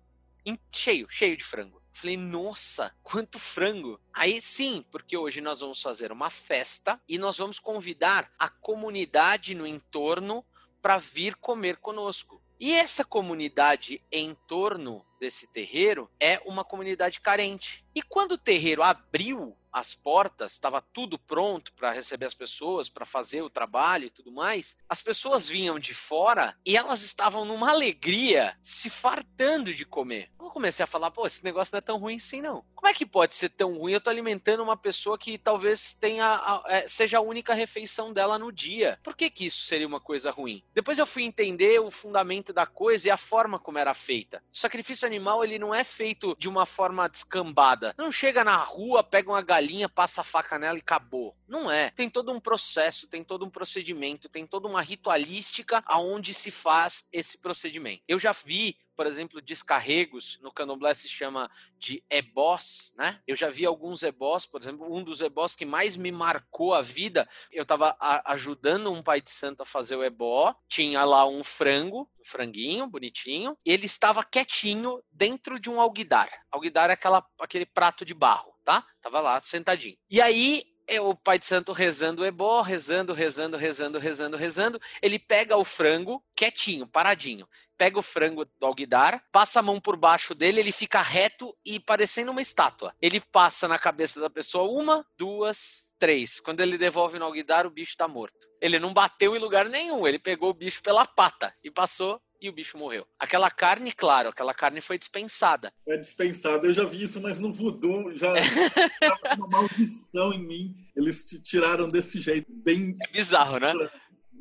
Cheio, 0.72 1.07
cheio 1.09 1.38
de 1.38 1.43
frango. 1.43 1.82
Falei, 1.93 2.18
nossa, 2.18 2.95
quanto 3.03 3.38
frango! 3.38 3.99
Aí 4.12 4.41
sim, 4.41 4.84
porque 4.91 5.16
hoje 5.16 5.39
nós 5.39 5.59
vamos 5.59 5.82
fazer 5.82 6.12
uma 6.12 6.30
festa 6.30 6.99
e 7.07 7.18
nós 7.20 7.38
vamos 7.38 7.59
convidar 7.59 8.32
a 8.39 8.49
comunidade 8.49 9.53
no 9.53 9.68
entorno 9.68 10.43
para 10.82 10.97
vir 10.97 11.36
comer 11.36 11.78
conosco. 11.78 12.41
E 12.59 12.74
essa 12.74 13.05
comunidade 13.05 14.03
em 14.12 14.34
torno 14.47 15.05
desse 15.22 15.45
terreiro 15.45 16.09
é 16.19 16.41
uma 16.45 16.65
comunidade 16.65 17.22
carente. 17.22 17.86
E 17.93 18.01
quando 18.01 18.32
o 18.32 18.38
terreiro 18.38 18.82
abriu 18.82 19.55
as 19.72 19.93
portas, 19.93 20.53
estava 20.53 20.82
tudo 20.82 21.17
pronto 21.17 21.74
para 21.74 21.91
receber 21.91 22.26
as 22.26 22.34
pessoas, 22.34 22.89
para 22.89 23.05
fazer 23.05 23.41
o 23.41 23.49
trabalho 23.49 24.05
e 24.05 24.09
tudo 24.09 24.32
mais, 24.32 24.78
as 24.88 25.01
pessoas 25.01 25.47
vinham 25.47 25.80
de 25.80 25.93
fora 25.93 26.55
e 26.65 26.76
elas 26.76 27.01
estavam 27.01 27.45
numa 27.45 27.72
alegria, 27.72 28.57
se 28.61 28.89
fartando 28.89 29.74
de 29.74 29.86
comer. 29.86 30.32
Eu 30.39 30.49
comecei 30.49 30.84
a 30.84 30.88
falar, 30.88 31.11
pô, 31.11 31.26
esse 31.26 31.43
negócio 31.43 31.74
não 31.74 31.78
é 31.78 31.82
tão 31.82 31.97
ruim 31.97 32.17
assim 32.17 32.41
não. 32.41 32.65
Como 32.76 32.89
é 32.89 32.93
que 32.93 33.05
pode 33.05 33.36
ser 33.36 33.49
tão 33.49 33.78
ruim? 33.78 33.93
Eu 33.93 33.99
estou 33.99 34.09
alimentando 34.09 34.63
uma 34.63 34.76
pessoa 34.76 35.15
que 35.15 35.38
talvez 35.38 35.93
tenha 35.93 36.63
é, 36.65 36.88
seja 36.88 37.19
a 37.19 37.22
única 37.22 37.53
refeição 37.53 38.11
dela 38.11 38.39
no 38.39 38.51
dia. 38.51 38.99
Por 39.03 39.15
que 39.15 39.30
que 39.30 39.45
isso 39.45 39.65
seria 39.65 39.88
uma 39.88 39.99
coisa 39.99 40.32
ruim? 40.32 40.63
Depois 40.74 40.97
eu 40.97 41.05
fui 41.05 41.24
entender 41.24 41.80
o 41.80 41.91
fundamento 41.91 42.51
da 42.51 42.65
coisa 42.65 43.07
e 43.07 43.11
a 43.11 43.17
forma 43.17 43.59
como 43.59 43.78
era 43.78 43.93
feita. 43.93 44.43
O 44.51 44.57
sacrifício 44.57 45.05
animal 45.05 45.43
ele 45.43 45.59
não 45.59 45.76
é 45.76 45.84
feito 45.84 46.36
de 46.39 46.49
uma 46.49 46.65
forma 46.65 47.07
descambada. 47.07 47.93
Não 47.97 48.11
chega 48.11 48.43
na 48.43 48.57
rua, 48.57 49.03
pega 49.03 49.30
uma 49.30 49.43
galinha, 49.43 49.61
passa 49.89 50.22
a 50.22 50.24
faca 50.24 50.57
nela 50.57 50.78
e 50.78 50.82
acabou. 50.82 51.36
Não 51.47 51.70
é. 51.70 51.91
Tem 51.91 52.09
todo 52.09 52.32
um 52.32 52.39
processo, 52.39 53.07
tem 53.07 53.24
todo 53.24 53.45
um 53.45 53.49
procedimento, 53.49 54.30
tem 54.30 54.45
toda 54.45 54.68
uma 54.68 54.82
ritualística 54.82 55.84
aonde 55.86 56.34
se 56.34 56.51
faz 56.51 57.07
esse 57.12 57.38
procedimento. 57.38 58.03
Eu 58.07 58.20
já 58.20 58.32
vi 58.32 58.78
por 59.01 59.07
exemplo, 59.07 59.41
descarregos, 59.41 60.38
no 60.43 60.51
candomblé 60.51 60.93
se 60.93 61.09
chama 61.09 61.49
de 61.76 62.03
ebós, 62.07 62.93
né? 62.95 63.20
Eu 63.26 63.36
já 63.36 63.49
vi 63.49 63.66
alguns 63.66 64.03
ebós, 64.03 64.45
por 64.45 64.62
exemplo, 64.62 64.95
um 64.95 65.03
dos 65.03 65.22
ebós 65.22 65.55
que 65.55 65.66
mais 65.66 65.95
me 65.95 66.12
marcou 66.12 66.76
a 66.76 66.84
vida, 66.84 67.28
eu 67.51 67.64
estava 67.64 67.97
ajudando 68.26 68.91
um 68.91 69.01
pai 69.01 69.20
de 69.20 69.32
santo 69.32 69.64
a 69.64 69.66
fazer 69.66 69.95
o 69.95 70.03
ebó, 70.03 70.55
tinha 70.70 71.03
lá 71.03 71.28
um 71.28 71.43
frango, 71.43 72.07
um 72.20 72.24
franguinho 72.24 72.88
bonitinho, 72.88 73.57
ele 73.66 73.88
estava 73.88 74.24
quietinho 74.24 75.01
dentro 75.12 75.59
de 75.59 75.68
um 75.68 75.82
alguidar. 75.82 76.30
Alguidar 76.51 76.91
é 76.91 76.93
aquela, 76.93 77.26
aquele 77.39 77.66
prato 77.66 78.05
de 78.05 78.14
barro, 78.14 78.50
tá? 78.64 78.86
Tava 79.01 79.20
lá 79.20 79.39
sentadinho. 79.41 79.97
E 80.09 80.22
aí 80.22 80.64
é 80.88 80.99
o 80.99 81.16
pai 81.16 81.39
de 81.39 81.45
santo 81.45 81.72
rezando 81.72 82.22
o 82.22 82.26
ebó, 82.26 82.62
rezando, 82.62 83.14
rezando, 83.14 83.57
rezando, 83.57 83.97
rezando, 83.97 84.38
rezando. 84.38 84.82
Ele 85.01 85.18
pega 85.18 85.55
o 85.55 85.64
frango, 85.64 86.24
quietinho, 86.36 86.86
paradinho. 86.86 87.47
Pega 87.78 87.97
o 87.97 88.01
frango 88.01 88.45
do 88.45 88.66
alguidar, 88.66 89.24
passa 89.32 89.59
a 89.59 89.64
mão 89.64 89.80
por 89.80 89.95
baixo 89.95 90.36
dele, 90.36 90.59
ele 90.59 90.72
fica 90.72 91.01
reto 91.01 91.55
e 91.66 91.80
parecendo 91.80 92.32
uma 92.32 92.41
estátua. 92.41 92.93
Ele 93.01 93.20
passa 93.20 93.68
na 93.68 93.80
cabeça 93.80 94.20
da 94.20 94.30
pessoa 94.30 94.70
uma, 94.70 95.05
duas, 95.18 95.91
três. 95.97 96.39
Quando 96.39 96.62
ele 96.62 96.78
devolve 96.78 97.18
no 97.18 97.26
alguidar, 97.26 97.66
o 97.66 97.72
bicho 97.72 97.95
tá 97.95 98.07
morto. 98.07 98.47
Ele 98.59 98.78
não 98.78 98.93
bateu 98.93 99.36
em 99.36 99.39
lugar 99.39 99.70
nenhum, 99.70 100.07
ele 100.07 100.20
pegou 100.20 100.49
o 100.49 100.53
bicho 100.53 100.82
pela 100.84 101.05
pata 101.05 101.55
e 101.64 101.72
passou 101.72 102.22
e 102.41 102.49
o 102.49 102.53
bicho 102.53 102.77
morreu. 102.77 103.05
Aquela 103.19 103.51
carne, 103.51 103.91
claro, 103.91 104.29
aquela 104.29 104.53
carne 104.53 104.81
foi 104.81 104.97
dispensada. 104.97 105.71
É 105.87 105.95
dispensada. 105.95 106.65
Eu 106.65 106.73
já 106.73 106.83
vi 106.83 107.03
isso, 107.03 107.21
mas 107.21 107.39
no 107.39 107.53
voodoo 107.53 108.17
já 108.17 108.33
uma 109.37 109.47
maldição 109.47 110.33
em 110.33 110.39
mim. 110.39 110.75
Eles 110.95 111.23
tiraram 111.43 111.87
desse 111.87 112.17
jeito, 112.17 112.51
bem. 112.51 112.97
É 113.01 113.11
bizarro, 113.11 113.59
né? 113.59 113.73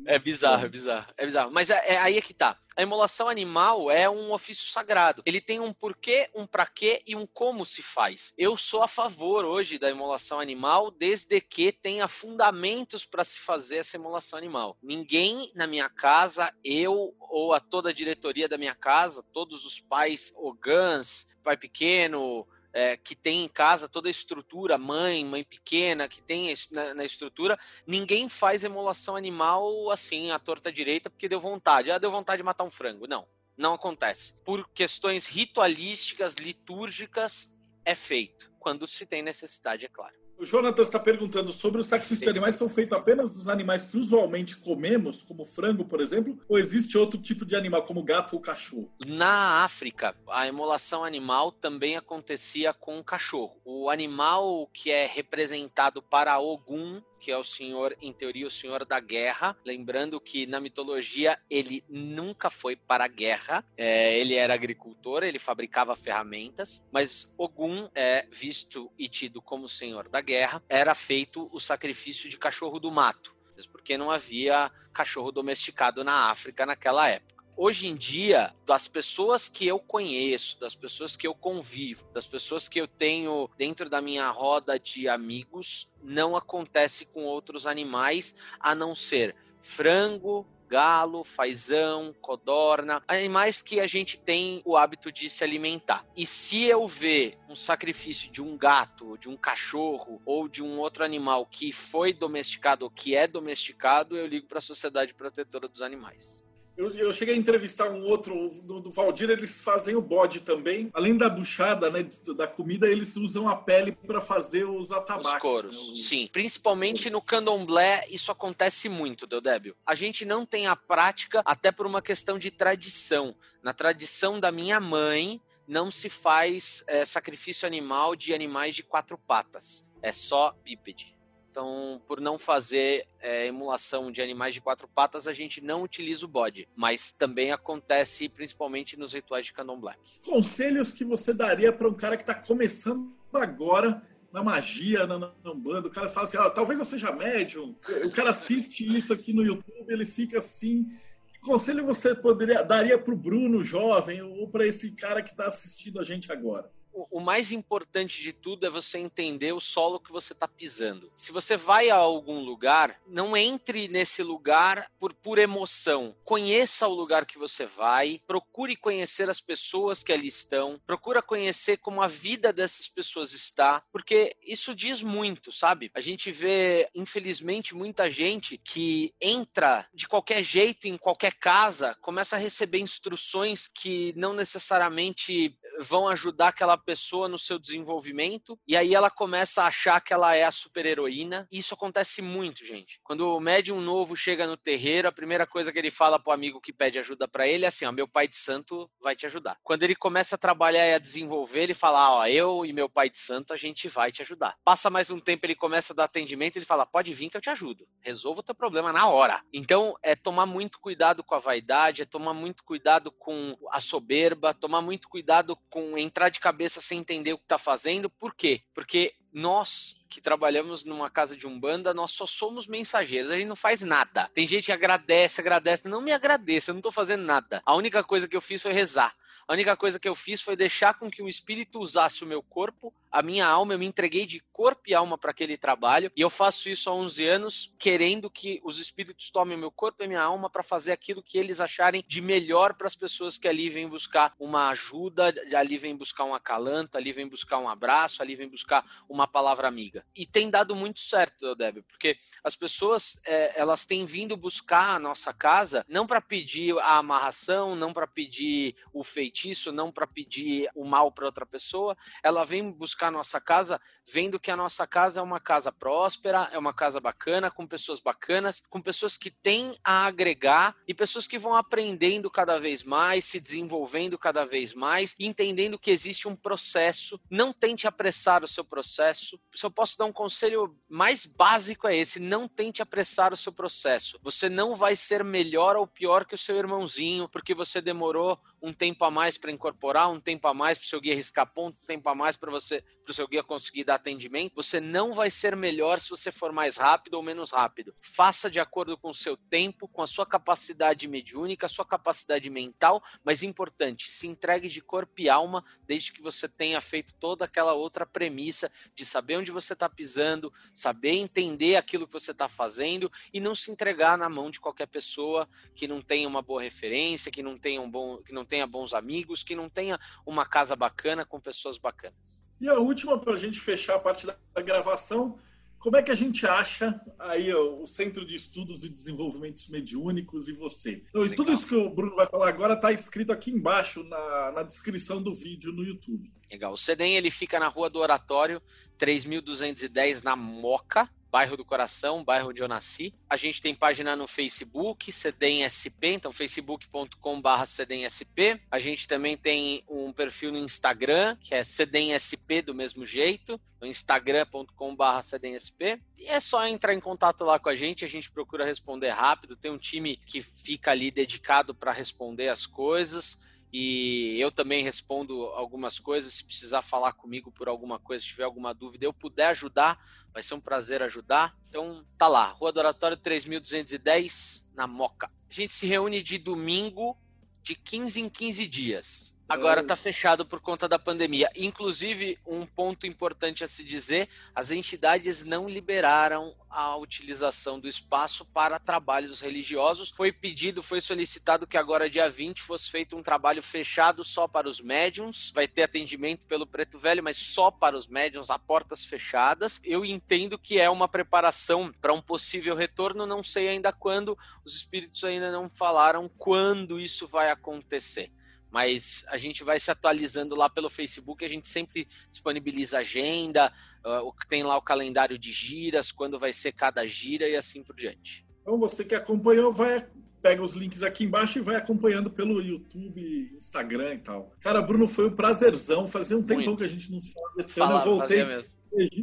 É 0.05 0.17
bizarro, 0.17 0.65
é 0.65 0.69
bizarro, 0.69 1.13
é 1.17 1.25
bizarro. 1.25 1.51
Mas 1.51 1.69
é, 1.69 1.93
é, 1.93 1.97
aí 1.97 2.17
é 2.17 2.21
que 2.21 2.33
tá. 2.33 2.57
A 2.75 2.81
emulação 2.81 3.29
animal 3.29 3.91
é 3.91 4.09
um 4.09 4.31
ofício 4.31 4.67
sagrado. 4.69 5.21
Ele 5.25 5.39
tem 5.39 5.59
um 5.59 5.71
porquê, 5.71 6.29
um 6.33 6.45
para 6.45 6.65
quê 6.65 7.01
e 7.05 7.15
um 7.15 7.25
como 7.25 7.65
se 7.65 7.83
faz. 7.83 8.33
Eu 8.37 8.57
sou 8.57 8.81
a 8.81 8.87
favor 8.87 9.45
hoje 9.45 9.77
da 9.77 9.89
emulação 9.89 10.39
animal, 10.39 10.89
desde 10.89 11.39
que 11.41 11.71
tenha 11.71 12.07
fundamentos 12.07 13.05
para 13.05 13.23
se 13.23 13.39
fazer 13.39 13.77
essa 13.77 13.97
emulação 13.97 14.37
animal. 14.37 14.77
Ninguém 14.81 15.51
na 15.53 15.67
minha 15.67 15.89
casa, 15.89 16.51
eu 16.63 17.15
ou 17.19 17.53
a 17.53 17.59
toda 17.59 17.89
a 17.89 17.93
diretoria 17.93 18.47
da 18.47 18.57
minha 18.57 18.75
casa, 18.75 19.23
todos 19.31 19.65
os 19.65 19.79
pais, 19.79 20.33
ogãs, 20.35 21.27
pai 21.43 21.57
pequeno, 21.57 22.47
é, 22.73 22.95
que 22.95 23.15
tem 23.15 23.43
em 23.43 23.47
casa 23.49 23.89
toda 23.89 24.07
a 24.07 24.11
estrutura, 24.11 24.77
mãe, 24.77 25.25
mãe 25.25 25.43
pequena, 25.43 26.07
que 26.07 26.21
tem 26.21 26.53
na, 26.71 26.93
na, 26.93 27.05
estrutura, 27.05 27.59
ninguém 27.85 28.29
faz 28.29 28.63
emulação 28.63 29.15
animal 29.15 29.89
assim, 29.91 30.31
à 30.31 30.39
torta 30.39 30.71
direita, 30.71 31.09
porque 31.09 31.29
deu 31.29 31.39
vontade. 31.39 31.91
Ah, 31.91 31.97
deu 31.97 32.11
vontade 32.11 32.37
de 32.39 32.45
matar 32.45 32.63
um 32.63 32.69
frango. 32.69 33.07
Não, 33.07 33.27
não 33.57 33.73
acontece. 33.73 34.33
Por 34.45 34.67
questões 34.69 35.25
ritualísticas, 35.25 36.35
litúrgicas, 36.35 37.55
é 37.83 37.95
feito. 37.95 38.51
Quando 38.59 38.87
se 38.87 39.05
tem 39.05 39.21
necessidade, 39.21 39.85
é 39.85 39.89
claro. 39.89 40.20
O 40.41 40.45
Jonathan 40.45 40.81
está 40.81 40.99
perguntando 40.99 41.53
sobre 41.53 41.81
o 41.81 41.83
sacrifício 41.83 42.23
de 42.23 42.29
animais 42.31 42.55
são 42.55 42.67
feitos 42.67 42.97
apenas 42.97 43.35
dos 43.35 43.47
animais 43.47 43.83
que 43.83 43.95
usualmente 43.95 44.57
comemos, 44.57 45.21
como 45.21 45.45
frango, 45.45 45.85
por 45.85 46.01
exemplo, 46.01 46.35
ou 46.49 46.57
existe 46.57 46.97
outro 46.97 47.21
tipo 47.21 47.45
de 47.45 47.55
animal, 47.55 47.83
como 47.83 48.01
gato 48.01 48.33
ou 48.33 48.41
cachorro? 48.41 48.91
Na 49.05 49.63
África, 49.63 50.15
a 50.27 50.47
emulação 50.47 51.03
animal 51.03 51.51
também 51.51 51.95
acontecia 51.95 52.73
com 52.73 52.97
o 52.97 53.03
cachorro. 53.03 53.55
O 53.63 53.87
animal 53.87 54.67
que 54.73 54.89
é 54.89 55.05
representado 55.05 56.01
para 56.01 56.39
Ogum 56.39 56.99
que 57.21 57.31
é 57.31 57.37
o 57.37 57.43
senhor, 57.43 57.95
em 58.01 58.11
teoria, 58.11 58.47
o 58.47 58.51
senhor 58.51 58.83
da 58.83 58.99
guerra. 58.99 59.55
Lembrando 59.63 60.19
que 60.19 60.47
na 60.47 60.59
mitologia 60.59 61.39
ele 61.49 61.83
nunca 61.87 62.49
foi 62.49 62.75
para 62.75 63.05
a 63.05 63.07
guerra, 63.07 63.63
é, 63.77 64.17
ele 64.17 64.35
era 64.35 64.55
agricultor, 64.55 65.23
ele 65.23 65.37
fabricava 65.37 65.95
ferramentas, 65.95 66.83
mas 66.91 67.31
Ogum 67.37 67.87
é 67.93 68.27
visto 68.31 68.91
e 68.97 69.07
tido 69.07 69.41
como 69.41 69.69
senhor 69.69 70.09
da 70.09 70.19
guerra. 70.19 70.63
Era 70.67 70.95
feito 70.95 71.47
o 71.53 71.59
sacrifício 71.59 72.27
de 72.27 72.37
cachorro 72.37 72.79
do 72.79 72.91
mato, 72.91 73.35
porque 73.71 73.97
não 73.97 74.09
havia 74.09 74.71
cachorro 74.91 75.31
domesticado 75.31 76.03
na 76.03 76.31
África 76.31 76.65
naquela 76.65 77.07
época 77.07 77.40
hoje 77.63 77.85
em 77.85 77.93
dia, 77.93 78.55
das 78.65 78.87
pessoas 78.87 79.47
que 79.47 79.67
eu 79.67 79.77
conheço, 79.77 80.59
das 80.59 80.73
pessoas 80.73 81.15
que 81.15 81.27
eu 81.27 81.35
convivo, 81.35 82.07
das 82.11 82.25
pessoas 82.25 82.67
que 82.67 82.81
eu 82.81 82.87
tenho 82.87 83.47
dentro 83.55 83.87
da 83.87 84.01
minha 84.01 84.27
roda 84.31 84.79
de 84.79 85.07
amigos, 85.07 85.87
não 86.01 86.35
acontece 86.35 87.05
com 87.05 87.23
outros 87.23 87.67
animais 87.67 88.35
a 88.59 88.73
não 88.73 88.95
ser 88.95 89.35
frango, 89.61 90.47
galo, 90.67 91.23
fazão, 91.23 92.15
codorna, 92.19 93.03
animais 93.07 93.61
que 93.61 93.79
a 93.79 93.85
gente 93.85 94.17
tem 94.17 94.63
o 94.65 94.75
hábito 94.75 95.11
de 95.11 95.29
se 95.29 95.43
alimentar. 95.43 96.03
E 96.17 96.25
se 96.25 96.63
eu 96.63 96.87
ver 96.87 97.37
um 97.47 97.55
sacrifício 97.55 98.31
de 98.31 98.41
um 98.41 98.57
gato, 98.57 99.19
de 99.19 99.29
um 99.29 99.37
cachorro 99.37 100.19
ou 100.25 100.49
de 100.49 100.63
um 100.63 100.79
outro 100.79 101.03
animal 101.03 101.45
que 101.45 101.71
foi 101.71 102.11
domesticado 102.11 102.85
ou 102.85 102.89
que 102.89 103.15
é 103.15 103.27
domesticado, 103.27 104.17
eu 104.17 104.25
ligo 104.25 104.47
para 104.47 104.57
a 104.57 104.61
Sociedade 104.61 105.13
Protetora 105.13 105.67
dos 105.67 105.83
Animais. 105.83 106.43
Eu, 106.77 106.89
eu, 106.95 107.13
cheguei 107.13 107.35
a 107.35 107.37
entrevistar 107.37 107.89
um 107.89 108.01
outro 108.03 108.49
do, 108.63 108.79
do, 108.79 108.91
Valdir, 108.91 109.29
eles 109.29 109.61
fazem 109.61 109.95
o 109.95 110.01
bode 110.01 110.41
também. 110.41 110.89
Além 110.93 111.17
da 111.17 111.29
buchada, 111.29 111.89
né, 111.89 112.07
da 112.35 112.47
comida, 112.47 112.87
eles 112.87 113.15
usam 113.17 113.47
a 113.47 113.55
pele 113.55 113.91
para 113.91 114.21
fazer 114.21 114.63
os 114.63 114.91
atabaques. 114.91 115.33
Os 115.33 115.39
coros, 115.39 115.89
né, 115.89 115.95
sim. 115.95 116.29
Principalmente 116.31 117.09
no 117.09 117.21
candomblé, 117.21 118.05
isso 118.09 118.31
acontece 118.31 118.89
muito, 118.89 119.27
Deodébio. 119.27 119.75
A 119.85 119.95
gente 119.95 120.25
não 120.25 120.45
tem 120.45 120.67
a 120.67 120.75
prática, 120.75 121.41
até 121.45 121.71
por 121.71 121.85
uma 121.85 122.01
questão 122.01 122.39
de 122.39 122.49
tradição. 122.49 123.35
Na 123.61 123.73
tradição 123.73 124.39
da 124.39 124.51
minha 124.51 124.79
mãe, 124.79 125.41
não 125.67 125.91
se 125.91 126.09
faz 126.09 126.83
é, 126.87 127.05
sacrifício 127.05 127.67
animal 127.67 128.15
de 128.15 128.33
animais 128.33 128.75
de 128.75 128.83
quatro 128.83 129.17
patas. 129.17 129.85
É 130.01 130.11
só 130.11 130.55
bípede. 130.63 131.15
Então, 131.51 132.01
por 132.07 132.21
não 132.21 132.39
fazer 132.39 133.05
é, 133.19 133.45
emulação 133.47 134.09
de 134.09 134.21
animais 134.21 134.53
de 134.53 134.61
quatro 134.61 134.87
patas, 134.87 135.27
a 135.27 135.33
gente 135.33 135.59
não 135.59 135.83
utiliza 135.83 136.25
o 136.25 136.29
bode. 136.29 136.65
Mas 136.77 137.11
também 137.11 137.51
acontece 137.51 138.29
principalmente 138.29 138.97
nos 138.97 139.13
rituais 139.13 139.45
de 139.45 139.51
candomblé. 139.51 139.95
Conselhos 140.25 140.91
que 140.91 141.03
você 141.03 141.33
daria 141.33 141.73
para 141.73 141.89
um 141.89 141.93
cara 141.93 142.15
que 142.15 142.23
está 142.23 142.33
começando 142.33 143.13
agora 143.33 144.01
na 144.31 144.41
magia, 144.41 145.05
na, 145.05 145.19
na 145.19 145.33
Umbanda, 145.45 145.89
o 145.89 145.91
cara 145.91 146.07
fala 146.07 146.25
assim, 146.25 146.37
ah, 146.37 146.49
talvez 146.49 146.79
eu 146.79 146.85
seja 146.85 147.11
médium, 147.11 147.75
o 148.05 148.11
cara 148.11 148.29
assiste 148.29 148.85
isso 148.97 149.11
aqui 149.11 149.33
no 149.33 149.43
YouTube, 149.43 149.85
ele 149.89 150.05
fica 150.05 150.37
assim, 150.37 150.85
que 151.33 151.41
conselho 151.41 151.85
você 151.85 152.15
poderia 152.15 152.63
daria 152.63 152.97
para 152.97 153.13
o 153.13 153.17
Bruno 153.17 153.61
jovem 153.61 154.21
ou 154.21 154.47
para 154.47 154.65
esse 154.65 154.91
cara 154.91 155.21
que 155.21 155.31
está 155.31 155.47
assistindo 155.47 155.99
a 155.99 156.03
gente 156.05 156.31
agora? 156.31 156.71
O 157.09 157.19
mais 157.19 157.51
importante 157.51 158.21
de 158.21 158.33
tudo 158.33 158.65
é 158.65 158.69
você 158.69 158.97
entender 158.97 159.53
o 159.53 159.59
solo 159.59 159.99
que 159.99 160.11
você 160.11 160.33
está 160.33 160.47
pisando. 160.47 161.11
Se 161.15 161.31
você 161.31 161.57
vai 161.57 161.89
a 161.89 161.95
algum 161.95 162.39
lugar, 162.39 162.99
não 163.07 163.35
entre 163.35 163.87
nesse 163.87 164.23
lugar 164.23 164.89
por 164.99 165.13
pura 165.13 165.41
emoção. 165.41 166.15
Conheça 166.23 166.87
o 166.87 166.93
lugar 166.93 167.25
que 167.25 167.37
você 167.37 167.65
vai, 167.65 168.21
procure 168.25 168.75
conhecer 168.75 169.29
as 169.29 169.39
pessoas 169.39 170.03
que 170.03 170.11
ali 170.11 170.27
estão, 170.27 170.79
procura 170.85 171.21
conhecer 171.21 171.77
como 171.77 172.01
a 172.01 172.07
vida 172.07 172.51
dessas 172.51 172.87
pessoas 172.87 173.33
está, 173.33 173.83
porque 173.91 174.35
isso 174.43 174.75
diz 174.75 175.01
muito, 175.01 175.51
sabe? 175.51 175.91
A 175.93 176.01
gente 176.01 176.31
vê, 176.31 176.89
infelizmente, 176.93 177.75
muita 177.75 178.09
gente 178.09 178.57
que 178.57 179.13
entra 179.21 179.87
de 179.93 180.07
qualquer 180.07 180.43
jeito 180.43 180.87
em 180.87 180.97
qualquer 180.97 181.33
casa, 181.35 181.95
começa 182.01 182.35
a 182.35 182.39
receber 182.39 182.79
instruções 182.79 183.67
que 183.67 184.13
não 184.15 184.33
necessariamente 184.33 185.57
vão 185.79 186.07
ajudar 186.07 186.49
aquela 186.49 186.77
pessoa 186.77 187.27
no 187.27 187.39
seu 187.39 187.57
desenvolvimento 187.57 188.59
e 188.67 188.75
aí 188.75 188.93
ela 188.93 189.09
começa 189.09 189.63
a 189.63 189.67
achar 189.67 190.01
que 190.01 190.13
ela 190.13 190.35
é 190.35 190.43
a 190.43 190.51
super-heroína. 190.51 191.47
Isso 191.51 191.73
acontece 191.73 192.21
muito, 192.21 192.65
gente. 192.65 192.99
Quando 193.03 193.35
o 193.35 193.39
médium 193.39 193.79
novo 193.79 194.15
chega 194.15 194.47
no 194.47 194.57
terreiro, 194.57 195.07
a 195.07 195.11
primeira 195.11 195.45
coisa 195.45 195.71
que 195.71 195.79
ele 195.79 195.91
fala 195.91 196.19
pro 196.19 196.31
amigo 196.31 196.61
que 196.61 196.73
pede 196.73 196.99
ajuda 196.99 197.27
para 197.27 197.47
ele 197.47 197.65
é 197.65 197.67
assim: 197.67 197.85
ó, 197.85 197.91
meu 197.91 198.07
pai 198.07 198.27
de 198.27 198.35
santo 198.35 198.89
vai 199.01 199.15
te 199.15 199.25
ajudar. 199.25 199.57
Quando 199.63 199.83
ele 199.83 199.95
começa 199.95 200.35
a 200.35 200.37
trabalhar 200.37 200.87
e 200.87 200.93
a 200.93 200.99
desenvolver, 200.99 201.63
ele 201.63 201.73
fala: 201.73 202.17
ó, 202.17 202.25
eu 202.27 202.65
e 202.65 202.73
meu 202.73 202.89
pai 202.89 203.09
de 203.09 203.17
santo, 203.17 203.53
a 203.53 203.57
gente 203.57 203.87
vai 203.87 204.11
te 204.11 204.21
ajudar. 204.21 204.55
Passa 204.63 204.89
mais 204.89 205.09
um 205.09 205.19
tempo, 205.19 205.45
ele 205.45 205.55
começa 205.55 205.93
a 205.93 205.95
dar 205.95 206.03
atendimento, 206.05 206.57
ele 206.57 206.65
fala: 206.65 206.85
pode 206.85 207.13
vir 207.13 207.29
que 207.29 207.37
eu 207.37 207.41
te 207.41 207.49
ajudo. 207.49 207.87
Resolva 207.99 208.41
o 208.41 208.43
teu 208.43 208.55
problema 208.55 208.91
na 208.91 209.07
hora. 209.07 209.41
Então, 209.53 209.95
é 210.03 210.15
tomar 210.15 210.45
muito 210.45 210.79
cuidado 210.79 211.23
com 211.23 211.35
a 211.35 211.39
vaidade, 211.39 212.01
é 212.01 212.05
tomar 212.05 212.33
muito 212.33 212.63
cuidado 212.63 213.11
com 213.11 213.57
a 213.71 213.79
soberba, 213.79 214.53
tomar 214.53 214.81
muito 214.81 215.07
cuidado 215.09 215.55
com 215.71 215.97
entrar 215.97 216.29
de 216.29 216.39
cabeça 216.39 216.81
sem 216.81 216.99
entender 216.99 217.33
o 217.33 217.37
que 217.37 217.45
está 217.45 217.57
fazendo. 217.57 218.09
Por 218.09 218.35
quê? 218.35 218.61
Porque 218.73 219.15
nós 219.33 220.00
que 220.11 220.19
trabalhamos 220.19 220.83
numa 220.83 221.09
casa 221.09 221.37
de 221.37 221.47
umbanda, 221.47 221.93
nós 221.93 222.11
só 222.11 222.27
somos 222.27 222.67
mensageiros, 222.67 223.31
a 223.31 223.35
gente 223.35 223.47
não 223.47 223.55
faz 223.55 223.81
nada. 223.81 224.29
Tem 224.33 224.45
gente 224.45 224.65
que 224.65 224.71
agradece, 224.73 225.39
agradece, 225.39 225.87
não 225.87 226.01
me 226.01 226.11
agradeça, 226.11 226.69
eu 226.69 226.73
não 226.73 226.79
estou 226.79 226.91
fazendo 226.91 227.23
nada. 227.23 227.61
A 227.65 227.73
única 227.75 228.03
coisa 228.03 228.27
que 228.27 228.35
eu 228.35 228.41
fiz 228.41 228.61
foi 228.61 228.73
rezar. 228.73 229.15
A 229.47 229.53
única 229.53 229.75
coisa 229.75 229.99
que 229.99 230.07
eu 230.07 230.15
fiz 230.15 230.41
foi 230.41 230.55
deixar 230.55 230.93
com 230.93 231.09
que 231.09 231.23
o 231.23 231.29
espírito 231.29 231.79
usasse 231.79 232.23
o 232.23 232.27
meu 232.27 232.43
corpo, 232.43 232.93
a 233.11 233.21
minha 233.21 233.45
alma, 233.45 233.73
eu 233.73 233.79
me 233.79 233.85
entreguei 233.85 234.25
de 234.25 234.39
corpo 234.51 234.83
e 234.87 234.93
alma 234.93 235.17
para 235.17 235.31
aquele 235.31 235.57
trabalho, 235.57 236.11
e 236.15 236.21
eu 236.21 236.29
faço 236.29 236.69
isso 236.69 236.89
há 236.89 236.93
11 236.93 237.27
anos, 237.27 237.73
querendo 237.77 238.29
que 238.29 238.61
os 238.63 238.79
espíritos 238.79 239.29
tomem 239.29 239.57
meu 239.57 239.71
corpo 239.71 240.03
e 240.03 240.07
minha 240.07 240.21
alma 240.21 240.49
para 240.49 240.63
fazer 240.63 240.91
aquilo 240.91 241.21
que 241.21 241.37
eles 241.37 241.59
acharem 241.59 242.03
de 242.07 242.21
melhor 242.21 242.73
para 242.73 242.87
as 242.87 242.95
pessoas 242.95 243.37
que 243.37 243.47
ali 243.47 243.69
vêm 243.69 243.87
buscar 243.89 244.33
uma 244.39 244.69
ajuda, 244.69 245.33
ali 245.53 245.77
vêm 245.77 245.95
buscar 245.95 246.23
um 246.23 246.33
acalanto, 246.33 246.97
ali 246.97 247.11
vêm 247.11 247.27
buscar 247.27 247.57
um 247.59 247.67
abraço, 247.67 248.21
ali 248.21 248.35
vêm 248.35 248.47
buscar 248.47 248.85
uma 249.09 249.27
palavra 249.27 249.67
amiga. 249.67 250.00
E 250.15 250.25
tem 250.25 250.49
dado 250.49 250.75
muito 250.75 250.99
certo, 250.99 251.55
Débora, 251.55 251.83
porque 251.87 252.17
as 252.43 252.55
pessoas 252.55 253.19
é, 253.25 253.59
elas 253.59 253.85
têm 253.85 254.05
vindo 254.05 254.35
buscar 254.35 254.95
a 254.95 254.99
nossa 254.99 255.33
casa 255.33 255.85
não 255.87 256.05
para 256.07 256.21
pedir 256.21 256.77
a 256.79 256.97
amarração, 256.97 257.75
não 257.75 257.93
para 257.93 258.07
pedir 258.07 258.75
o 258.93 259.03
feitiço, 259.03 259.71
não 259.71 259.91
para 259.91 260.07
pedir 260.07 260.69
o 260.75 260.85
mal 260.85 261.11
para 261.11 261.25
outra 261.25 261.45
pessoa, 261.45 261.95
ela 262.23 262.43
vem 262.43 262.71
buscar 262.71 263.07
a 263.07 263.11
nossa 263.11 263.39
casa 263.39 263.79
vendo 264.11 264.39
que 264.39 264.51
a 264.51 264.57
nossa 264.57 264.85
casa 264.85 265.19
é 265.19 265.23
uma 265.23 265.39
casa 265.39 265.71
próspera, 265.71 266.49
é 266.51 266.57
uma 266.57 266.73
casa 266.73 266.99
bacana, 266.99 267.49
com 267.49 267.65
pessoas 267.65 267.99
bacanas, 267.99 268.61
com 268.69 268.81
pessoas 268.81 269.15
que 269.15 269.31
têm 269.31 269.77
a 269.83 270.05
agregar 270.05 270.75
e 270.87 270.93
pessoas 270.93 271.27
que 271.27 271.39
vão 271.39 271.55
aprendendo 271.55 272.29
cada 272.29 272.59
vez 272.59 272.83
mais, 272.83 273.25
se 273.25 273.39
desenvolvendo 273.39 274.17
cada 274.17 274.45
vez 274.45 274.73
mais, 274.73 275.15
entendendo 275.19 275.79
que 275.79 275.91
existe 275.91 276.27
um 276.27 276.35
processo. 276.35 277.19
Não 277.29 277.53
tente 277.53 277.87
apressar 277.87 278.43
o 278.43 278.47
seu 278.47 278.65
processo. 278.65 279.39
Se 279.53 279.65
eu 279.65 279.71
posso 279.71 279.97
dar 279.97 280.05
um 280.05 280.11
conselho 280.13 280.75
mais 280.89 281.25
básico 281.25 281.87
é 281.87 281.95
esse: 281.95 282.19
não 282.19 282.47
tente 282.47 282.81
apressar 282.81 283.33
o 283.33 283.37
seu 283.37 283.53
processo. 283.53 284.19
Você 284.21 284.49
não 284.49 284.75
vai 284.75 284.95
ser 284.95 285.23
melhor 285.23 285.75
ou 285.75 285.87
pior 285.87 286.25
que 286.25 286.35
o 286.35 286.37
seu 286.37 286.57
irmãozinho 286.57 287.29
porque 287.29 287.53
você 287.53 287.81
demorou 287.81 288.37
um 288.61 288.71
tempo 288.71 289.03
a 289.03 289.11
mais 289.11 289.37
para 289.37 289.51
incorporar, 289.51 290.09
um 290.09 290.19
tempo 290.19 290.47
a 290.47 290.53
mais 290.53 290.77
para 290.77 290.85
o 290.85 290.87
seu 290.87 291.01
guia 291.01 291.15
riscar 291.15 291.51
ponto, 291.51 291.79
um 291.81 291.85
tempo 291.85 292.07
a 292.09 292.15
mais 292.15 292.37
para 292.37 292.51
você, 292.51 292.83
para 293.03 293.11
o 293.11 293.13
seu 293.13 293.27
guia 293.27 293.43
conseguir 293.43 293.83
dar 293.83 293.95
atendimento. 293.95 294.55
Você 294.55 294.79
não 294.79 295.13
vai 295.13 295.31
ser 295.31 295.55
melhor 295.55 295.99
se 295.99 296.09
você 296.09 296.31
for 296.31 296.51
mais 296.51 296.77
rápido 296.77 297.15
ou 297.15 297.23
menos 297.23 297.51
rápido. 297.51 297.95
Faça 297.99 298.49
de 298.49 298.59
acordo 298.59 298.97
com 298.97 299.09
o 299.09 299.15
seu 299.15 299.35
tempo, 299.35 299.87
com 299.87 300.01
a 300.01 300.07
sua 300.07 300.25
capacidade 300.25 301.07
mediúnica, 301.07 301.65
a 301.65 301.69
sua 301.69 301.85
capacidade 301.85 302.49
mental, 302.49 303.03
mas 303.23 303.41
importante, 303.41 304.11
se 304.11 304.27
entregue 304.27 304.69
de 304.69 304.81
corpo 304.81 305.13
e 305.19 305.29
alma, 305.29 305.63
desde 305.83 306.11
que 306.11 306.21
você 306.21 306.47
tenha 306.47 306.79
feito 306.79 307.13
toda 307.15 307.45
aquela 307.45 307.73
outra 307.73 308.05
premissa 308.05 308.71
de 308.95 309.05
saber 309.05 309.37
onde 309.37 309.51
você 309.51 309.73
está 309.73 309.89
pisando, 309.89 310.53
saber 310.73 311.15
entender 311.15 311.75
aquilo 311.75 312.05
que 312.05 312.13
você 312.13 312.31
está 312.31 312.47
fazendo 312.47 313.11
e 313.33 313.39
não 313.39 313.55
se 313.55 313.71
entregar 313.71 314.17
na 314.17 314.29
mão 314.29 314.51
de 314.51 314.59
qualquer 314.59 314.87
pessoa 314.87 315.49
que 315.73 315.87
não 315.87 316.01
tenha 316.01 316.27
uma 316.27 316.41
boa 316.41 316.61
referência, 316.61 317.31
que 317.31 317.41
não 317.41 317.57
tenha 317.57 317.81
um 317.81 317.89
bom, 317.89 318.17
que 318.17 318.33
não 318.33 318.45
tenha 318.51 318.67
bons 318.67 318.93
amigos, 318.93 319.43
que 319.43 319.55
não 319.55 319.69
tenha 319.69 319.97
uma 320.25 320.45
casa 320.45 320.75
bacana 320.75 321.25
com 321.25 321.39
pessoas 321.39 321.77
bacanas. 321.77 322.43
E 322.59 322.67
a 322.67 322.77
última, 322.77 323.17
para 323.17 323.33
a 323.33 323.37
gente 323.37 323.57
fechar 323.57 323.95
a 323.95 323.99
parte 323.99 324.27
da 324.27 324.61
gravação, 324.61 325.39
como 325.79 325.95
é 325.95 326.03
que 326.03 326.11
a 326.11 326.15
gente 326.15 326.45
acha 326.45 326.99
aí 327.17 327.51
ó, 327.53 327.81
o 327.81 327.87
Centro 327.87 328.25
de 328.25 328.35
Estudos 328.35 328.83
e 328.83 328.89
Desenvolvimentos 328.89 329.69
Mediúnicos 329.69 330.49
e 330.49 330.53
você? 330.53 331.01
Então, 331.09 331.25
e 331.25 331.33
tudo 331.33 331.53
isso 331.53 331.65
que 331.65 331.75
o 331.75 331.89
Bruno 331.89 332.13
vai 332.13 332.27
falar 332.27 332.49
agora 332.49 332.73
está 332.73 332.91
escrito 332.91 333.31
aqui 333.31 333.51
embaixo 333.51 334.03
na, 334.03 334.51
na 334.51 334.63
descrição 334.63 335.23
do 335.23 335.33
vídeo 335.33 335.71
no 335.71 335.83
YouTube. 335.83 336.29
Legal. 336.51 336.73
O 336.73 336.77
CEDEM 336.77 337.15
ele 337.15 337.31
fica 337.31 337.57
na 337.57 337.69
Rua 337.69 337.89
do 337.89 337.99
Oratório, 337.99 338.61
3210 338.97 340.23
na 340.23 340.35
Moca 340.35 341.09
bairro 341.31 341.55
do 341.55 341.63
Coração, 341.63 342.23
bairro 342.23 342.49
onde 342.49 342.61
eu 342.61 342.67
nasci. 342.67 343.13
A 343.29 343.37
gente 343.37 343.61
tem 343.61 343.73
página 343.73 344.15
no 344.15 344.27
Facebook, 344.27 345.11
CEDEMSP, 345.11 346.07
então 346.07 346.31
facebook.com.br 346.31 347.65
CEDEMSP. 347.65 348.61
A 348.69 348.79
gente 348.79 349.07
também 349.07 349.37
tem 349.37 349.83
um 349.87 350.11
perfil 350.11 350.51
no 350.51 350.57
Instagram, 350.57 351.37
que 351.39 351.55
é 351.55 351.63
CEDEMSP 351.63 352.61
do 352.63 352.75
mesmo 352.75 353.05
jeito, 353.05 353.59
no 353.79 353.87
instagram.com.br 353.87 355.21
CEDEMSP. 355.23 356.01
E 356.19 356.27
é 356.27 356.39
só 356.39 356.67
entrar 356.67 356.93
em 356.93 356.99
contato 356.99 357.45
lá 357.45 357.57
com 357.57 357.69
a 357.69 357.75
gente, 357.75 358.03
a 358.03 358.09
gente 358.09 358.29
procura 358.29 358.65
responder 358.65 359.09
rápido. 359.09 359.55
Tem 359.55 359.71
um 359.71 359.77
time 359.77 360.17
que 360.17 360.41
fica 360.41 360.91
ali 360.91 361.09
dedicado 361.09 361.73
para 361.73 361.93
responder 361.93 362.49
as 362.49 362.65
coisas. 362.65 363.39
E 363.73 364.37
eu 364.39 364.51
também 364.51 364.83
respondo 364.83 365.43
algumas 365.45 365.97
coisas. 365.97 366.33
Se 366.33 366.43
precisar 366.43 366.81
falar 366.81 367.13
comigo 367.13 367.51
por 367.51 367.69
alguma 367.69 367.97
coisa, 367.99 368.23
se 368.23 368.29
tiver 368.29 368.43
alguma 368.43 368.73
dúvida, 368.73 369.05
eu 369.05 369.13
puder 369.13 369.47
ajudar, 369.47 369.99
vai 370.33 370.43
ser 370.43 370.55
um 370.55 370.59
prazer 370.59 371.01
ajudar. 371.01 371.55
Então, 371.69 372.05
tá 372.17 372.27
lá, 372.27 372.47
Rua 372.47 372.71
do 372.71 372.79
Oratório 372.79 373.15
3210, 373.15 374.67
na 374.73 374.87
Moca. 374.87 375.27
A 375.27 375.53
gente 375.53 375.73
se 375.73 375.85
reúne 375.85 376.21
de 376.21 376.37
domingo, 376.37 377.17
de 377.63 377.75
15 377.75 378.19
em 378.19 378.29
15 378.29 378.67
dias. 378.67 379.35
Agora 379.51 379.81
está 379.81 379.97
fechado 379.97 380.45
por 380.45 380.61
conta 380.61 380.87
da 380.87 380.97
pandemia. 380.97 381.49
Inclusive, 381.57 382.39
um 382.47 382.65
ponto 382.65 383.05
importante 383.05 383.65
a 383.65 383.67
se 383.67 383.83
dizer: 383.83 384.29
as 384.55 384.71
entidades 384.71 385.43
não 385.43 385.67
liberaram 385.67 386.55
a 386.69 386.95
utilização 386.95 387.77
do 387.77 387.85
espaço 387.85 388.45
para 388.45 388.79
trabalhos 388.79 389.41
religiosos. 389.41 390.09
Foi 390.09 390.31
pedido, 390.31 390.81
foi 390.81 391.01
solicitado 391.01 391.67
que 391.67 391.75
agora, 391.75 392.09
dia 392.09 392.29
20, 392.29 392.61
fosse 392.61 392.89
feito 392.89 393.17
um 393.17 393.21
trabalho 393.21 393.61
fechado 393.61 394.23
só 394.23 394.47
para 394.47 394.69
os 394.69 394.79
médiums. 394.79 395.51
Vai 395.53 395.67
ter 395.67 395.83
atendimento 395.83 396.45
pelo 396.45 396.65
Preto 396.65 396.97
Velho, 396.97 397.21
mas 397.21 397.35
só 397.35 397.69
para 397.69 397.97
os 397.97 398.07
médiums, 398.07 398.49
a 398.49 398.57
portas 398.57 399.03
fechadas. 399.03 399.81
Eu 399.83 400.05
entendo 400.05 400.57
que 400.57 400.79
é 400.79 400.89
uma 400.89 401.09
preparação 401.09 401.91
para 401.99 402.13
um 402.13 402.21
possível 402.21 402.73
retorno, 402.73 403.25
não 403.25 403.43
sei 403.43 403.67
ainda 403.67 403.91
quando, 403.91 404.37
os 404.63 404.77
espíritos 404.77 405.25
ainda 405.25 405.51
não 405.51 405.69
falaram 405.69 406.29
quando 406.37 407.01
isso 407.01 407.27
vai 407.27 407.51
acontecer 407.51 408.31
mas 408.71 409.25
a 409.27 409.37
gente 409.37 409.63
vai 409.63 409.79
se 409.79 409.91
atualizando 409.91 410.55
lá 410.55 410.69
pelo 410.69 410.89
Facebook, 410.89 411.43
a 411.43 411.49
gente 411.49 411.67
sempre 411.67 412.07
disponibiliza 412.29 412.99
agenda, 412.99 413.71
uh, 414.05 414.33
tem 414.47 414.63
lá 414.63 414.77
o 414.77 414.81
calendário 414.81 415.37
de 415.37 415.51
giras, 415.51 416.11
quando 416.11 416.39
vai 416.39 416.53
ser 416.53 416.71
cada 416.71 417.05
gira 417.05 417.47
e 417.47 417.55
assim 417.55 417.83
por 417.83 417.95
diante. 417.95 418.45
Então 418.61 418.79
você 418.79 419.03
que 419.03 419.13
acompanhou, 419.13 419.73
vai 419.73 420.07
pega 420.41 420.63
os 420.63 420.73
links 420.73 421.03
aqui 421.03 421.25
embaixo 421.25 421.59
e 421.59 421.61
vai 421.61 421.75
acompanhando 421.75 422.29
pelo 422.29 422.61
YouTube, 422.61 423.53
Instagram 423.55 424.15
e 424.15 424.17
tal. 424.17 424.51
Cara, 424.59 424.81
Bruno, 424.81 425.07
foi 425.07 425.27
um 425.27 425.35
prazerzão. 425.35 426.07
Fazia 426.07 426.37
um 426.37 426.41
tempão 426.41 426.75
que 426.75 426.83
a 426.83 426.87
gente 426.87 427.11
não 427.11 427.19
se 427.19 427.31
fala 427.31 427.53
desse 427.55 427.79
ano. 427.79 427.91
Eu 427.91 428.03
voltei 428.03 428.43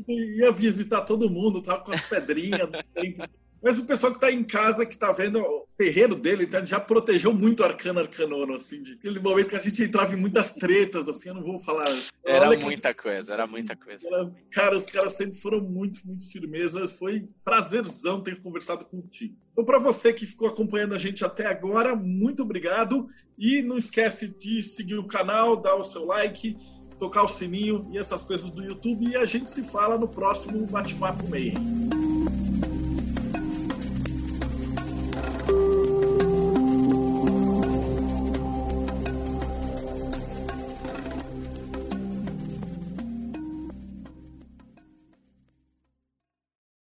e 0.09 0.39
ia 0.39 0.53
visitar 0.53 1.03
todo 1.03 1.29
mundo, 1.29 1.61
tava 1.61 1.83
com 1.83 1.93
as 1.93 2.01
pedrinhas 2.03 2.71
do 2.71 2.79
tempo. 2.95 3.25
Mas 3.63 3.79
o 3.79 3.85
pessoal 3.85 4.13
que 4.13 4.19
está 4.19 4.31
em 4.31 4.45
casa, 4.45 4.87
que 4.87 4.95
está 4.95 5.11
vendo 5.11 5.41
o 5.41 5.67
terreno 5.77 6.15
dele, 6.15 6.45
então, 6.45 6.65
já 6.67 6.79
protegeu 6.79 7.33
muito 7.33 7.61
o 7.61 7.65
Arcano 7.67 8.01
Arcanono, 8.01 8.55
assim, 8.55 8.83
de 8.83 8.93
aquele 8.95 9.21
momento 9.21 9.49
que 9.49 9.57
a 9.57 9.61
gente 9.61 9.83
entrava 9.83 10.15
em 10.15 10.19
muitas 10.19 10.53
tretas, 10.53 11.09
assim, 11.09 11.29
eu 11.29 11.35
não 11.35 11.43
vou 11.43 11.59
falar. 11.59 11.87
Era 12.25 12.57
muita 12.57 12.95
que... 12.95 13.03
coisa, 13.03 13.33
era 13.33 13.47
muita 13.47 13.75
coisa. 13.77 14.07
Era... 14.07 14.31
Cara, 14.51 14.77
os 14.77 14.87
caras 14.87 15.15
sempre 15.15 15.39
foram 15.39 15.61
muito, 15.61 16.01
muito 16.07 16.31
firmeza. 16.31 16.87
Foi 16.87 17.29
prazerzão 17.45 18.21
ter 18.21 18.41
conversado 18.41 18.85
contigo. 18.85 19.35
Então, 19.53 19.65
para 19.65 19.79
você 19.79 20.13
que 20.13 20.27
ficou 20.27 20.49
acompanhando 20.49 20.95
a 20.95 20.99
gente 20.99 21.25
até 21.25 21.47
agora, 21.47 21.97
muito 21.97 22.43
obrigado. 22.43 23.09
E 23.37 23.63
não 23.63 23.77
esquece 23.77 24.29
de 24.29 24.63
seguir 24.63 24.97
o 24.97 25.07
canal, 25.07 25.57
dar 25.57 25.75
o 25.75 25.85
seu 25.85 26.05
like, 26.05 26.57
tocar 26.99 27.23
o 27.23 27.29
sininho 27.29 27.89
e 27.93 27.99
essas 27.99 28.23
coisas 28.23 28.51
do 28.51 28.63
YouTube. 28.63 29.09
E 29.09 29.17
a 29.17 29.25
gente 29.25 29.51
se 29.51 29.63
fala 29.63 29.99
no 29.99 30.09
próximo 30.09 30.67
Bate-Papo 30.67 31.29
Meio. 31.29 32.08